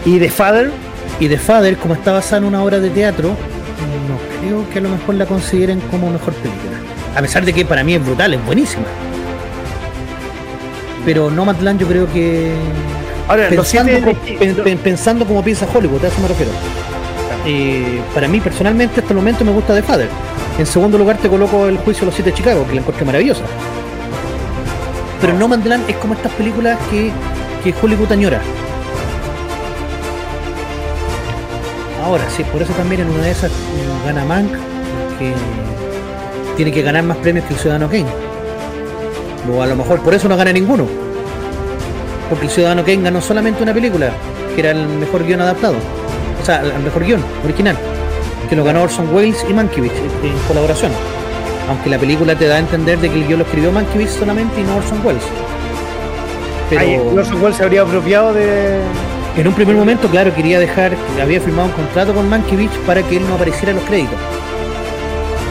[0.04, 0.72] Y The Father,
[1.20, 4.82] Y The Father, como está basada en una obra de teatro, no creo que a
[4.82, 6.72] lo mejor la consideren como mejor película.
[7.16, 8.84] A pesar de que para mí es brutal, es buenísima.
[11.04, 12.52] Pero Nomadland yo creo que
[13.28, 16.50] Ahora, los pensando, siete como, pen- pen- pensando como piensa Hollywood, a eso me refiero.
[17.46, 20.08] Eh, para mí personalmente hasta el momento me gusta The Father.
[20.58, 23.06] En segundo lugar te coloco el juicio de los siete de Chicago, que la encuentro
[23.06, 23.42] maravillosa.
[25.20, 27.10] Pero No Man's Land es como estas películas que,
[27.62, 28.40] que Hollywood añora.
[32.04, 34.50] Ahora, sí, por eso también en una de esas mm, gana Mank,
[35.18, 35.32] que
[36.56, 38.06] tiene que ganar más premios que el Ciudadano Kane.
[39.52, 40.86] O a lo mejor por eso no gana ninguno.
[42.28, 44.10] Porque el Ciudadano Kane ganó solamente una película,
[44.54, 45.76] que era el mejor guion adaptado.
[46.40, 47.76] O sea, el mejor guion original.
[48.48, 49.92] Que lo ganó Orson Welles y Mankiewicz
[50.22, 50.92] en colaboración.
[51.68, 54.60] Aunque la película te da a entender de que el guion lo escribió Mankiewicz solamente
[54.60, 55.24] y no Orson Welles.
[56.70, 58.80] Pero Orson Welles se habría apropiado de.
[59.36, 63.16] en un primer momento, claro, quería dejar, había firmado un contrato con Mankiewicz para que
[63.16, 64.18] él no apareciera en los créditos.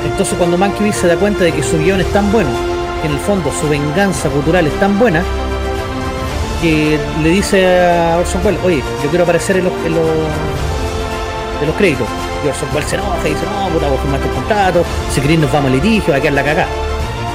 [0.06, 2.50] Entonces cuando Mankiewicz se da cuenta de que su guion es tan bueno,
[3.02, 5.24] que en el fondo su venganza cultural es tan buena,
[6.62, 10.08] que le dice a Orson Welles, oye, yo quiero aparecer en los, en los,
[11.62, 12.08] en los créditos.
[12.44, 15.40] Y Orson Welles se enoja y dice, no, puta, vos firmaste el contrato, si querés
[15.40, 16.68] nos vamos al litigio, va a quedar la cagada.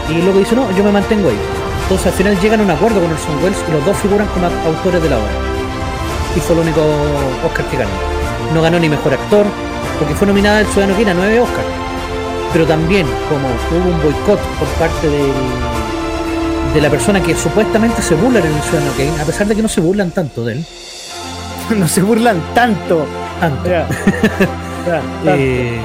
[0.08, 1.38] Y luego dice, no, yo me mantengo ahí.
[1.82, 4.46] Entonces al final llegan a un acuerdo con Orson Welles y los dos figuran como
[4.46, 5.30] autores de la obra
[6.34, 6.80] y fue el único
[7.44, 7.90] Oscar que ganó.
[8.54, 9.44] No ganó ni mejor actor,
[9.98, 11.64] porque fue nominada el Ciudadano Kane a nueve Oscar.
[12.54, 15.32] Pero también, como hubo un boicot por parte del-
[16.74, 19.62] de la persona que supuestamente se burlan en el Ciudadano Kane, a pesar de que
[19.62, 20.64] no se burlan tanto de él,
[21.76, 23.06] no se burlan tanto.
[23.40, 23.68] tanto.
[25.26, 25.78] Eh,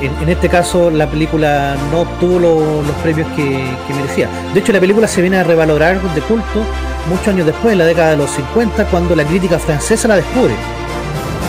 [0.00, 3.42] en, en este caso, la película no obtuvo lo- los premios que,
[3.86, 4.26] que merecía.
[4.54, 6.62] De hecho, la película se viene a revalorar de culto
[7.10, 10.54] muchos años después, en la década de los 50, cuando la crítica francesa la descubre.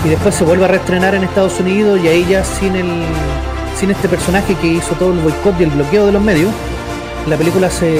[0.03, 3.03] Y después se vuelve a reestrenar en Estados Unidos y ahí ya sin el
[3.79, 6.51] sin este personaje que hizo todo el boicot y el bloqueo de los medios,
[7.27, 7.99] la película se,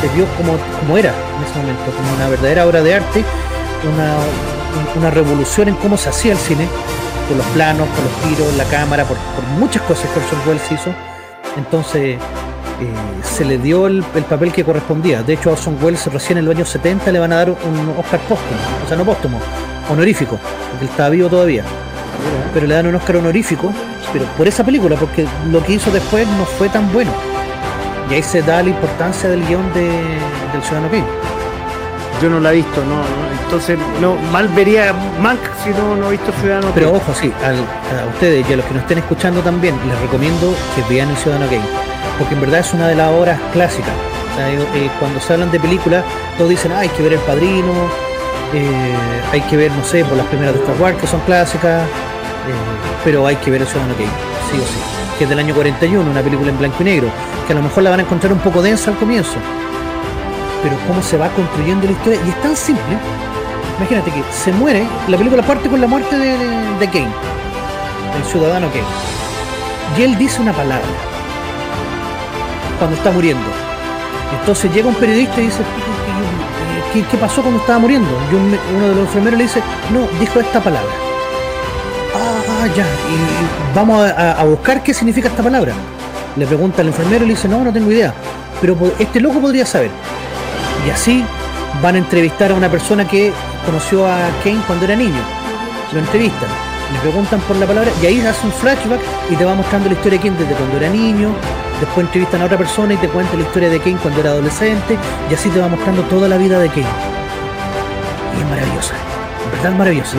[0.00, 3.24] se vio como, como era en ese momento, como una verdadera obra de arte,
[3.92, 4.16] una,
[4.96, 6.68] una revolución en cómo se hacía el cine,
[7.28, 10.72] por los planos, por los tiros, la cámara, por, por muchas cosas que Orson Welles
[10.72, 10.94] hizo.
[11.56, 12.18] Entonces
[12.80, 15.22] eh, se le dio el, el papel que correspondía.
[15.22, 17.94] De hecho, a Orson Welles recién en los años 70 le van a dar un
[17.98, 19.38] Oscar póstumo, o sea, no póstumo,
[19.90, 20.38] honorífico,
[20.70, 21.64] porque él estaba vivo todavía.
[22.54, 23.72] Pero le dan un Oscar honorífico,
[24.12, 27.10] pero por esa película, porque lo que hizo después no fue tan bueno.
[28.12, 29.88] Y ahí se da la importancia del guion de,
[30.52, 31.04] del Ciudadano Kane.
[32.22, 36.08] Yo no la he visto, no, no, entonces no mal vería Mank si no, no
[36.08, 36.98] he visto Ciudadano Pero Kane.
[37.02, 40.54] ojo, sí, al- a ustedes y a los que nos estén escuchando también, les recomiendo
[40.76, 41.64] que vean El Ciudadano Kane,
[42.18, 43.90] porque en verdad es una de las obras clásicas.
[44.32, 46.04] O sea, eh, eh, cuando se hablan de películas,
[46.36, 47.72] todos dicen, ah, hay que ver El Padrino,
[48.54, 48.94] eh,
[49.32, 52.52] hay que ver, no sé, por las primeras de Star Wars, que son clásicas, eh,
[53.04, 54.08] pero hay que ver El Ciudadano Kane,
[55.18, 57.08] que es del año 41, una película en blanco y negro,
[57.46, 59.34] que a lo mejor la van a encontrar un poco densa al comienzo,
[60.62, 62.96] pero cómo se va construyendo la historia, y es tan simple.
[63.78, 66.36] Imagínate que se muere, la película parte con la muerte de,
[66.78, 67.08] de, Kane,
[68.14, 68.84] del ciudadano Kane.
[69.98, 70.86] Y él dice una palabra
[72.78, 73.44] cuando está muriendo.
[74.40, 75.62] Entonces llega un periodista y dice,
[76.92, 78.08] ¿qué, qué- pasó cuando estaba muriendo?
[78.30, 79.60] Y un- uno de los enfermeros le dice,
[79.92, 80.90] no, dijo esta palabra.
[82.62, 85.72] Ah, ya, y, vamos a, buscar qué significa esta palabra.
[86.36, 88.14] Le pregunta al enfermero y le dice, no, no tengo idea.
[88.60, 89.90] Pero este loco podría saber.
[90.86, 91.24] Y así
[91.82, 93.32] van a entrevistar a una persona que
[93.66, 95.20] conoció a Kane cuando era niño.
[95.92, 96.48] Lo entrevistan,
[96.92, 99.94] le preguntan por la palabra y ahí hace un flashback y te va mostrando la
[99.94, 101.30] historia de Kane desde cuando era niño.
[101.80, 104.96] Después entrevistan a otra persona y te cuenta la historia de Kane cuando era adolescente.
[105.28, 106.86] Y así te va mostrando toda la vida de Kane.
[108.38, 108.94] Y es maravillosa.
[109.46, 110.16] En verdad maravillosa.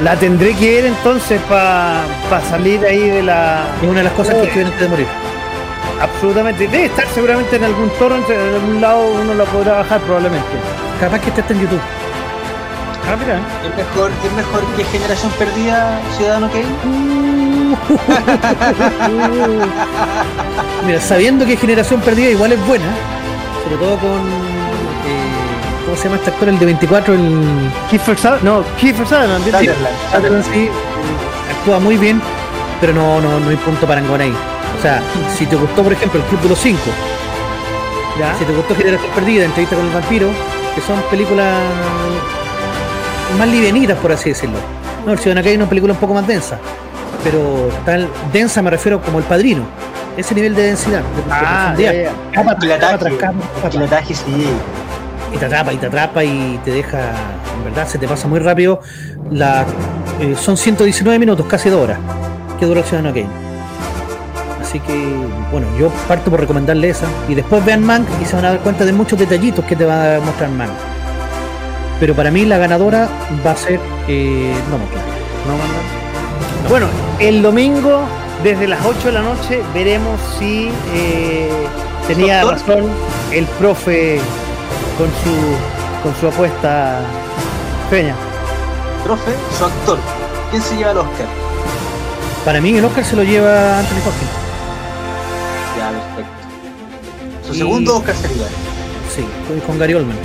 [0.00, 2.04] La, tendré que ver entonces para
[2.48, 3.66] salir ahí de la.
[3.82, 5.06] Es una de las cosas que ver antes de morir.
[6.00, 6.66] Absolutamente.
[6.68, 10.48] Debe estar seguramente en algún torrent, en algún lado uno la podrá bajar probablemente.
[11.00, 11.80] Capaz que esté hasta en YouTube.
[13.08, 13.38] Ah, mira.
[13.68, 16.66] ¿Es mejor, ¿Es mejor que Generación Perdida, Ciudadano Kane?
[20.86, 22.86] Mira, sabiendo que Generación Perdida igual es buena,
[23.64, 24.51] sobre todo con.
[25.92, 26.48] ¿Cómo se llama este actor?
[26.48, 27.70] El de 24, el.
[27.90, 28.44] Kiefer Sutherland.
[28.44, 29.44] No, Kiefer Sutherland.
[29.44, 29.74] ¿viste?
[30.10, 30.44] Sutherland.
[30.50, 30.70] Sí,
[31.58, 32.18] actúa muy bien,
[32.80, 34.32] pero no, no, no hay punto para Angón ahí.
[34.78, 35.02] O sea,
[35.36, 36.80] si te gustó, por ejemplo, El Club de los Cinco,
[38.18, 38.34] Ya.
[38.38, 40.28] si te gustó Generación Perdida, Entrevista con el Vampiro,
[40.74, 41.58] que son películas
[43.38, 44.56] más livianitas, por así decirlo.
[45.04, 46.56] No, El Ciudadano es una película un poco más densa,
[47.22, 49.64] pero tal densa me refiero como El Padrino.
[50.16, 51.00] Ese nivel de densidad,
[51.76, 52.12] de, de Ah.
[52.32, 53.68] Capa capa capa capa.
[53.70, 54.46] pilotaje, sí.
[55.34, 57.12] Y te atrapa y te atrapa y te deja
[57.62, 58.80] en verdad se te pasa muy rápido.
[59.30, 59.64] La,
[60.20, 61.98] eh, son 119 minutos, casi dos horas,
[62.58, 63.42] que dura Ciudadano Kane.
[64.60, 64.92] Así que,
[65.50, 67.06] bueno, yo parto por recomendarle esa.
[67.28, 69.84] Y después vean Mank y se van a dar cuenta de muchos detallitos que te
[69.84, 70.70] va a mostrar Mank.
[72.00, 73.08] Pero para mí la ganadora
[73.46, 73.78] va a ser
[74.08, 75.62] eh, no, no, no,
[76.62, 76.86] no, Bueno,
[77.20, 78.02] el domingo
[78.42, 81.48] desde las 8 de la noche veremos si eh,
[82.08, 82.90] tenía razón
[83.32, 84.20] el profe
[84.96, 87.00] con su con su apuesta
[87.90, 88.14] peña.
[89.04, 89.98] Profe, su actor.
[90.50, 91.26] ¿Quién se lleva el Oscar?
[92.44, 94.30] Para mí el Oscar se lo lleva Anthony Hopkins.
[95.78, 97.48] Ya, perfecto.
[97.48, 98.46] Su segundo Oscar sería.
[99.14, 99.24] Sí,
[99.66, 100.16] con Gary Oldman.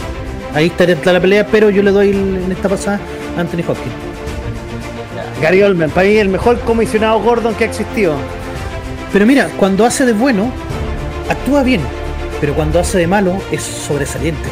[0.53, 2.99] Ahí está la pelea, pero yo le doy en esta pasada
[3.37, 3.93] a Anthony Hopkins.
[5.41, 8.15] Gary Oldman, para mí el mejor comisionado Gordon que ha existido.
[9.13, 10.51] Pero mira, cuando hace de bueno,
[11.29, 11.81] actúa bien,
[12.39, 14.49] pero cuando hace de malo es sobresaliente.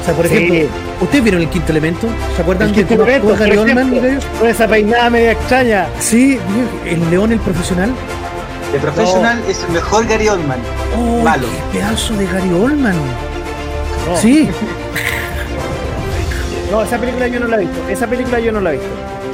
[0.00, 0.68] O sea, por ejemplo,
[1.00, 2.06] ¿ustedes vieron el quinto elemento?
[2.36, 4.20] ¿Se acuerdan de cómo actúa Gary Oldman?
[4.38, 5.86] Con esa peinada media extraña.
[5.98, 6.38] Sí,
[6.84, 7.90] el león el profesional.
[8.72, 10.58] El profesional es el mejor Gary Oldman.
[10.96, 11.46] Oh, malo.
[11.72, 12.96] Qué pedazo de Gary Oldman.
[14.20, 14.48] Sí.
[16.68, 17.88] No, esa película yo no la he visto.
[17.88, 18.88] Esa película yo no la he visto.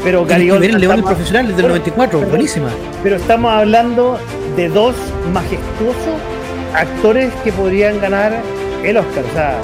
[0.05, 0.71] Pero Gary Oldman.
[0.71, 2.69] El León Profesional es del 94, buenísima.
[3.03, 4.19] Pero estamos hablando
[4.55, 4.95] de dos
[5.33, 6.21] majestuosos
[6.75, 8.41] actores que podrían ganar
[8.83, 9.25] el Oscar.
[9.25, 9.61] O sea,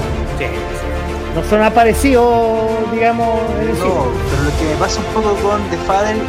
[1.34, 5.62] no son aparecidos, digamos, en el No, pero lo que me pasa un poco con
[5.70, 6.20] The Father y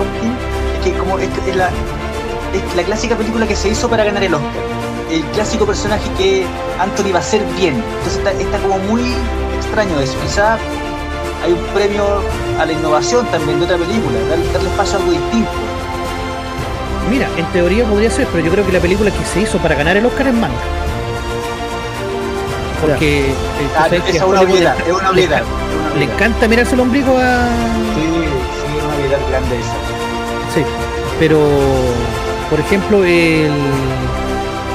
[0.00, 0.38] Hopkins
[0.76, 4.34] es que como es, la, es la clásica película que se hizo para ganar el
[4.34, 4.62] Oscar.
[5.10, 6.46] El clásico personaje que
[6.78, 7.74] Anthony va a hacer bien.
[7.98, 9.02] Entonces está, está como muy
[9.58, 10.14] extraño eso.
[10.22, 10.56] Quizá
[11.44, 12.04] hay un premio
[12.58, 15.50] a la innovación también de otra película, darle, espacio a algo distinto.
[17.10, 19.74] Mira, en teoría podría ser, pero yo creo que la película que se hizo para
[19.74, 20.54] ganar el Oscar es manga.
[22.80, 23.34] Porque eh,
[23.76, 25.42] ah, es, una habilidad, es una habilidad,
[25.98, 27.48] le, encanta mirarse el ombligo a.
[27.94, 29.74] Sí, sí, es una habilidad grande esa.
[30.54, 30.62] Sí,
[31.18, 31.40] pero
[32.48, 33.52] por ejemplo, el,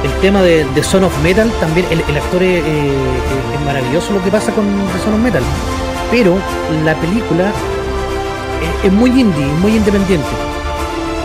[0.03, 4.51] el tema de, Son of Metal, también el, actor es, es, maravilloso lo que pasa
[4.51, 5.43] con The Son of Metal
[6.11, 6.37] pero
[6.83, 7.51] la película
[8.83, 10.27] es, muy indie, muy independiente.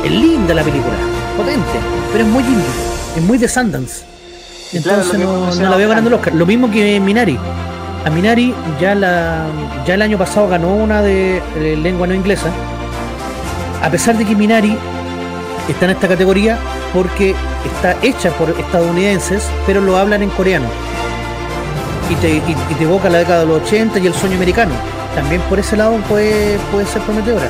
[0.04, 0.94] Es linda la película,
[1.36, 1.78] potente,
[2.12, 2.64] pero es muy indie,
[3.16, 4.04] es muy de Sundance.
[4.72, 6.34] Entonces no, la veo ganando el Oscar.
[6.34, 7.38] Lo mismo que Minari.
[8.04, 9.46] A Minari ya, la,
[9.86, 12.48] ya el año pasado ganó una de, de lengua no inglesa.
[13.82, 14.76] A pesar de que Minari
[15.68, 16.58] está en esta categoría
[16.94, 20.66] porque está hecha por estadounidenses, pero lo hablan en coreano
[22.10, 24.72] y te, y, te evoca la década de los 80 y el sueño americano.
[25.14, 27.48] También por ese lado puede, puede ser prometedora.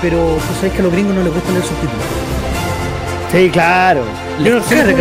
[0.00, 2.02] Pero tú sabes que a los gringos no les gustan el subtítulo.
[3.32, 4.02] Sí, claro.
[4.42, 4.94] Yo no sé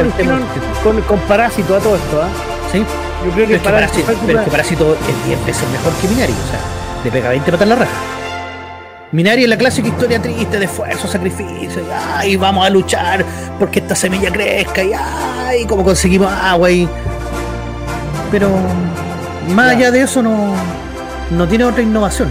[0.84, 2.28] con, con, Parásito a todo esto, ¿ah?
[2.72, 2.84] Sí.
[3.26, 6.50] Yo creo que, Parásito, pero es que Parásito es 10 veces mejor que Minari, o
[6.50, 6.60] sea,
[7.04, 7.92] le pega 20 patas en la raja.
[9.12, 11.86] Minari es la clásica historia triste de esfuerzo, sacrificio, y
[12.18, 13.24] ay, vamos a luchar
[13.60, 16.90] porque esta semilla crezca, y ay, cómo conseguimos agua y
[18.32, 18.50] pero
[19.54, 20.56] más allá de eso no,
[21.30, 22.30] no tiene otra innovación.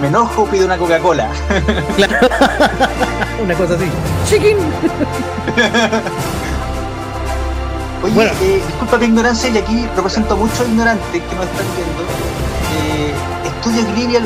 [0.00, 1.28] Me enojo, pido una Coca-Cola.
[1.96, 2.18] Claro.
[3.42, 3.84] una cosa así.
[4.26, 4.56] Chicken.
[8.02, 8.32] Oye, bueno.
[8.40, 12.02] eh, disculpa mi ignorancia y aquí represento a muchos ignorantes que nos están viendo.
[12.72, 13.12] Eh,
[13.44, 14.16] ¿Estudio Ghibli,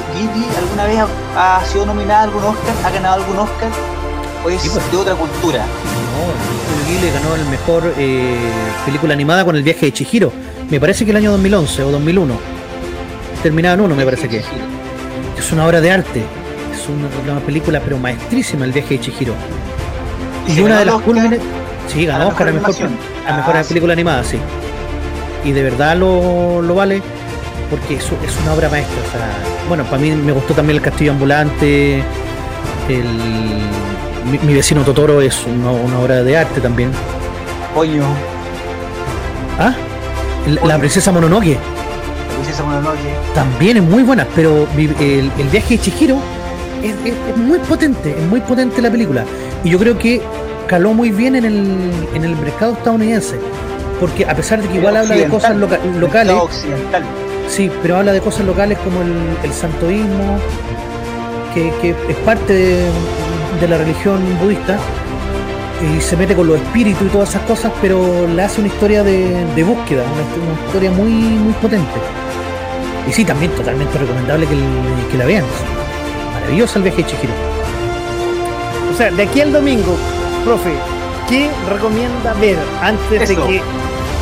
[0.57, 1.01] alguna vez
[1.37, 2.75] ha, sido nominada a algún Oscar?
[2.85, 3.71] ¿Ha ganado algún Oscar?
[4.45, 4.91] ¿O es pues.
[4.93, 5.59] de otra cultura?
[5.59, 6.31] No,
[6.71, 8.39] Estudio Ghibli ganó el mejor eh,
[8.85, 10.33] película animada con el viaje de Chihiro
[10.71, 12.35] me parece que el año 2011 o 2001.
[13.43, 14.43] Terminaba en uno, me parece que.
[15.39, 16.23] Es una obra de arte.
[16.73, 19.35] Es una, película, pero maestrísima, El viaje de Chihiro.
[20.47, 21.41] Y, una de las cúlmines.
[21.89, 22.75] Sí, ganó Oscar a mejor,
[23.27, 24.39] a mejor ah, película animada, sí.
[25.45, 27.03] Y de verdad lo, lo vale
[27.71, 28.97] porque es, es una obra maestra.
[28.97, 29.29] O sea,
[29.69, 32.03] bueno, para mí me gustó también El Castillo Ambulante.
[32.89, 33.09] El,
[34.43, 36.91] mi, vecino Totoro es una, una obra de arte también.
[37.75, 38.05] Coño.
[39.59, 39.75] ¿Ah?
[40.65, 41.59] La, princesa Mononoke.
[42.55, 43.35] Princesa Mononoke.
[43.35, 46.19] También es muy buena, pero el, viaje de Chihiro
[46.83, 49.25] es, muy potente, es muy potente la película.
[49.65, 50.23] Y yo creo que
[50.67, 53.39] caló muy bien en el, en el mercado estadounidense.
[53.99, 56.37] Porque a pesar de que igual habla de cosas locales.
[57.49, 60.39] Sí, pero habla de cosas locales como el, santoísmo,
[61.53, 62.89] que, es parte
[63.61, 64.79] de la religión budista
[65.83, 69.03] y se mete con los espíritus y todas esas cosas, pero le hace una historia
[69.03, 72.24] de, búsqueda, una, historia muy, muy potente.
[73.09, 75.45] Y sí, también totalmente recomendable que, la vean.
[76.33, 77.33] Maravilloso el viaje de Chihiro.
[78.93, 79.97] O sea, de aquí al domingo,
[80.45, 80.73] profe,
[81.29, 83.63] ¿qué recomienda ver antes de que...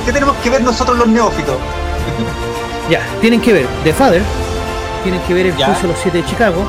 [0.05, 1.57] ¿Qué tenemos que ver nosotros los neófitos?
[2.91, 4.23] ya, tienen que ver The Father,
[5.03, 5.67] tienen que ver el Ya.
[5.67, 6.65] juicio de los siete de Chicago,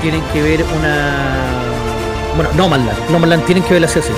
[0.00, 1.26] tienen que ver una.
[2.36, 4.12] Bueno, Nomadland, Nomadland tienen que ver así así.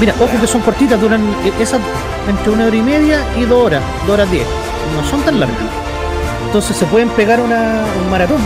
[0.00, 1.80] Mira, ojo que son cortitas, duran eh, esas
[2.28, 4.46] entre una hora y media y dos horas, dos horas diez.
[4.96, 5.58] No son tan largas.
[6.46, 8.38] Entonces se pueden pegar una, un maratón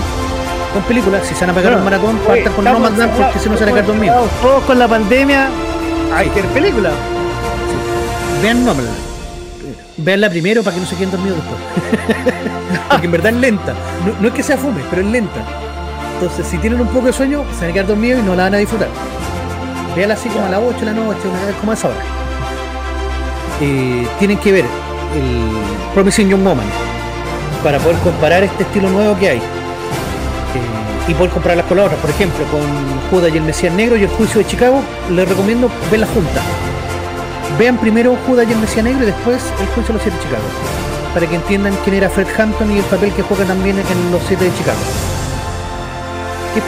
[0.73, 1.27] con películas.
[1.27, 3.57] Si se van a pegar un maratón, Oye, partan con Nomadland encerrados- porque si no
[3.57, 4.31] se van a quedar dormidos.
[4.43, 5.49] Todos con la pandemia,
[6.15, 6.91] hay que ver película.
[8.43, 8.97] Vean Nomadland.
[9.99, 12.37] Veanla primero para que no se queden dormidos después.
[12.91, 13.73] Porque en verdad es lenta.
[14.05, 15.41] No, no es que sea fume, pero es lenta.
[16.15, 18.45] Entonces, si tienen un poco de sueño, se van a quedar dormidos y no la
[18.45, 18.89] van a disfrutar.
[19.97, 21.97] Véanla así como a las 8 de la noche, una vez como a esa hora.
[23.61, 24.65] Eh, tienen que ver
[25.15, 26.67] el Promising Young Woman
[27.63, 29.39] para poder comparar este estilo nuevo que hay.
[29.39, 32.01] Eh, y poder compararlas con las otras.
[32.01, 32.63] Por ejemplo, con
[33.11, 36.43] Judas y el Mesías Negro y el Juicio de Chicago, les recomiendo verla juntas.
[37.59, 40.25] Vean primero Judas y el Mesías Negro y después el Juicio de los Siete de
[40.25, 40.45] Chicago.
[41.15, 44.23] Para que entiendan quién era Fred Hampton y el papel que juega también en Los
[44.27, 44.79] Siete de Chicago.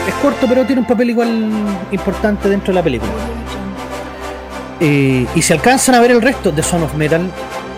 [0.07, 1.49] Es corto, pero tiene un papel igual
[1.91, 3.11] importante dentro de la película.
[4.79, 7.29] Eh, y si alcanzan a ver el resto de Son of Metal,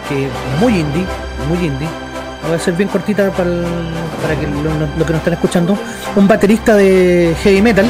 [0.09, 0.27] que
[0.59, 1.05] muy indie,
[1.49, 1.87] muy indie,
[2.47, 3.65] voy a ser bien cortita para, el-
[4.21, 5.77] para que lo, que nos están escuchando,
[6.15, 7.85] un baterista de heavy metal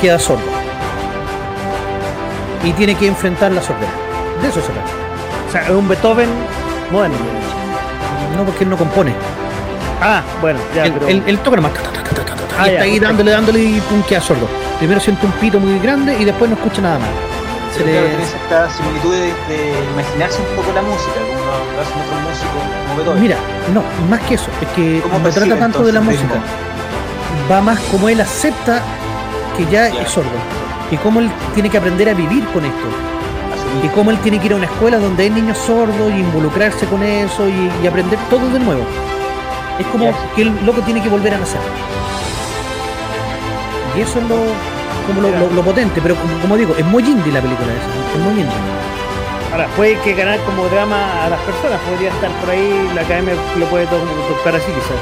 [0.00, 0.42] queda sordo
[2.64, 3.90] y tiene que enfrentar la sordera.
[4.42, 4.90] De eso se trata.
[5.48, 6.28] O sea, es un Beethoven
[6.90, 7.16] moderno.
[8.36, 9.12] No porque él no compone.
[10.02, 11.08] Ah, bueno, ya, él, pero.
[11.08, 11.72] él- él toca nomás.
[12.58, 13.06] Ah, y ya, está ahí perfecto.
[13.06, 14.46] dándole, dándole y pum, queda sordo.
[14.78, 17.08] Primero siente un pito muy grande y después no escucha nada más.
[17.74, 21.80] Se Claro, le- tiene esta similitud de, de imaginarse un poco la música, como lo
[21.80, 23.22] hacen otros músicos como Beethoven.
[23.22, 23.36] Mira,
[23.72, 26.34] no, más que eso, es que ¿Cómo no percibe, trata tanto de la música.
[27.50, 28.82] Va más como él acepta
[29.56, 30.28] que ya es sordo.
[30.90, 32.86] Y cómo él tiene que aprender a vivir con esto.
[33.54, 33.84] Asumir.
[33.84, 36.86] Y cómo él tiene que ir a una escuela donde hay niños sordos y involucrarse
[36.86, 38.82] con eso y, y aprender todo de nuevo.
[39.78, 41.60] Es como que el loco tiene que volver a nacer.
[43.96, 44.36] Y eso es lo,
[45.06, 48.16] como lo, lo- lo potente, pero como, como digo, es muy indie la película esa,
[48.18, 48.56] es muy indie.
[49.52, 53.34] Ahora, puede que ganar como drama a las personas, podría estar por ahí, la academia
[53.58, 53.98] lo puede to-
[54.38, 54.98] tocar así quizás.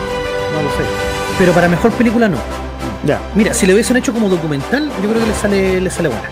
[0.54, 0.82] No lo sé.
[1.38, 2.38] Pero para mejor película no.
[3.04, 3.20] Ya.
[3.34, 6.24] Mira, si lo hubiesen hecho como documental, yo creo que le sale, le sale buena.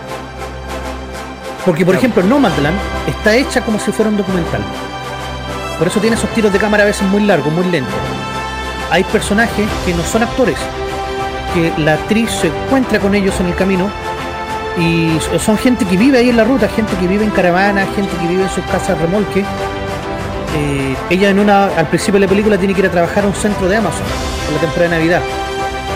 [1.65, 1.99] Porque, por Ya.
[1.99, 2.77] ejemplo, Nomadland
[3.07, 4.61] está hecha como si fuera un documental.
[5.77, 7.93] Por eso tiene esos tiros de cámara a veces muy largos, muy lentos.
[8.89, 10.57] Hay personajes que no son actores,
[11.57, 13.89] que la actriz se encuentra con ellos en el camino
[14.77, 18.15] y son gente que vive ahí en la ruta, gente que vive en caravana, gente
[18.21, 19.43] que vive en sus casas remolque.
[20.55, 23.27] Eh, ella en una, al principio de la película tiene que ir a trabajar a
[23.27, 24.05] un centro de Amazon
[24.45, 25.21] por la temporada de Navidad.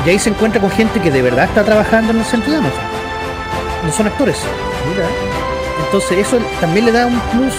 [0.06, 2.58] Y ahí se encuentra con gente que de verdad está trabajando en el centro de
[2.58, 2.82] Amazon.
[3.86, 4.38] No son actores.
[4.90, 5.06] Mira.
[5.86, 7.54] Entonces eso también le da un plus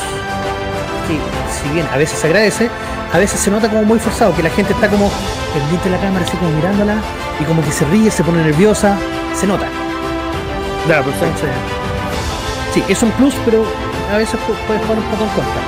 [1.06, 1.18] que
[1.52, 2.68] si bien a veces se agradece,
[3.12, 5.08] a veces se nota como muy forzado, que la gente está como
[5.54, 6.96] pendiente de la cámara, así como mirándola,
[7.42, 8.96] y como que se ríe, se pone nerviosa,
[9.34, 9.66] se nota.
[10.88, 11.26] Ya, perfecto.
[11.26, 11.50] Entonces,
[12.74, 13.64] sí, es un plus, pero
[14.12, 15.62] a veces pu- puede jugar un poco en contra.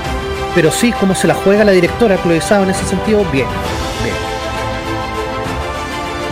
[0.54, 3.46] Pero sí, como se la juega la directora, Chloe en ese sentido, bien.
[4.02, 4.14] bien.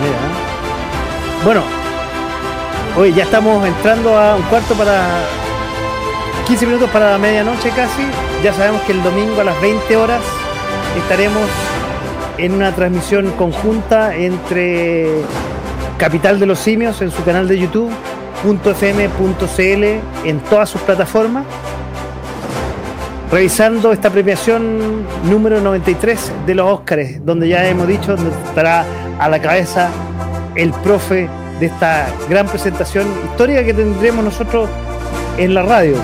[0.01, 1.45] Mira.
[1.45, 1.63] Bueno,
[2.97, 5.01] hoy ya estamos entrando a un cuarto para
[6.47, 8.07] 15 minutos para la medianoche casi.
[8.45, 10.21] Ya sabemos que el domingo a las 20 horas
[10.97, 11.43] estaremos
[12.39, 15.09] en una transmisión conjunta entre
[15.99, 17.91] Capital de los Simios en su canal de YouTube,
[18.45, 19.85] .fm.cl
[20.29, 21.45] en todas sus plataformas.
[23.31, 28.85] Revisando esta premiación número 93 de los Óscares, donde ya hemos dicho donde estará
[29.19, 29.91] a la cabeza
[30.55, 31.29] el profe
[31.59, 34.69] de esta gran presentación histórica que tendremos nosotros
[35.39, 35.95] en la radio.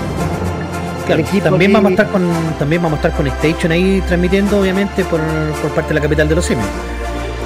[1.15, 5.03] Claro, también vamos a estar con también vamos a estar con Station ahí transmitiendo obviamente
[5.05, 5.19] por,
[5.61, 6.67] por parte de la capital de los simios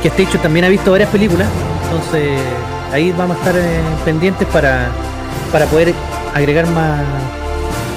[0.01, 1.47] que Station también ha visto varias películas
[1.85, 2.39] entonces
[2.91, 4.87] ahí vamos a estar eh, pendientes para
[5.51, 5.93] para poder
[6.33, 7.01] agregar más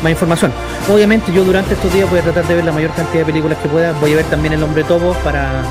[0.02, 0.52] más información.
[0.92, 3.58] Obviamente yo durante estos días voy a tratar de ver la mayor cantidad de películas
[3.58, 3.92] que pueda.
[4.00, 5.62] Voy a ver también el hombre topo para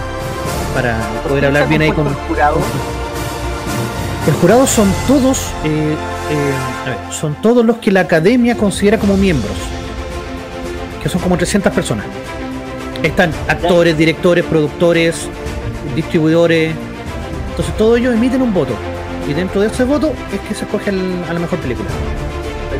[0.73, 0.97] para
[1.27, 2.57] poder hablar bien ahí con el jurado.
[4.27, 5.95] el jurado son todos, eh,
[6.29, 6.53] eh,
[6.85, 9.55] a ver, son todos los que la academia considera como miembros,
[11.05, 12.03] que son como 300 personas.
[13.03, 15.27] Están actores, directores, productores,
[15.95, 16.73] distribuidores.
[17.51, 18.73] Entonces todos ellos emiten un voto.
[19.29, 21.87] Y dentro de ese voto es que se escoge el- a la mejor película.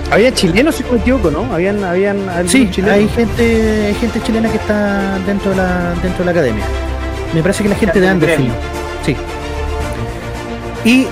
[0.09, 1.53] Había chilenos, si no me equivoco, ¿no?
[1.53, 2.97] Habían, habían Sí, chilenos.
[2.97, 6.63] hay gente, hay gente chilena que está dentro de la, dentro de la academia.
[7.31, 8.47] Me parece que la gente de Anderson.
[9.05, 9.15] Sí.
[10.83, 11.05] Y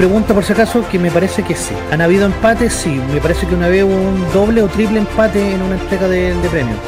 [0.00, 1.74] pregunta por si acaso que me parece que sí.
[1.92, 2.72] ¿Han habido empates?
[2.72, 2.98] Sí.
[3.12, 6.32] Me parece que una vez hubo un doble o triple empate en una entrega de,
[6.34, 6.78] de premios.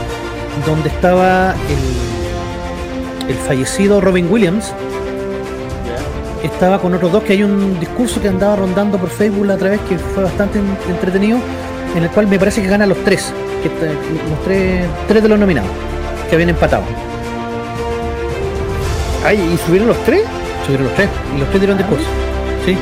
[0.67, 1.55] Donde estaba
[3.29, 4.73] el fallecido Robin Williams
[6.43, 9.69] estaba con otros dos que hay un discurso que andaba rondando por Facebook la otra
[9.73, 11.39] vez que fue bastante en- entretenido,
[11.95, 13.31] en el cual me parece que ganan los tres,
[13.63, 15.71] que los tres, tres de los nominados,
[16.31, 16.83] que habían empatado.
[19.25, 20.23] Ay, ¿y subieron los tres?
[20.65, 22.07] Subieron los tres, y los tres dieron discurso.
[22.65, 22.77] Sí.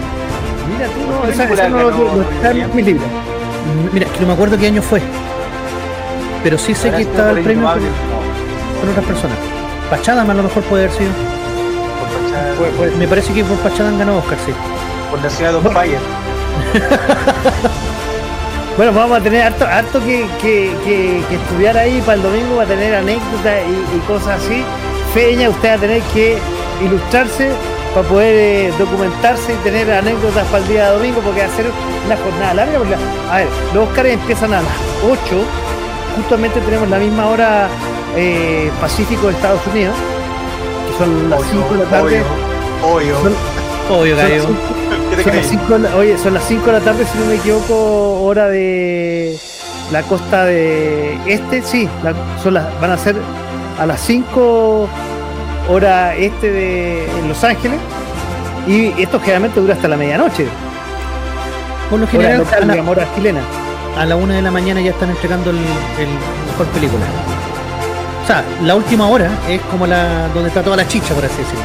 [0.72, 3.06] Mira tú, no, ¿Qué esa, no lo, ganó no está en mis libros.
[3.06, 5.01] M- Mira, que no me acuerdo qué año fue.
[6.42, 7.80] Pero sí sé que estaba el premio con,
[8.80, 9.36] con otras personas.
[9.90, 11.10] Pachadam a lo mejor puede haber sido.
[11.10, 14.52] Por, Pacha- Pues- pues- Me parece que por Pachadam ganó Oscar, sí.
[15.10, 15.98] por la ciudad de Don Fire.
[18.76, 22.56] Bueno, vamos a tener harto, harto que, que, que- que estudiar ahí para el domingo,
[22.56, 24.64] va a tener anécdotas y, y cosas así.
[25.12, 26.38] Feña, usted va a tener que
[26.82, 27.51] ilustrarse
[27.95, 31.57] para poder eh, documentarse y tener anécdotas para el día de domingo, porque va a
[31.57, 31.67] ser
[32.07, 32.79] una jornada larga.
[32.79, 34.73] porque a ver, los Oscars empiezan a las
[35.05, 35.19] 8,
[36.17, 37.69] justamente tenemos la misma hora
[38.17, 39.95] eh, Pacífico de Estados Unidos,
[40.91, 42.23] que son las 5 de la tarde.
[42.85, 43.21] Obvio.
[43.23, 43.61] Son-
[43.91, 44.53] Obvio, son cinco-
[45.11, 45.47] ¿Qué te son las crees?
[45.49, 48.47] cinco de la- oye, son las 5 de la tarde, si no me equivoco, hora
[48.49, 49.37] de
[49.91, 53.17] la costa de este, sí, la- son las, van a ser
[53.81, 54.89] a las 5
[55.70, 57.78] hora este de Los Ángeles.
[58.66, 60.47] Y esto generalmente dura hasta la medianoche.
[61.88, 63.40] Por lo Hora, general, local, a la, hora chilena.
[63.98, 66.09] a la una de la mañana ya están entregando el, el
[66.51, 67.05] mejor película.
[68.22, 71.36] O sea, la última hora es como la donde está toda la chicha, por así
[71.38, 71.64] decirlo.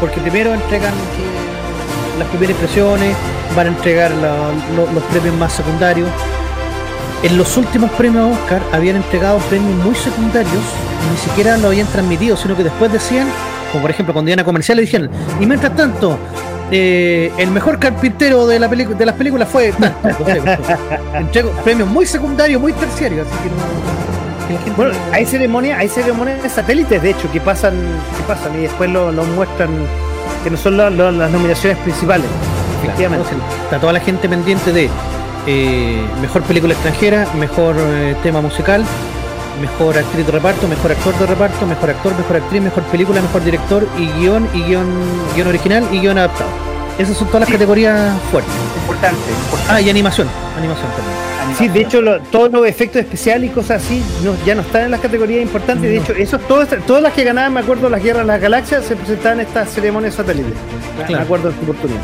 [0.00, 3.16] Porque primero entregan eh, las primeras impresiones,
[3.56, 6.08] van a entregar la- lo- los premios más secundarios.
[7.22, 10.62] En los últimos premios Oscar habían entregado premios muy secundarios,
[11.10, 13.26] ni siquiera lo habían transmitido, sino que después decían,
[13.72, 15.10] como por ejemplo cuando iban a comerciales dijeron,
[15.40, 16.18] y mientras tanto,
[16.70, 19.72] eh, el mejor carpintero de, la de las películas fue
[21.14, 24.46] entregó premios muy secundarios, muy terciarios, así que no.
[24.48, 27.74] que la gente Bueno, no- hay ceremonias, hay ceremonias de satélites, de hecho, que pasan,
[28.16, 29.70] que pasan y después lo, lo muestran,
[30.44, 32.26] que no son lo- las nominaciones principales.
[32.26, 33.28] Claro, Efectivamente.
[33.32, 34.90] entonces, está toda la gente pendiente de
[35.46, 38.84] eh, mejor película extranjera, mejor eh, tema musical,
[39.60, 43.44] mejor actriz de reparto, mejor actor de reparto, mejor actor, mejor actriz, mejor película, mejor
[43.44, 44.86] director y guion y guion,
[45.34, 46.50] guion original y guion adaptado.
[46.98, 48.52] Esas son todas las categorías fuertes.
[48.82, 49.72] Importante, importante.
[49.72, 50.28] Ah, y animación.
[50.56, 51.56] Animación también.
[51.58, 54.82] Sí, de hecho, lo- todos los efectos especiales y cosas así no- ya no están
[54.84, 55.82] en las categorías importantes.
[55.90, 58.84] De hecho, eso, todas, todas las que ganaban, me acuerdo, las guerras de las galaxias,
[58.84, 60.54] se presentaban en estas ceremonias satélites.
[61.08, 62.00] Me acuerdo en su oportunidad.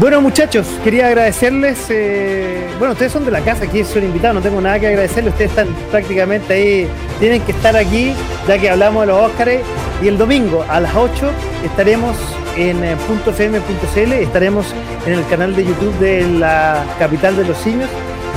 [0.00, 1.78] Bueno, muchachos, quería agradecerles.
[1.90, 5.34] eh, bueno, ustedes son de la casa, aquí son invitados, no tengo nada que agradecerles.
[5.34, 8.14] Ustedes están prácticamente ahí, tienen que estar aquí,
[8.48, 9.60] ya que hablamos de los Óscares.
[10.02, 11.30] Y el domingo a las 8
[11.66, 12.16] estaremos
[12.56, 12.96] en eh,
[13.26, 14.74] .fm.cl, estaremos
[15.04, 17.90] en el canal de YouTube de la capital de los simios.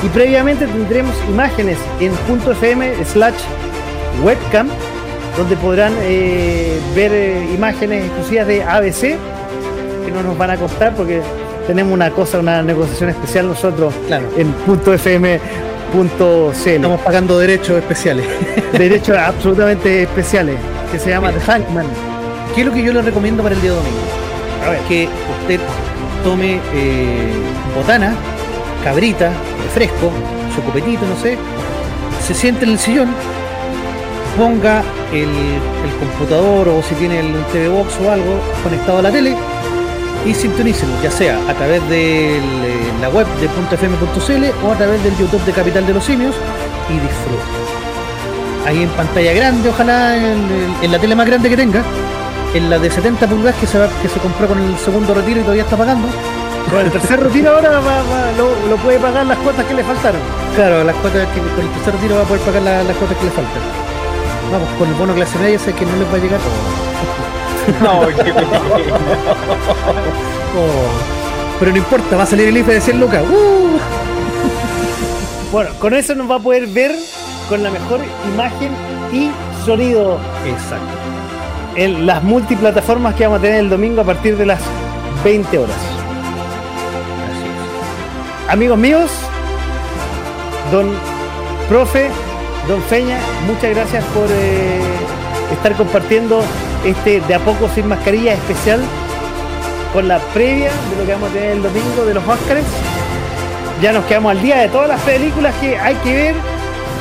[0.04, 3.40] Y previamente tendremos imágenes en .fm slash
[4.22, 4.68] webcam,
[5.38, 9.02] donde podrán eh, ver eh, imágenes exclusivas de ABC,
[10.06, 11.22] que no nos van a costar porque
[11.68, 14.26] tenemos una cosa, una negociación especial nosotros Claro.
[14.38, 14.54] en
[14.98, 16.66] .fm.cl.
[16.66, 18.26] Estamos pagando derechos especiales.
[18.74, 20.56] Derechos absolutamente especiales,
[20.92, 21.86] que se llama The Hankman.
[22.56, 23.98] ¿Qué es lo que yo les recomiendo para el día domingo?
[24.66, 25.08] A ver, que
[25.42, 25.60] usted
[26.24, 27.32] tome eh,
[27.76, 28.16] botana,
[28.84, 29.32] cabrita,
[29.64, 30.12] refresco,
[30.56, 31.38] su copetito, no sé,
[32.26, 33.10] se siente en el sillón,
[34.38, 39.12] ponga el, el computador o si tiene el TV Box o algo conectado a la
[39.12, 39.36] tele
[40.26, 42.40] y sintonícelo, ya sea a través de
[43.02, 46.36] la web de .fm.cl o a través del YouTube de Capital de los Simios
[46.90, 47.44] y disfrute.
[48.66, 50.48] Ahí en pantalla grande, ojalá en,
[50.82, 51.84] en la tele más grande que tenga,
[52.54, 55.40] en la de 70 pulgadas que se, va- que se compró con el segundo retiro
[55.42, 56.08] y todavía está pagando.
[56.70, 59.84] con el tercer retiro ahora va- va- lo, lo puede pagar las cuotas que le
[59.84, 60.22] faltaron.
[60.56, 63.18] Claro, las cuotas que con el tercer retiro va a poder pagar la- las cuotas
[63.18, 63.62] que le faltan.
[64.52, 66.40] Vamos, con el bono clase media sé que no les va a llegar.
[67.82, 68.02] No,
[70.56, 73.24] Oh, Pero no importa, va a salir el IFE de 100 lucas.
[73.24, 73.78] ¡Uh!
[75.52, 76.92] Bueno, con eso nos va a poder ver
[77.50, 78.02] con la mejor
[78.34, 78.72] imagen
[79.12, 79.32] y
[79.66, 80.86] sonido Exacto.
[81.76, 84.60] en las multiplataformas que vamos a tener el domingo a partir de las
[85.24, 85.76] 20 horas.
[87.32, 89.12] Así Amigos míos,
[90.72, 90.92] don
[91.70, 92.10] profe,
[92.68, 94.82] don Feña, muchas gracias por eh,
[95.52, 96.42] estar compartiendo
[96.84, 98.82] este de a poco sin mascarilla especial
[99.94, 102.66] con la previa de lo que vamos a tener el domingo de los Oscars.
[103.82, 106.36] Ya nos quedamos al día de todas las películas que hay que ver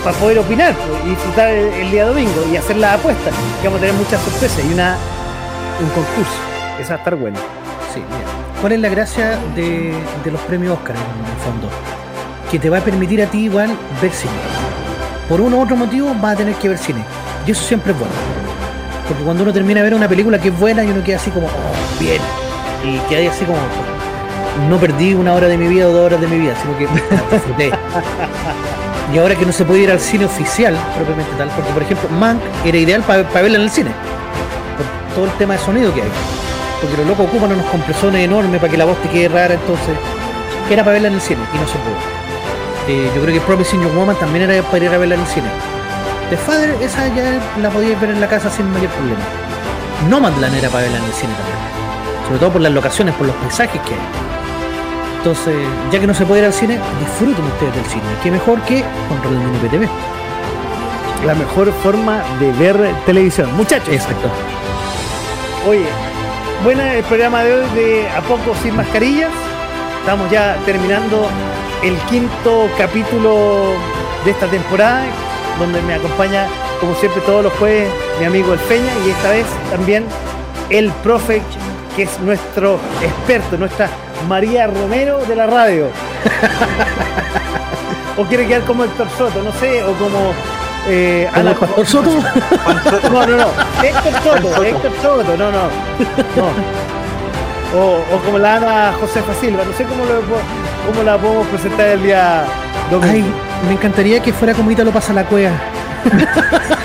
[0.05, 3.35] para poder opinar pues, y disfrutar el, día domingo y hacer las apuestas.
[3.61, 6.33] Que vamos a tener muchas sorpresas y un concurso.
[6.79, 7.39] Eso va a estar bueno.
[7.95, 8.03] Sí.
[8.61, 9.95] ¿Cuál es la gracia de,
[10.31, 11.69] los premios Oscar en el fondo?
[12.51, 14.33] Que te va a permitir a ti igual ver cine.
[15.29, 17.05] Por uno u otro motivo vas a tener que ver cine.
[17.47, 18.42] Y eso siempre es bueno.
[19.09, 21.31] Porque cuando uno termina de ver una película que es buena y uno queda así
[21.31, 22.21] como, oh, bien.
[22.85, 23.59] Y queda así como,
[24.69, 26.87] no perdí una hora de mi vida o dos horas de mi vida, sino que
[27.33, 27.71] disfruté.
[29.13, 32.09] y ahora que no se puede ir al cine oficial, propiamente tal, porque por ejemplo,
[32.11, 33.91] Mank era ideal para verla en el cine.
[34.77, 36.11] Por todo el tema de sonido que hay.
[36.81, 39.97] Porque los locos ocupan unos compresores enormes para que la voz te quede rara, entonces
[40.71, 42.23] era para verla en el cine y no se pudo.
[42.89, 45.27] Eh, yo creo que Promising Young Woman también era para ir a verla en el
[45.27, 45.47] cine.
[46.33, 49.21] The Father, esa ya la podías ver en la casa sin mayor problema.
[50.09, 51.59] Nomadland era para verla en el cine también.
[52.25, 54.01] Sobre todo por las locaciones, por los paisajes que hay.
[55.19, 55.55] Entonces,
[55.93, 58.03] ya que no se puede ir al cine, disfruten ustedes del cine.
[58.23, 58.83] Qué mejor que
[59.23, 59.87] con el PTV.
[61.27, 63.55] La mejor forma de ver televisión.
[63.55, 63.93] Muchachos.
[63.93, 64.31] Exacto.
[65.69, 65.85] Oye,
[66.65, 69.33] buena el programa de hoy de A Poco Sin Mascarillas.
[70.01, 71.29] Estamos ya terminando
[71.83, 73.75] el quinto capítulo
[74.25, 75.05] de esta temporada,
[75.63, 76.47] donde me acompaña,
[76.81, 80.05] como siempre, todos los jueves mi amigo El Peña y esta vez también
[80.71, 81.43] el profe,
[81.97, 83.89] que es nuestro experto, nuestra
[84.29, 85.87] María Romero de la radio.
[88.17, 90.33] o quiere quedar como Héctor Soto, no sé, o como
[90.89, 91.29] eh,
[91.59, 92.11] Pastor Soto.
[93.11, 93.47] No, no, no.
[93.83, 95.63] Héctor Soto, Héctor Soto, no, no.
[96.37, 96.47] no.
[97.75, 100.21] O, o como la Ana Josefa Silva, no sé cómo, lo,
[100.87, 102.45] cómo la podemos presentar el día
[102.91, 103.13] domingo.
[103.13, 103.25] Ay,
[103.67, 105.53] me encantaría que fuera como Ítalo pasa la cueva.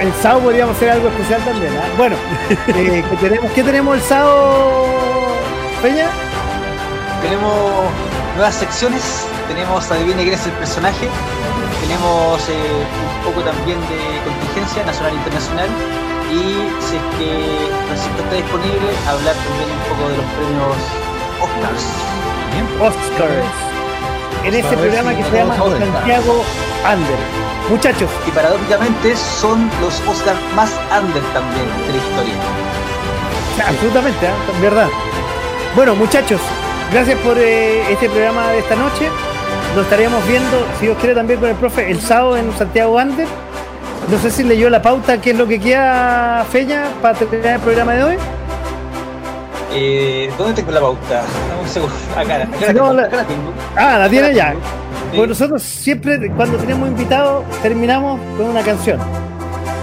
[0.00, 1.72] el sábado podríamos hacer algo especial también.
[1.76, 1.84] ¿ah?
[1.96, 2.16] Bueno,
[2.50, 4.84] eh, ¿qué, tenemos, ¿qué tenemos el sábado,
[5.82, 6.08] Peña?
[7.22, 7.84] Tenemos
[8.34, 9.26] nuevas secciones.
[9.48, 11.08] Tenemos Adivine quién es el personaje.
[11.82, 12.84] Tenemos eh,
[13.18, 15.68] un poco también de contingencia nacional e internacional
[16.30, 20.78] y si es que Francisco está disponible, hablar también un poco de los premios
[21.42, 22.29] Oscars.
[22.80, 23.46] Oscars.
[24.44, 26.44] En este programa que se llama Santiago
[26.84, 27.18] Under.
[27.70, 28.10] Muchachos.
[28.26, 32.34] Y paradójicamente son los Oscars más under también de la historia.
[33.66, 34.60] absolutamente, ¿eh?
[34.62, 34.88] verdad.
[35.76, 36.40] Bueno, muchachos,
[36.92, 39.08] gracias por eh, este programa de esta noche.
[39.74, 43.28] Nos estaríamos viendo, si Dios quiere, también con el profe el sábado en Santiago Under
[44.08, 47.60] no sé si leyó la pauta, qué es lo que queda, Feña, para terminar el
[47.60, 48.16] programa de hoy.
[49.72, 51.22] Eh, ¿Dónde tengo la pauta?
[51.62, 51.94] Un segundo.
[52.16, 53.26] Acá, acá, la,
[53.76, 54.54] Ah, la tiene ya.
[55.14, 58.98] Pues nosotros siempre, cuando tenemos invitados, terminamos con una canción.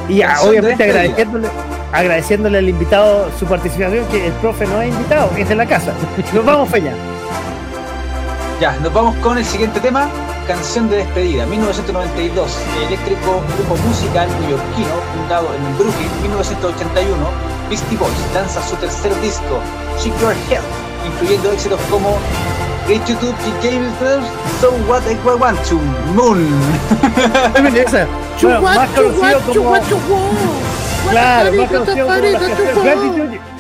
[0.10, 1.48] Y obviamente agradeciéndole,
[1.92, 5.92] agradeciéndole al invitado su participación, que el profe no es invitado, es de la casa.
[6.34, 6.94] Nos vamos, Feña.
[8.62, 10.08] Ya, nos vamos con el siguiente tema.
[10.48, 12.58] Canción de despedida, 1992,
[12.88, 17.16] eléctrico grupo musical neoyorquino fundado en Brooklyn, 1981,
[17.70, 19.60] Beastie Boys lanza su tercer disco,
[20.00, 20.62] Shake Your Head,
[21.06, 22.18] incluyendo éxitos como
[22.88, 23.92] Great YouTube y James
[24.62, 25.76] So What I Want to
[26.16, 26.48] Moon.
[28.42, 29.74] bueno, más conocido como...
[31.10, 33.57] Claro, más conocido como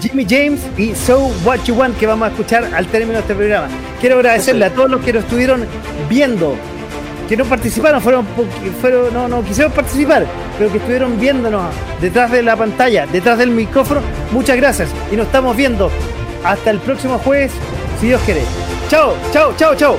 [0.00, 3.34] Jimmy James y So What You Want que vamos a escuchar al término de este
[3.34, 3.68] programa.
[4.00, 5.66] Quiero agradecerle a todos los que nos estuvieron
[6.08, 6.56] viendo,
[7.28, 8.26] que no participaron, fueron,
[8.80, 10.26] fueron no, no quisieron participar,
[10.58, 14.00] pero que estuvieron viéndonos detrás de la pantalla, detrás del micrófono.
[14.32, 15.90] Muchas gracias y nos estamos viendo
[16.44, 17.52] hasta el próximo jueves,
[18.00, 18.42] si Dios quiere.
[18.88, 19.98] Chao, chao, chao, chao.